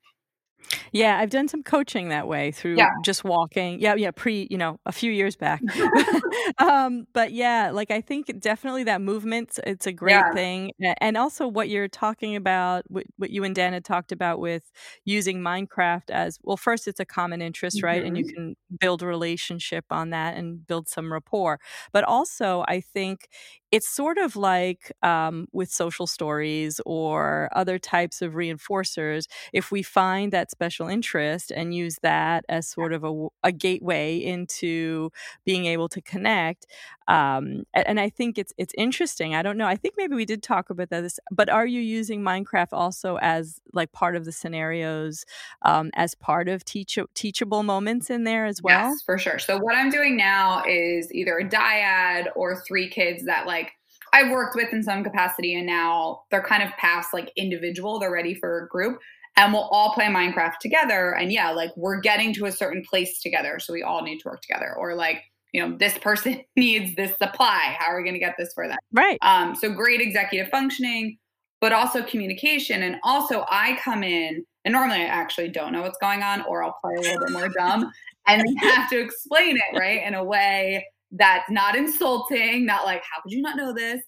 yeah, 0.91 1.17
I've 1.17 1.29
done 1.29 1.47
some 1.47 1.63
coaching 1.63 2.09
that 2.09 2.27
way 2.27 2.51
through 2.51 2.75
yeah. 2.75 2.89
just 3.03 3.23
walking. 3.23 3.79
Yeah, 3.79 3.95
yeah, 3.95 4.11
pre, 4.11 4.47
you 4.49 4.57
know, 4.57 4.79
a 4.85 4.91
few 4.91 5.11
years 5.11 5.35
back. 5.35 5.61
um, 6.57 7.07
but 7.13 7.31
yeah, 7.31 7.71
like 7.71 7.91
I 7.91 8.01
think 8.01 8.39
definitely 8.39 8.83
that 8.85 9.01
movement, 9.01 9.59
it's 9.65 9.87
a 9.87 9.91
great 9.91 10.13
yeah. 10.13 10.33
thing. 10.33 10.71
And 10.99 11.17
also 11.17 11.47
what 11.47 11.69
you're 11.69 11.87
talking 11.87 12.35
about, 12.35 12.83
what, 12.87 13.05
what, 13.17 13.29
you 13.29 13.43
and 13.43 13.55
Dan 13.55 13.73
had 13.73 13.85
talked 13.85 14.11
about 14.11 14.39
with 14.39 14.71
using 15.05 15.39
Minecraft 15.39 16.09
as 16.09 16.39
well, 16.43 16.57
first, 16.57 16.87
it's 16.87 16.99
a 16.99 17.05
common 17.05 17.41
interest, 17.41 17.77
mm-hmm. 17.77 17.85
right? 17.85 18.03
And 18.03 18.17
you 18.17 18.25
mm-hmm. 18.25 18.35
can 18.35 18.55
build 18.79 19.01
a 19.01 19.07
relationship 19.07 19.85
on 19.89 20.11
that 20.11 20.35
and 20.35 20.65
build 20.65 20.87
some 20.87 21.11
rapport. 21.11 21.59
But 21.91 22.03
also, 22.03 22.63
I 22.67 22.81
think 22.81 23.27
it's 23.73 23.89
sort 23.89 24.19
of 24.19 24.35
like 24.35 24.91
um, 25.01 25.47
with 25.51 25.71
social 25.71 26.05
stories 26.07 26.79
or 26.85 27.49
other 27.53 27.79
types 27.79 28.21
of 28.21 28.33
reinforcers. 28.33 29.27
If 29.51 29.71
we 29.71 29.81
find 29.83 30.31
that 30.31 30.51
special 30.51 30.87
interest 30.87 31.51
and 31.51 31.73
use 31.73 31.97
that 32.03 32.45
as 32.49 32.67
sort 32.67 32.93
of 32.93 33.03
a, 33.03 33.27
a 33.43 33.51
gateway 33.51 34.17
into 34.17 35.11
being 35.45 35.65
able 35.65 35.89
to 35.89 36.01
connect, 36.01 36.67
um, 37.07 37.63
and 37.73 37.99
I 37.99 38.09
think 38.09 38.37
it's 38.37 38.53
it's 38.57 38.73
interesting. 38.77 39.35
I 39.35 39.41
don't 39.41 39.57
know. 39.57 39.67
I 39.67 39.75
think 39.75 39.95
maybe 39.97 40.15
we 40.15 40.25
did 40.25 40.41
talk 40.41 40.69
about 40.69 40.89
this, 40.89 41.19
but 41.31 41.49
are 41.49 41.65
you 41.65 41.81
using 41.81 42.21
Minecraft 42.21 42.69
also 42.71 43.17
as 43.21 43.59
like 43.73 43.91
part 43.91 44.15
of 44.15 44.25
the 44.25 44.31
scenarios, 44.31 45.25
um, 45.63 45.91
as 45.95 46.15
part 46.15 46.47
of 46.47 46.63
teach- 46.63 46.97
teachable 47.13 47.63
moments 47.63 48.09
in 48.09 48.23
there 48.23 48.45
as 48.45 48.61
well? 48.61 48.89
Yes, 48.89 49.01
for 49.01 49.17
sure. 49.17 49.39
So 49.39 49.57
what 49.57 49.75
I'm 49.75 49.89
doing 49.89 50.15
now 50.15 50.63
is 50.67 51.11
either 51.13 51.37
a 51.37 51.47
dyad 51.47 52.27
or 52.35 52.61
three 52.65 52.89
kids 52.89 53.25
that 53.25 53.47
like 53.47 53.71
I've 54.13 54.31
worked 54.31 54.55
with 54.55 54.71
in 54.71 54.83
some 54.83 55.03
capacity 55.03 55.55
and 55.55 55.65
now 55.65 56.21
they're 56.29 56.43
kind 56.43 56.63
of 56.63 56.69
past 56.77 57.13
like 57.13 57.31
individual, 57.35 57.99
they're 57.99 58.11
ready 58.11 58.35
for 58.35 58.63
a 58.63 58.67
group. 58.67 58.99
And 59.35 59.51
we'll 59.51 59.63
all 59.71 59.93
play 59.93 60.05
Minecraft 60.05 60.59
together. 60.61 61.15
And 61.15 61.33
yeah, 61.33 61.49
like 61.49 61.71
we're 61.75 61.99
getting 61.99 62.35
to 62.35 62.45
a 62.45 62.51
certain 62.51 62.83
place 62.87 63.19
together. 63.19 63.57
So 63.59 63.73
we 63.73 63.81
all 63.81 64.03
need 64.03 64.19
to 64.19 64.27
work 64.27 64.41
together. 64.41 64.75
Or 64.77 64.93
like, 64.93 65.23
you 65.53 65.65
know, 65.65 65.77
this 65.77 65.97
person 65.99 66.41
needs 66.57 66.95
this 66.95 67.17
supply. 67.17 67.75
How 67.79 67.91
are 67.91 67.97
we 67.97 68.03
going 68.03 68.15
to 68.15 68.19
get 68.19 68.35
this 68.37 68.51
for 68.53 68.67
them? 68.67 68.77
Right. 68.91 69.17
Um, 69.21 69.55
so 69.55 69.71
great 69.71 70.01
executive 70.01 70.49
functioning, 70.49 71.17
but 71.61 71.71
also 71.71 72.03
communication. 72.03 72.83
And 72.83 72.97
also 73.03 73.45
I 73.49 73.79
come 73.81 74.03
in 74.03 74.45
and 74.65 74.73
normally 74.73 74.97
I 74.97 75.05
actually 75.05 75.49
don't 75.49 75.71
know 75.71 75.81
what's 75.81 75.97
going 75.99 76.23
on, 76.23 76.41
or 76.45 76.63
I'll 76.63 76.77
play 76.81 76.93
a 76.97 77.01
little 77.01 77.25
bit 77.25 77.33
more 77.33 77.49
dumb 77.49 77.91
and 78.27 78.43
have 78.61 78.89
to 78.89 78.99
explain 78.99 79.57
it, 79.57 79.77
right? 79.77 80.01
In 80.03 80.13
a 80.13 80.23
way 80.23 80.85
that's 81.11 81.49
not 81.49 81.75
insulting, 81.75 82.65
not 82.65 82.85
like, 82.85 83.03
how 83.09 83.21
could 83.21 83.31
you 83.31 83.41
not 83.41 83.57
know 83.57 83.73
this? 83.73 84.01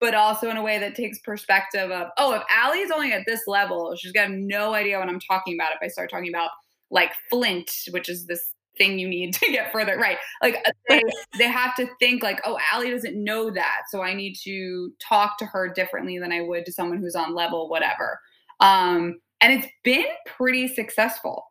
But 0.00 0.14
also 0.14 0.50
in 0.50 0.56
a 0.56 0.62
way 0.62 0.78
that 0.78 0.94
takes 0.94 1.18
perspective 1.20 1.90
of, 1.90 2.08
oh, 2.18 2.34
if 2.34 2.42
Allie's 2.50 2.90
only 2.90 3.12
at 3.12 3.24
this 3.26 3.40
level, 3.46 3.96
she's 3.96 4.12
got 4.12 4.30
no 4.30 4.74
idea 4.74 4.98
what 4.98 5.08
I'm 5.08 5.20
talking 5.20 5.56
about 5.58 5.72
if 5.72 5.78
I 5.82 5.88
start 5.88 6.10
talking 6.10 6.28
about 6.28 6.50
like 6.90 7.12
flint, 7.30 7.70
which 7.90 8.08
is 8.08 8.26
this 8.26 8.52
thing 8.78 8.98
you 8.98 9.08
need 9.08 9.34
to 9.40 9.50
get 9.50 9.72
further 9.72 9.96
right? 9.96 10.18
Like 10.42 10.62
uh, 10.66 10.72
they, 10.88 11.02
they 11.38 11.48
have 11.48 11.74
to 11.76 11.88
think 11.98 12.22
like 12.22 12.40
oh 12.44 12.58
Allie 12.72 12.90
doesn't 12.90 13.22
know 13.22 13.50
that 13.50 13.82
so 13.90 14.02
i 14.02 14.14
need 14.14 14.34
to 14.44 14.92
talk 15.00 15.38
to 15.38 15.46
her 15.46 15.72
differently 15.72 16.18
than 16.18 16.32
i 16.32 16.40
would 16.40 16.64
to 16.66 16.72
someone 16.72 16.98
who's 16.98 17.16
on 17.16 17.34
level 17.34 17.68
whatever. 17.68 18.20
Um 18.60 19.20
and 19.40 19.52
it's 19.52 19.66
been 19.84 20.06
pretty 20.26 20.66
successful. 20.66 21.44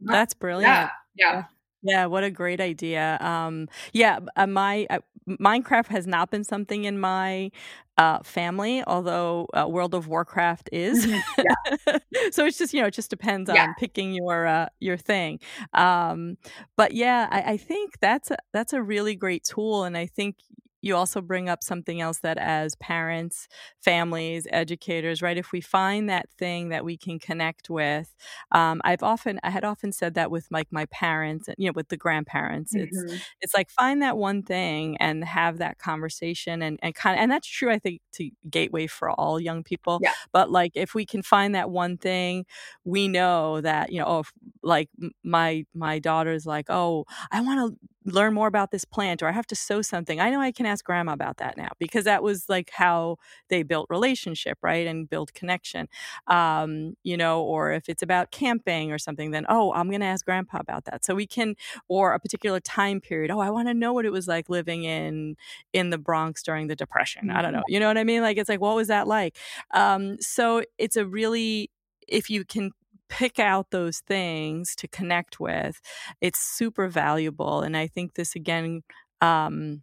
That's 0.00 0.34
brilliant. 0.34 0.72
Yeah. 0.72 0.90
Yeah 1.16 1.44
yeah, 1.82 2.06
what 2.06 2.24
a 2.24 2.30
great 2.30 2.60
idea. 2.60 3.18
Um, 3.20 3.68
yeah, 3.92 4.20
uh, 4.36 4.46
my 4.46 4.86
uh, 4.90 5.00
Minecraft 5.28 5.88
has 5.88 6.06
not 6.06 6.30
been 6.30 6.44
something 6.44 6.84
in 6.84 6.98
my 6.98 7.50
uh, 7.98 8.20
family, 8.22 8.82
although 8.86 9.46
uh, 9.54 9.68
World 9.68 9.94
of 9.94 10.08
Warcraft 10.08 10.70
is. 10.72 11.06
Mm-hmm. 11.06 11.96
so 12.32 12.46
it's 12.46 12.58
just 12.58 12.72
you 12.72 12.80
know 12.80 12.86
it 12.86 12.94
just 12.94 13.10
depends 13.10 13.50
on 13.50 13.56
yeah. 13.56 13.72
picking 13.78 14.12
your 14.14 14.46
uh, 14.46 14.68
your 14.80 14.96
thing. 14.96 15.40
Um, 15.74 16.36
but 16.76 16.92
yeah, 16.92 17.28
I, 17.30 17.52
I 17.52 17.56
think 17.56 17.98
that's 18.00 18.30
a, 18.30 18.36
that's 18.52 18.72
a 18.72 18.82
really 18.82 19.14
great 19.14 19.44
tool, 19.44 19.84
and 19.84 19.96
I 19.96 20.06
think 20.06 20.36
you 20.82 20.96
also 20.96 21.20
bring 21.20 21.48
up 21.48 21.62
something 21.62 22.00
else 22.00 22.18
that 22.18 22.36
as 22.36 22.74
parents, 22.76 23.48
families, 23.80 24.46
educators, 24.52 25.22
right? 25.22 25.38
If 25.38 25.52
we 25.52 25.60
find 25.60 26.10
that 26.10 26.28
thing 26.30 26.68
that 26.70 26.84
we 26.84 26.96
can 26.96 27.18
connect 27.18 27.70
with, 27.70 28.14
um, 28.50 28.82
I've 28.84 29.02
often, 29.02 29.40
I 29.42 29.50
had 29.50 29.64
often 29.64 29.92
said 29.92 30.14
that 30.14 30.30
with 30.30 30.48
like 30.50 30.66
my 30.70 30.86
parents 30.86 31.48
and, 31.48 31.56
you 31.58 31.66
know, 31.66 31.72
with 31.74 31.88
the 31.88 31.96
grandparents, 31.96 32.74
mm-hmm. 32.74 32.84
it's, 32.84 33.24
it's 33.40 33.54
like 33.54 33.70
find 33.70 34.02
that 34.02 34.18
one 34.18 34.42
thing 34.42 34.96
and 34.98 35.24
have 35.24 35.58
that 35.58 35.78
conversation 35.78 36.62
and, 36.62 36.78
and 36.82 36.94
kind 36.94 37.16
of, 37.16 37.22
and 37.22 37.30
that's 37.30 37.48
true, 37.48 37.70
I 37.70 37.78
think, 37.78 38.00
to 38.14 38.30
Gateway 38.50 38.88
for 38.88 39.10
all 39.10 39.40
young 39.40 39.62
people. 39.62 40.00
Yeah. 40.02 40.12
But 40.32 40.50
like, 40.50 40.72
if 40.74 40.94
we 40.94 41.06
can 41.06 41.22
find 41.22 41.54
that 41.54 41.70
one 41.70 41.96
thing, 41.96 42.44
we 42.84 43.06
know 43.06 43.60
that, 43.60 43.92
you 43.92 44.00
know, 44.00 44.06
oh, 44.06 44.18
if, 44.20 44.32
like 44.62 44.88
my, 45.22 45.64
my 45.74 46.00
daughter's 46.00 46.44
like, 46.44 46.66
oh, 46.68 47.04
I 47.30 47.40
want 47.40 47.72
to 47.72 47.88
learn 48.04 48.34
more 48.34 48.46
about 48.46 48.70
this 48.70 48.84
plant 48.84 49.22
or 49.22 49.28
I 49.28 49.32
have 49.32 49.46
to 49.48 49.54
sow 49.54 49.82
something. 49.82 50.20
I 50.20 50.30
know 50.30 50.40
I 50.40 50.52
can 50.52 50.66
ask 50.66 50.84
grandma 50.84 51.12
about 51.12 51.36
that 51.38 51.56
now 51.56 51.70
because 51.78 52.04
that 52.04 52.22
was 52.22 52.48
like 52.48 52.70
how 52.70 53.16
they 53.48 53.62
built 53.62 53.86
relationship, 53.90 54.58
right? 54.62 54.86
And 54.86 55.08
build 55.08 55.34
connection. 55.34 55.88
Um, 56.26 56.96
you 57.02 57.16
know, 57.16 57.42
or 57.42 57.72
if 57.72 57.88
it's 57.88 58.02
about 58.02 58.30
camping 58.30 58.92
or 58.92 58.98
something, 58.98 59.30
then 59.30 59.46
oh, 59.48 59.72
I'm 59.72 59.90
gonna 59.90 60.04
ask 60.04 60.24
grandpa 60.24 60.58
about 60.58 60.84
that. 60.86 61.04
So 61.04 61.14
we 61.14 61.26
can 61.26 61.54
or 61.88 62.12
a 62.12 62.20
particular 62.20 62.60
time 62.60 63.00
period. 63.00 63.30
Oh, 63.30 63.40
I 63.40 63.50
want 63.50 63.68
to 63.68 63.74
know 63.74 63.92
what 63.92 64.04
it 64.04 64.12
was 64.12 64.28
like 64.28 64.48
living 64.48 64.84
in 64.84 65.36
in 65.72 65.90
the 65.90 65.98
Bronx 65.98 66.42
during 66.42 66.66
the 66.66 66.76
Depression. 66.76 67.30
I 67.30 67.42
don't 67.42 67.52
know. 67.52 67.58
Mm-hmm. 67.60 67.72
You 67.72 67.80
know 67.80 67.88
what 67.88 67.98
I 67.98 68.04
mean? 68.04 68.22
Like 68.22 68.36
it's 68.36 68.48
like, 68.48 68.60
what 68.60 68.76
was 68.76 68.88
that 68.88 69.06
like? 69.06 69.36
Um, 69.72 70.16
so 70.20 70.62
it's 70.78 70.96
a 70.96 71.06
really 71.06 71.70
if 72.08 72.28
you 72.28 72.44
can 72.44 72.72
pick 73.12 73.38
out 73.38 73.70
those 73.70 73.98
things 73.98 74.74
to 74.74 74.88
connect 74.88 75.38
with, 75.38 75.80
it's 76.22 76.40
super 76.40 76.88
valuable. 76.88 77.60
And 77.60 77.76
I 77.76 77.86
think 77.86 78.14
this 78.14 78.34
again, 78.34 78.80
um, 79.20 79.82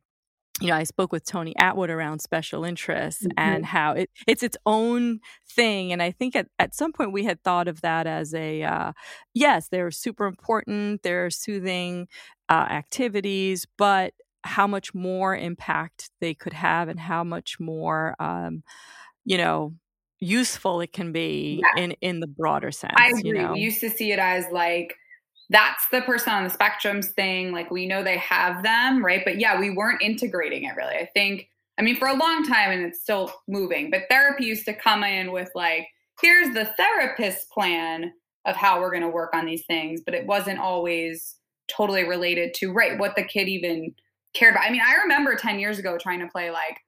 you 0.60 0.68
know, 0.68 0.76
I 0.76 0.84
spoke 0.84 1.12
with 1.12 1.26
Tony 1.26 1.54
Attwood 1.62 1.90
around 1.90 2.22
special 2.22 2.66
interests 2.66 3.24
mm-hmm. 3.24 3.38
and 3.38 3.66
how 3.68 3.92
it, 3.92 4.10
it's 4.28 4.42
its 4.42 4.58
own 4.66 5.20
thing. 5.48 5.94
And 5.94 6.02
I 6.02 6.10
think 6.10 6.36
at, 6.36 6.48
at 6.58 6.74
some 6.74 6.92
point 6.92 7.12
we 7.12 7.24
had 7.24 7.44
thought 7.44 7.68
of 7.68 7.82
that 7.82 8.08
as 8.08 8.34
a, 8.34 8.64
uh, 8.64 8.94
yes, 9.36 9.70
they're 9.70 9.92
super 9.92 10.26
important, 10.26 11.04
they're 11.04 11.30
soothing 11.30 12.08
uh, 12.50 12.66
activities, 12.72 13.68
but 13.78 14.14
how 14.44 14.66
much 14.66 14.96
more 14.96 15.36
impact 15.36 16.10
they 16.20 16.34
could 16.34 16.54
have 16.54 16.90
and 16.90 17.00
how 17.00 17.24
much 17.24 17.60
more, 17.60 18.16
um, 18.20 18.64
you 19.24 19.38
know, 19.38 19.76
useful 20.20 20.82
it 20.82 20.94
can 20.94 21.12
be 21.12 21.62
yeah. 21.64 21.84
in 21.84 21.92
in 22.02 22.20
the 22.20 22.28
broader 22.28 22.72
sense. 22.72 22.94
I 22.98 23.10
agree. 23.10 23.22
You 23.26 23.34
know? 23.34 23.54
We 23.54 23.60
used 23.60 23.80
to 23.82 23.90
see 23.90 24.12
it 24.12 24.20
as 24.20 24.46
like 24.52 24.96
that's 25.50 25.88
the 25.90 26.02
person 26.02 26.34
on 26.34 26.44
the 26.44 26.50
spectrums 26.50 27.06
thing. 27.06 27.52
Like 27.52 27.72
we 27.72 27.86
know 27.86 28.04
they 28.04 28.18
have 28.18 28.62
them, 28.64 29.04
right? 29.04 29.24
But 29.24 29.40
yeah, 29.40 29.60
we 29.60 29.72
weren't 29.72 30.02
integrating 30.02 30.64
it 30.64 30.76
really. 30.76 30.96
I 30.96 31.10
think 31.14 31.50
I 31.78 31.82
mean 31.82 31.96
for 31.96 32.08
a 32.08 32.14
long 32.14 32.46
time 32.46 32.72
and 32.72 32.84
it's 32.84 33.02
still 33.02 33.32
moving, 33.48 33.90
but 33.90 34.04
therapy 34.10 34.46
used 34.46 34.66
to 34.66 34.74
come 34.74 35.04
in 35.04 35.32
with 35.32 35.50
like, 35.56 35.88
here's 36.22 36.54
the 36.54 36.66
therapist 36.78 37.50
plan 37.50 38.14
of 38.46 38.56
how 38.56 38.80
we're 38.80 38.92
gonna 38.92 39.10
work 39.10 39.34
on 39.34 39.46
these 39.46 39.66
things, 39.66 40.02
but 40.06 40.14
it 40.14 40.26
wasn't 40.26 40.60
always 40.60 41.36
totally 41.68 42.04
related 42.04 42.54
to 42.56 42.72
right 42.72 42.98
what 42.98 43.16
the 43.16 43.24
kid 43.24 43.48
even 43.48 43.94
cared 44.34 44.56
about. 44.56 44.66
I 44.66 44.72
mean, 44.72 44.82
I 44.86 44.96
remember 44.96 45.36
10 45.36 45.60
years 45.60 45.80
ago 45.80 45.98
trying 45.98 46.20
to 46.20 46.28
play 46.28 46.52
like 46.52 46.80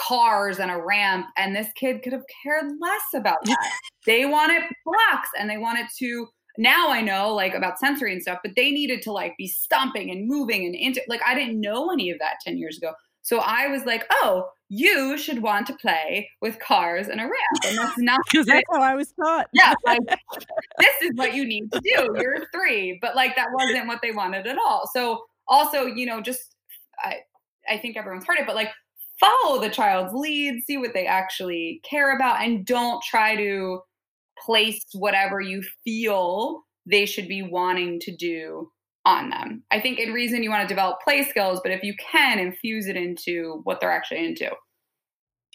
cars 0.00 0.58
and 0.58 0.70
a 0.70 0.82
ramp 0.82 1.26
and 1.36 1.54
this 1.54 1.68
kid 1.76 2.02
could 2.02 2.12
have 2.12 2.24
cared 2.42 2.72
less 2.80 3.02
about 3.14 3.38
that. 3.44 3.72
They 4.06 4.24
wanted 4.24 4.62
blocks 4.84 5.28
and 5.38 5.48
they 5.48 5.58
wanted 5.58 5.86
to 5.98 6.26
now 6.58 6.90
i 6.90 7.00
know 7.00 7.32
like 7.32 7.54
about 7.54 7.78
sensory 7.78 8.12
and 8.12 8.20
stuff 8.20 8.38
but 8.42 8.52
they 8.56 8.72
needed 8.72 9.00
to 9.00 9.12
like 9.12 9.36
be 9.38 9.46
stomping 9.46 10.10
and 10.10 10.26
moving 10.26 10.66
and 10.66 10.74
into 10.74 11.00
like 11.08 11.20
i 11.24 11.32
didn't 11.32 11.60
know 11.60 11.90
any 11.92 12.10
of 12.10 12.18
that 12.18 12.34
10 12.44 12.58
years 12.58 12.76
ago. 12.76 12.92
So 13.22 13.38
i 13.38 13.68
was 13.68 13.84
like 13.84 14.04
oh 14.10 14.48
you 14.68 15.16
should 15.16 15.42
want 15.42 15.66
to 15.68 15.74
play 15.74 16.28
with 16.40 16.58
cars 16.58 17.08
and 17.08 17.20
a 17.20 17.24
ramp 17.24 17.64
and 17.66 17.78
that's 17.78 17.98
not 17.98 18.20
because 18.30 18.46
that's 18.46 18.64
how 18.70 18.82
i 18.82 18.94
was 18.94 19.12
taught. 19.12 19.46
Yeah 19.52 19.74
like 19.84 20.00
this 20.78 21.02
is 21.02 21.10
what 21.14 21.34
you 21.34 21.46
need 21.46 21.70
to 21.72 21.80
do. 21.80 22.08
You're 22.20 22.46
three 22.52 22.98
but 23.00 23.14
like 23.14 23.36
that 23.36 23.48
wasn't 23.52 23.86
what 23.86 24.00
they 24.02 24.10
wanted 24.12 24.46
at 24.46 24.56
all. 24.58 24.88
So 24.92 25.22
also 25.46 25.86
you 25.86 26.06
know 26.06 26.20
just 26.20 26.56
i 26.98 27.18
i 27.68 27.76
think 27.76 27.96
everyone's 27.96 28.24
heard 28.24 28.38
it 28.38 28.46
but 28.46 28.56
like 28.56 28.70
follow 29.20 29.60
the 29.60 29.70
child's 29.70 30.14
lead, 30.14 30.64
see 30.64 30.78
what 30.78 30.94
they 30.94 31.06
actually 31.06 31.80
care 31.88 32.16
about, 32.16 32.40
and 32.40 32.66
don't 32.66 33.02
try 33.02 33.36
to 33.36 33.80
place 34.44 34.84
whatever 34.94 35.40
you 35.40 35.62
feel 35.84 36.62
they 36.86 37.06
should 37.06 37.28
be 37.28 37.42
wanting 37.42 38.00
to 38.00 38.16
do 38.16 38.70
on 39.04 39.30
them. 39.30 39.62
I 39.70 39.80
think 39.80 39.98
in 39.98 40.12
reason 40.12 40.42
you 40.42 40.50
want 40.50 40.62
to 40.62 40.68
develop 40.68 41.00
play 41.02 41.24
skills, 41.24 41.60
but 41.62 41.72
if 41.72 41.82
you 41.82 41.94
can 41.98 42.38
infuse 42.38 42.86
it 42.86 42.96
into 42.96 43.60
what 43.64 43.80
they're 43.80 43.92
actually 43.92 44.24
into. 44.24 44.50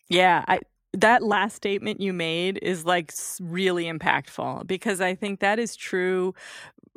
Yeah, 0.09 0.43
I 0.47 0.59
that 0.93 1.23
last 1.23 1.55
statement 1.55 1.99
you 1.99 2.13
made 2.13 2.57
is 2.61 2.85
like 2.85 3.11
really 3.41 3.85
impactful 3.85 4.65
because 4.65 5.01
I 5.01 5.13
think 5.13 5.41
that 5.41 5.59
is 5.59 5.75
true 5.75 6.33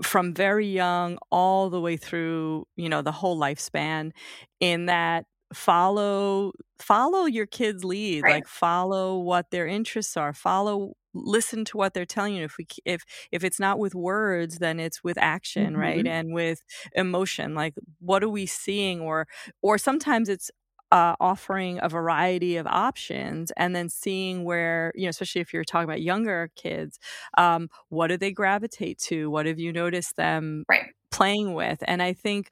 from 0.02 0.32
very 0.32 0.68
young 0.68 1.18
all 1.32 1.68
the 1.68 1.80
way 1.80 1.96
through, 1.96 2.66
you 2.76 2.88
know, 2.88 3.02
the 3.02 3.10
whole 3.10 3.36
lifespan 3.38 4.12
in 4.60 4.86
that 4.86 5.26
follow 5.52 6.52
follow 6.78 7.24
your 7.24 7.46
kids 7.46 7.84
lead 7.84 8.22
right. 8.22 8.34
like 8.34 8.46
follow 8.46 9.18
what 9.18 9.50
their 9.50 9.66
interests 9.66 10.16
are 10.16 10.32
follow 10.32 10.92
listen 11.14 11.64
to 11.64 11.76
what 11.76 11.94
they're 11.94 12.04
telling 12.04 12.34
you 12.34 12.44
if 12.44 12.56
we 12.58 12.66
if 12.84 13.02
if 13.32 13.42
it's 13.42 13.58
not 13.58 13.78
with 13.78 13.94
words 13.94 14.58
then 14.58 14.78
it's 14.78 15.02
with 15.02 15.16
action 15.18 15.72
mm-hmm. 15.72 15.80
right 15.80 16.06
and 16.06 16.32
with 16.32 16.62
emotion 16.94 17.54
like 17.54 17.74
what 18.00 18.22
are 18.22 18.28
we 18.28 18.46
seeing 18.46 19.00
or 19.00 19.26
or 19.62 19.78
sometimes 19.78 20.28
it's 20.28 20.50
uh, 20.90 21.14
offering 21.20 21.78
a 21.82 21.88
variety 21.88 22.56
of 22.56 22.66
options 22.66 23.52
and 23.58 23.76
then 23.76 23.90
seeing 23.90 24.44
where 24.44 24.90
you 24.94 25.04
know 25.04 25.10
especially 25.10 25.40
if 25.40 25.52
you're 25.52 25.64
talking 25.64 25.84
about 25.84 26.00
younger 26.00 26.50
kids 26.56 26.98
um, 27.36 27.68
what 27.90 28.06
do 28.06 28.16
they 28.16 28.32
gravitate 28.32 28.98
to 28.98 29.30
what 29.30 29.44
have 29.44 29.58
you 29.58 29.72
noticed 29.72 30.16
them 30.16 30.64
right 30.68 30.86
playing 31.18 31.52
with 31.52 31.82
and 31.88 32.00
i 32.00 32.12
think 32.12 32.48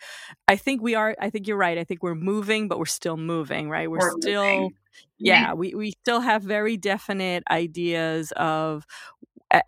i 0.48 0.56
think 0.56 0.82
we 0.82 0.96
are 0.96 1.14
i 1.20 1.30
think 1.30 1.46
you're 1.46 1.56
right 1.56 1.78
i 1.78 1.84
think 1.84 2.02
we're 2.02 2.16
moving 2.16 2.66
but 2.66 2.80
we're 2.80 2.84
still 2.84 3.16
moving 3.16 3.70
right 3.70 3.88
we're, 3.88 3.98
we're 3.98 4.20
still 4.20 4.42
moving. 4.44 4.74
yeah 5.18 5.52
we, 5.52 5.72
we 5.72 5.92
still 6.02 6.18
have 6.18 6.42
very 6.42 6.76
definite 6.76 7.44
ideas 7.48 8.32
of 8.36 8.84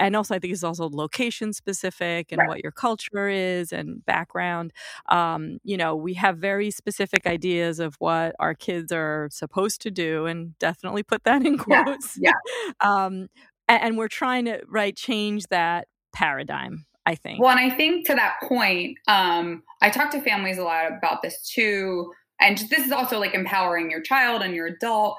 and 0.00 0.16
also 0.16 0.34
i 0.34 0.40
think 0.40 0.52
it's 0.52 0.64
also 0.64 0.90
location 0.92 1.52
specific 1.52 2.32
and 2.32 2.40
right. 2.40 2.48
what 2.48 2.60
your 2.60 2.72
culture 2.72 3.28
is 3.28 3.72
and 3.72 4.04
background 4.04 4.72
um, 5.10 5.58
you 5.62 5.76
know 5.76 5.94
we 5.94 6.14
have 6.14 6.36
very 6.38 6.68
specific 6.68 7.24
ideas 7.24 7.78
of 7.78 7.94
what 8.00 8.34
our 8.40 8.52
kids 8.52 8.90
are 8.90 9.28
supposed 9.30 9.80
to 9.80 9.92
do 9.92 10.26
and 10.26 10.58
definitely 10.58 11.04
put 11.04 11.22
that 11.22 11.46
in 11.46 11.56
quotes 11.66 12.18
yeah, 12.20 12.32
yeah. 12.66 12.72
um, 12.80 13.28
and, 13.68 13.82
and 13.82 13.96
we're 13.96 14.08
trying 14.08 14.46
to 14.46 14.60
right 14.66 14.96
change 14.96 15.46
that 15.50 15.86
paradigm 16.12 16.84
I 17.08 17.14
think. 17.14 17.40
Well, 17.40 17.56
and 17.56 17.58
I 17.58 17.74
think 17.74 18.06
to 18.08 18.14
that 18.16 18.36
point, 18.42 18.98
um, 19.08 19.62
I 19.80 19.88
talk 19.88 20.10
to 20.10 20.20
families 20.20 20.58
a 20.58 20.62
lot 20.62 20.92
about 20.92 21.22
this 21.22 21.40
too. 21.48 22.12
And 22.38 22.58
this 22.68 22.84
is 22.84 22.92
also 22.92 23.18
like 23.18 23.32
empowering 23.32 23.90
your 23.90 24.02
child 24.02 24.42
and 24.42 24.54
your 24.54 24.66
adult. 24.66 25.16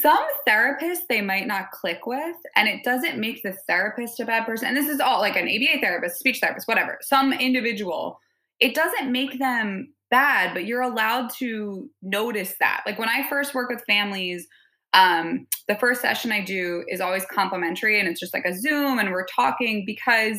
Some 0.00 0.24
therapists 0.48 1.08
they 1.08 1.20
might 1.20 1.48
not 1.48 1.72
click 1.72 2.06
with, 2.06 2.36
and 2.54 2.68
it 2.68 2.84
doesn't 2.84 3.18
make 3.18 3.42
the 3.42 3.56
therapist 3.66 4.20
a 4.20 4.24
bad 4.24 4.46
person. 4.46 4.68
And 4.68 4.76
this 4.76 4.86
is 4.88 5.00
all 5.00 5.18
like 5.18 5.34
an 5.34 5.48
ABA 5.48 5.80
therapist, 5.80 6.20
speech 6.20 6.38
therapist, 6.40 6.68
whatever, 6.68 6.96
some 7.02 7.32
individual. 7.32 8.20
It 8.60 8.76
doesn't 8.76 9.10
make 9.10 9.40
them 9.40 9.92
bad, 10.12 10.54
but 10.54 10.64
you're 10.64 10.82
allowed 10.82 11.30
to 11.38 11.90
notice 12.02 12.54
that. 12.60 12.84
Like 12.86 13.00
when 13.00 13.08
I 13.08 13.28
first 13.28 13.52
work 13.52 13.68
with 13.68 13.82
families, 13.84 14.46
um, 14.94 15.48
the 15.66 15.74
first 15.74 16.02
session 16.02 16.30
I 16.30 16.44
do 16.44 16.84
is 16.86 17.00
always 17.00 17.26
complimentary 17.26 17.98
and 17.98 18.08
it's 18.08 18.20
just 18.20 18.32
like 18.32 18.46
a 18.46 18.56
Zoom 18.56 19.00
and 19.00 19.10
we're 19.10 19.26
talking 19.26 19.84
because 19.84 20.38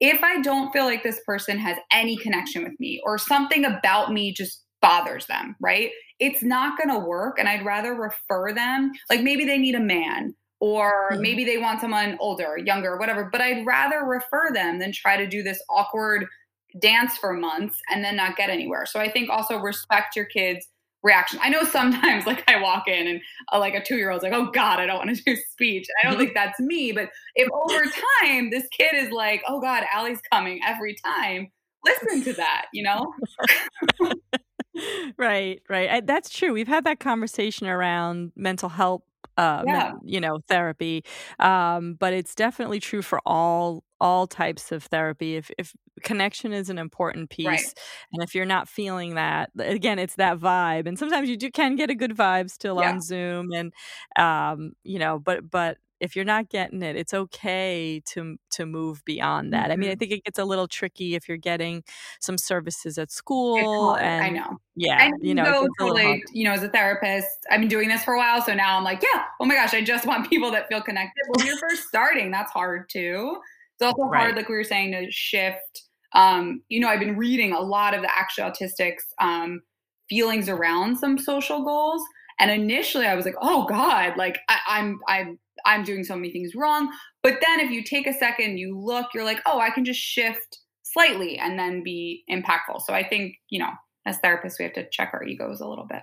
if 0.00 0.22
I 0.22 0.40
don't 0.40 0.72
feel 0.72 0.84
like 0.84 1.02
this 1.02 1.20
person 1.26 1.58
has 1.58 1.76
any 1.92 2.16
connection 2.16 2.62
with 2.62 2.78
me 2.78 3.00
or 3.04 3.18
something 3.18 3.64
about 3.64 4.12
me 4.12 4.32
just 4.32 4.62
bothers 4.80 5.26
them, 5.26 5.56
right? 5.60 5.90
It's 6.20 6.42
not 6.42 6.78
going 6.78 6.90
to 6.90 7.04
work. 7.04 7.38
And 7.38 7.48
I'd 7.48 7.64
rather 7.64 7.94
refer 7.94 8.52
them. 8.52 8.92
Like 9.10 9.22
maybe 9.22 9.44
they 9.44 9.58
need 9.58 9.74
a 9.74 9.80
man 9.80 10.34
or 10.60 11.10
mm-hmm. 11.12 11.22
maybe 11.22 11.44
they 11.44 11.58
want 11.58 11.80
someone 11.80 12.16
older, 12.20 12.56
younger, 12.58 12.96
whatever. 12.96 13.28
But 13.30 13.40
I'd 13.40 13.66
rather 13.66 14.04
refer 14.04 14.52
them 14.52 14.78
than 14.78 14.92
try 14.92 15.16
to 15.16 15.26
do 15.26 15.42
this 15.42 15.62
awkward 15.68 16.26
dance 16.80 17.16
for 17.16 17.32
months 17.32 17.80
and 17.90 18.04
then 18.04 18.16
not 18.16 18.36
get 18.36 18.50
anywhere. 18.50 18.86
So 18.86 19.00
I 19.00 19.10
think 19.10 19.30
also 19.30 19.58
respect 19.58 20.14
your 20.14 20.26
kids' 20.26 20.68
reaction. 21.08 21.40
I 21.42 21.48
know 21.48 21.64
sometimes 21.64 22.26
like 22.30 22.44
I 22.48 22.60
walk 22.60 22.86
in 22.86 23.08
and 23.08 23.20
uh, 23.52 23.58
like 23.58 23.74
a 23.74 23.82
two 23.82 23.96
year 23.96 24.10
old's 24.10 24.22
like, 24.22 24.32
oh 24.32 24.50
God, 24.52 24.78
I 24.78 24.86
don't 24.86 24.98
want 24.98 25.16
to 25.16 25.22
do 25.24 25.36
speech. 25.52 25.88
I 26.02 26.08
don't 26.08 26.18
think 26.18 26.34
that's 26.34 26.60
me. 26.60 26.92
But 26.92 27.08
if 27.34 27.48
over 27.52 27.84
time 28.22 28.50
this 28.50 28.68
kid 28.68 28.94
is 28.94 29.10
like, 29.10 29.42
oh 29.48 29.60
God, 29.60 29.84
Allie's 29.92 30.20
coming 30.32 30.60
every 30.64 30.94
time, 31.04 31.50
listen 31.84 32.22
to 32.22 32.32
that, 32.34 32.66
you 32.72 32.84
know? 32.84 33.12
right, 35.16 35.60
right. 35.68 35.90
I, 35.90 36.00
that's 36.00 36.30
true. 36.30 36.52
We've 36.52 36.68
had 36.68 36.84
that 36.84 37.00
conversation 37.00 37.66
around 37.66 38.32
mental 38.36 38.68
health 38.68 39.02
uh, 39.38 39.62
yeah. 39.66 39.92
you 40.04 40.20
know 40.20 40.40
therapy 40.48 41.04
um, 41.38 41.94
but 41.94 42.12
it's 42.12 42.34
definitely 42.34 42.80
true 42.80 43.02
for 43.02 43.20
all 43.24 43.84
all 44.00 44.26
types 44.26 44.70
of 44.72 44.84
therapy 44.84 45.36
if 45.36 45.50
if 45.58 45.72
connection 46.02 46.52
is 46.52 46.68
an 46.68 46.78
important 46.78 47.30
piece 47.30 47.46
right. 47.46 47.74
and 48.12 48.22
if 48.22 48.34
you're 48.34 48.44
not 48.44 48.68
feeling 48.68 49.14
that 49.14 49.50
again 49.58 49.98
it's 49.98 50.16
that 50.16 50.38
vibe 50.38 50.86
and 50.86 50.98
sometimes 50.98 51.28
you 51.28 51.36
do 51.36 51.50
can 51.50 51.76
get 51.76 51.88
a 51.88 51.94
good 51.94 52.16
vibe 52.16 52.50
still 52.50 52.80
yeah. 52.80 52.90
on 52.90 53.00
zoom 53.00 53.52
and 53.52 53.72
um, 54.16 54.72
you 54.84 54.98
know 54.98 55.18
but 55.18 55.48
but 55.48 55.78
if 56.00 56.14
you're 56.14 56.24
not 56.24 56.48
getting 56.48 56.82
it, 56.82 56.96
it's 56.96 57.12
okay 57.12 58.00
to 58.06 58.36
to 58.50 58.66
move 58.66 59.04
beyond 59.04 59.52
that. 59.52 59.64
Mm-hmm. 59.64 59.72
I 59.72 59.76
mean, 59.76 59.88
I 59.88 59.92
mm-hmm. 59.92 59.98
think 59.98 60.12
it 60.12 60.24
gets 60.24 60.38
a 60.38 60.44
little 60.44 60.68
tricky 60.68 61.14
if 61.14 61.28
you're 61.28 61.36
getting 61.36 61.82
some 62.20 62.38
services 62.38 62.98
at 62.98 63.10
school. 63.10 63.94
And, 63.96 64.24
I 64.24 64.28
know. 64.30 64.58
Yeah, 64.76 65.04
and 65.04 65.14
you 65.20 65.34
know, 65.34 65.66
totally, 65.78 66.22
you 66.32 66.44
know, 66.44 66.52
as 66.52 66.62
a 66.62 66.68
therapist, 66.68 67.26
I've 67.50 67.60
been 67.60 67.68
doing 67.68 67.88
this 67.88 68.04
for 68.04 68.14
a 68.14 68.18
while, 68.18 68.42
so 68.42 68.54
now 68.54 68.76
I'm 68.76 68.84
like, 68.84 69.02
yeah, 69.02 69.24
oh 69.40 69.44
my 69.44 69.54
gosh, 69.54 69.74
I 69.74 69.82
just 69.82 70.06
want 70.06 70.28
people 70.30 70.50
that 70.52 70.68
feel 70.68 70.80
connected. 70.80 71.22
When 71.36 71.46
you're 71.46 71.58
first 71.58 71.88
starting, 71.88 72.30
that's 72.30 72.52
hard 72.52 72.88
too. 72.88 73.38
It's 73.74 73.82
also 73.82 74.04
right. 74.04 74.22
hard, 74.22 74.36
like 74.36 74.48
we 74.48 74.56
were 74.56 74.64
saying, 74.64 74.92
to 74.92 75.10
shift. 75.10 75.84
Um, 76.14 76.62
you 76.68 76.80
know, 76.80 76.88
I've 76.88 77.00
been 77.00 77.16
reading 77.16 77.52
a 77.52 77.60
lot 77.60 77.94
of 77.94 78.02
the 78.02 78.10
actual 78.10 78.44
autistics 78.44 79.02
um, 79.20 79.60
feelings 80.08 80.48
around 80.48 80.96
some 80.96 81.18
social 81.18 81.62
goals. 81.62 82.02
And 82.40 82.50
initially, 82.50 83.06
I 83.06 83.16
was 83.16 83.24
like, 83.24 83.34
"Oh 83.40 83.66
God!" 83.66 84.16
Like 84.16 84.38
I, 84.48 84.58
I'm, 84.68 85.00
I'm 85.08 85.38
I'm 85.68 85.84
doing 85.84 86.02
so 86.02 86.16
many 86.16 86.30
things 86.30 86.54
wrong. 86.54 86.90
But 87.22 87.34
then 87.46 87.60
if 87.60 87.70
you 87.70 87.84
take 87.84 88.06
a 88.06 88.12
second, 88.14 88.56
you 88.56 88.78
look, 88.78 89.08
you're 89.12 89.24
like, 89.24 89.40
oh, 89.44 89.60
I 89.60 89.70
can 89.70 89.84
just 89.84 90.00
shift 90.00 90.58
slightly 90.82 91.38
and 91.38 91.58
then 91.58 91.82
be 91.82 92.24
impactful. 92.30 92.82
So 92.86 92.94
I 92.94 93.06
think, 93.06 93.34
you 93.50 93.58
know, 93.58 93.70
as 94.06 94.18
therapists, 94.18 94.58
we 94.58 94.64
have 94.64 94.72
to 94.74 94.88
check 94.90 95.10
our 95.12 95.22
egos 95.22 95.60
a 95.60 95.68
little 95.68 95.86
bit. 95.86 96.02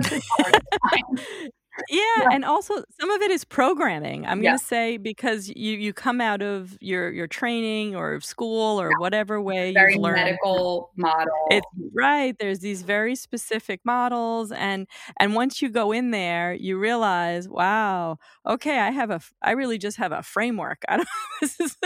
yeah, 1.88 2.00
yeah, 2.18 2.28
and 2.32 2.44
also 2.44 2.82
some 2.98 3.10
of 3.10 3.22
it 3.22 3.30
is 3.30 3.44
programming. 3.44 4.26
I'm 4.26 4.42
yeah. 4.42 4.50
going 4.50 4.58
to 4.58 4.64
say 4.64 4.96
because 4.96 5.48
you 5.48 5.72
you 5.72 5.92
come 5.92 6.20
out 6.20 6.42
of 6.42 6.76
your 6.80 7.10
your 7.10 7.26
training 7.26 7.94
or 7.94 8.20
school 8.20 8.80
or 8.80 8.90
yeah. 8.90 8.98
whatever 8.98 9.40
way 9.40 9.72
very 9.72 9.94
you've 9.94 10.02
learned 10.02 10.16
medical 10.16 10.90
model. 10.96 11.32
It's 11.50 11.66
right. 11.94 12.36
There's 12.38 12.60
these 12.60 12.82
very 12.82 13.14
specific 13.14 13.80
models, 13.84 14.52
and 14.52 14.86
and 15.20 15.34
once 15.34 15.62
you 15.62 15.68
go 15.68 15.92
in 15.92 16.10
there, 16.10 16.54
you 16.54 16.78
realize, 16.78 17.48
wow, 17.48 18.18
okay, 18.46 18.78
I 18.78 18.90
have 18.90 19.10
a 19.10 19.20
I 19.42 19.52
really 19.52 19.78
just 19.78 19.96
have 19.98 20.12
a 20.12 20.22
framework. 20.22 20.82
I 20.88 20.96
don't. 20.98 21.08
this 21.40 21.60
is 21.60 21.76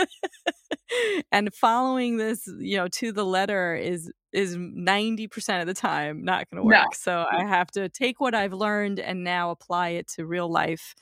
and 1.31 1.53
following 1.53 2.17
this, 2.17 2.47
you 2.59 2.77
know, 2.77 2.87
to 2.87 3.11
the 3.11 3.25
letter 3.25 3.75
is 3.75 4.11
is 4.33 4.55
90% 4.55 5.61
of 5.61 5.67
the 5.67 5.73
time 5.73 6.23
not 6.23 6.49
going 6.49 6.61
to 6.61 6.63
work. 6.63 6.73
No. 6.73 6.85
So 6.93 7.25
I 7.29 7.45
have 7.45 7.69
to 7.71 7.89
take 7.89 8.19
what 8.19 8.33
I've 8.33 8.53
learned 8.53 8.99
and 8.99 9.23
now 9.23 9.51
apply 9.51 9.89
it 9.89 10.07
to 10.09 10.25
real 10.25 10.49
life. 10.49 10.95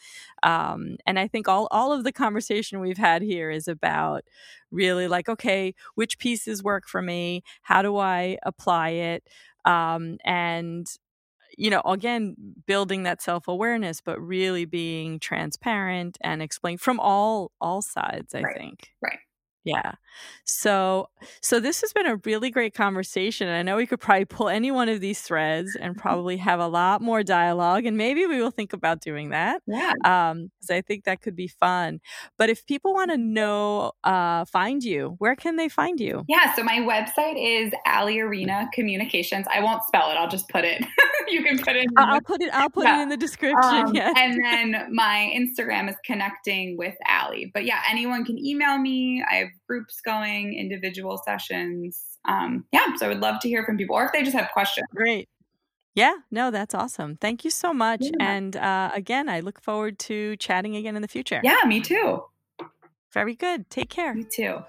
Um, 0.44 0.98
and 1.06 1.20
I 1.20 1.28
think 1.28 1.48
all, 1.48 1.68
all 1.72 1.94
of 1.94 2.04
the 2.04 2.12
conversation 2.12 2.80
we've 2.80 2.98
had 2.98 3.22
here 3.22 3.52
is 3.52 3.68
about 3.68 4.24
really 4.72 5.08
like, 5.08 5.30
okay, 5.30 5.76
which 5.96 6.18
pieces 6.18 6.64
work 6.64 6.88
for 6.88 7.02
me? 7.02 7.44
How 7.62 7.82
do 7.82 7.98
I 7.98 8.38
apply 8.44 8.90
it? 8.90 9.28
Um, 9.66 10.18
and 10.26 10.88
you 11.58 11.70
know 11.70 11.82
again 11.82 12.36
building 12.68 13.04
that 13.04 13.22
self-awareness 13.22 14.02
but 14.02 14.20
really 14.22 14.66
being 14.66 15.20
transparent 15.20 16.18
and 16.22 16.42
explain 16.42 16.78
from 16.78 17.00
all 17.00 17.52
all 17.60 17.82
sides 17.82 18.34
i 18.34 18.42
right. 18.42 18.56
think 18.56 18.90
right 19.02 19.20
yeah. 19.64 19.94
So 20.46 21.10
so 21.42 21.60
this 21.60 21.82
has 21.82 21.94
been 21.94 22.08
a 22.08 22.18
really 22.18 22.50
great 22.50 22.74
conversation. 22.74 23.48
I 23.50 23.62
know 23.62 23.76
we 23.76 23.86
could 23.86 24.00
probably 24.00 24.26
pull 24.26 24.50
any 24.50 24.72
one 24.72 24.90
of 24.90 25.02
these 25.02 25.22
threads 25.22 25.76
and 25.76 25.96
probably 25.98 26.38
have 26.38 26.60
a 26.60 26.68
lot 26.68 27.02
more 27.02 27.24
dialogue 27.24 27.86
and 27.86 27.98
maybe 27.98 28.26
we 28.26 28.42
will 28.42 28.52
think 28.52 28.74
about 28.74 29.02
doing 29.02 29.30
that. 29.30 29.62
Yeah. 29.68 29.94
Um 30.04 30.52
cuz 30.62 30.70
I 30.70 30.82
think 30.82 31.04
that 31.06 31.22
could 31.22 31.36
be 31.36 31.48
fun. 31.48 32.00
But 32.38 32.50
if 32.50 32.66
people 32.66 32.94
want 32.94 33.12
to 33.12 33.18
know 33.18 33.92
uh 34.04 34.46
find 34.46 34.84
you, 34.84 35.16
where 35.20 35.36
can 35.36 35.56
they 35.56 35.70
find 35.70 36.00
you? 36.00 36.26
Yeah, 36.28 36.54
so 36.56 36.64
my 36.64 36.80
website 36.80 37.36
is 37.38 37.72
Ali 37.86 38.20
Arena 38.20 38.70
Communications. 38.74 39.46
I 39.54 39.62
won't 39.62 39.84
spell 39.84 40.10
it. 40.10 40.16
I'll 40.16 40.30
just 40.30 40.50
put 40.50 40.64
it. 40.64 40.84
you 41.28 41.44
can 41.44 41.58
put 41.60 41.76
it 41.76 41.84
in 41.84 41.90
I'll 41.98 42.22
put 42.22 42.42
it 42.42 42.50
I'll 42.54 42.70
put 42.70 42.86
yeah. 42.86 43.00
it 43.00 43.04
in 43.04 43.10
the 43.10 43.18
description. 43.18 43.88
Um, 43.88 43.96
yeah. 43.96 44.14
And 44.16 44.40
then 44.44 44.94
my 44.94 45.32
Instagram 45.36 45.90
is 45.90 45.96
connecting 46.06 46.78
with 46.78 46.96
Ali. 47.10 47.52
But 47.54 47.66
yeah, 47.66 47.82
anyone 47.90 48.26
can 48.26 48.38
email 48.38 48.78
me. 48.78 49.24
I 49.30 49.36
have 49.36 49.49
groups 49.68 50.02
going, 50.02 50.54
individual 50.54 51.22
sessions. 51.26 52.02
Um, 52.28 52.66
yeah, 52.72 52.96
so 52.98 53.06
I 53.06 53.10
would 53.10 53.20
love 53.20 53.40
to 53.42 53.48
hear 53.48 53.64
from 53.66 53.78
people 53.78 53.96
or 53.96 54.06
if 54.06 54.12
they 54.12 54.24
just 54.24 54.36
have 54.36 54.50
questions. 54.52 54.88
Great. 54.94 55.30
Yeah, 55.96 56.16
no, 56.32 56.52
that's 56.52 56.76
awesome. 56.76 57.18
Thank 57.18 57.44
you 57.44 57.52
so 57.52 57.74
much. 57.74 58.02
Yeah. 58.02 58.12
And 58.20 58.56
uh, 58.56 58.92
again, 58.94 59.28
I 59.28 59.40
look 59.42 59.62
forward 59.62 60.00
to 60.00 60.36
chatting 60.38 60.76
again 60.76 60.96
in 60.96 61.02
the 61.02 61.08
future. 61.08 61.42
Yeah, 61.44 61.60
me 61.66 61.82
too. 61.82 62.24
Very 63.14 63.36
good. 63.36 63.70
Take 63.70 63.90
care. 63.90 64.16
You 64.16 64.24
too. 64.24 64.60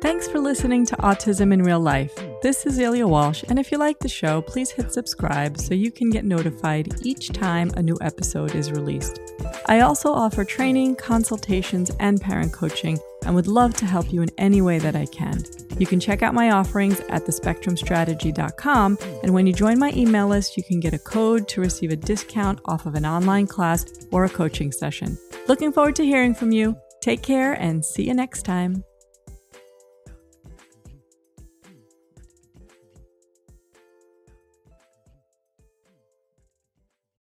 Thanks 0.00 0.26
for 0.28 0.40
listening 0.40 0.86
to 0.86 0.96
Autism 0.96 1.52
in 1.52 1.62
Real 1.62 1.80
Life. 1.80 2.18
This 2.42 2.66
is 2.66 2.80
Ilya 2.80 3.06
Walsh, 3.06 3.44
and 3.48 3.56
if 3.56 3.70
you 3.70 3.78
like 3.78 4.00
the 4.00 4.08
show, 4.08 4.42
please 4.42 4.72
hit 4.72 4.92
subscribe 4.92 5.60
so 5.60 5.74
you 5.74 5.92
can 5.92 6.10
get 6.10 6.24
notified 6.24 6.92
each 7.02 7.28
time 7.28 7.70
a 7.76 7.82
new 7.82 7.96
episode 8.00 8.56
is 8.56 8.72
released. 8.72 9.20
I 9.66 9.82
also 9.82 10.12
offer 10.12 10.44
training, 10.44 10.96
consultations, 10.96 11.92
and 12.00 12.20
parent 12.20 12.52
coaching, 12.52 12.98
and 13.24 13.36
would 13.36 13.46
love 13.46 13.74
to 13.74 13.86
help 13.86 14.12
you 14.12 14.22
in 14.22 14.30
any 14.38 14.60
way 14.60 14.80
that 14.80 14.96
I 14.96 15.06
can. 15.06 15.44
You 15.78 15.86
can 15.86 16.00
check 16.00 16.24
out 16.24 16.34
my 16.34 16.50
offerings 16.50 16.98
at 17.10 17.22
thespectrumstrategy.com, 17.26 18.98
and 19.22 19.32
when 19.32 19.46
you 19.46 19.52
join 19.52 19.78
my 19.78 19.92
email 19.94 20.26
list, 20.26 20.56
you 20.56 20.64
can 20.64 20.80
get 20.80 20.94
a 20.94 20.98
code 20.98 21.46
to 21.46 21.60
receive 21.60 21.92
a 21.92 21.96
discount 21.96 22.58
off 22.64 22.86
of 22.86 22.96
an 22.96 23.06
online 23.06 23.46
class 23.46 23.84
or 24.10 24.24
a 24.24 24.28
coaching 24.28 24.72
session. 24.72 25.16
Looking 25.46 25.70
forward 25.70 25.94
to 25.94 26.04
hearing 26.04 26.34
from 26.34 26.50
you. 26.50 26.76
Take 27.00 27.22
care 27.22 27.52
and 27.52 27.84
see 27.84 28.08
you 28.08 28.14
next 28.14 28.42
time. 28.42 28.82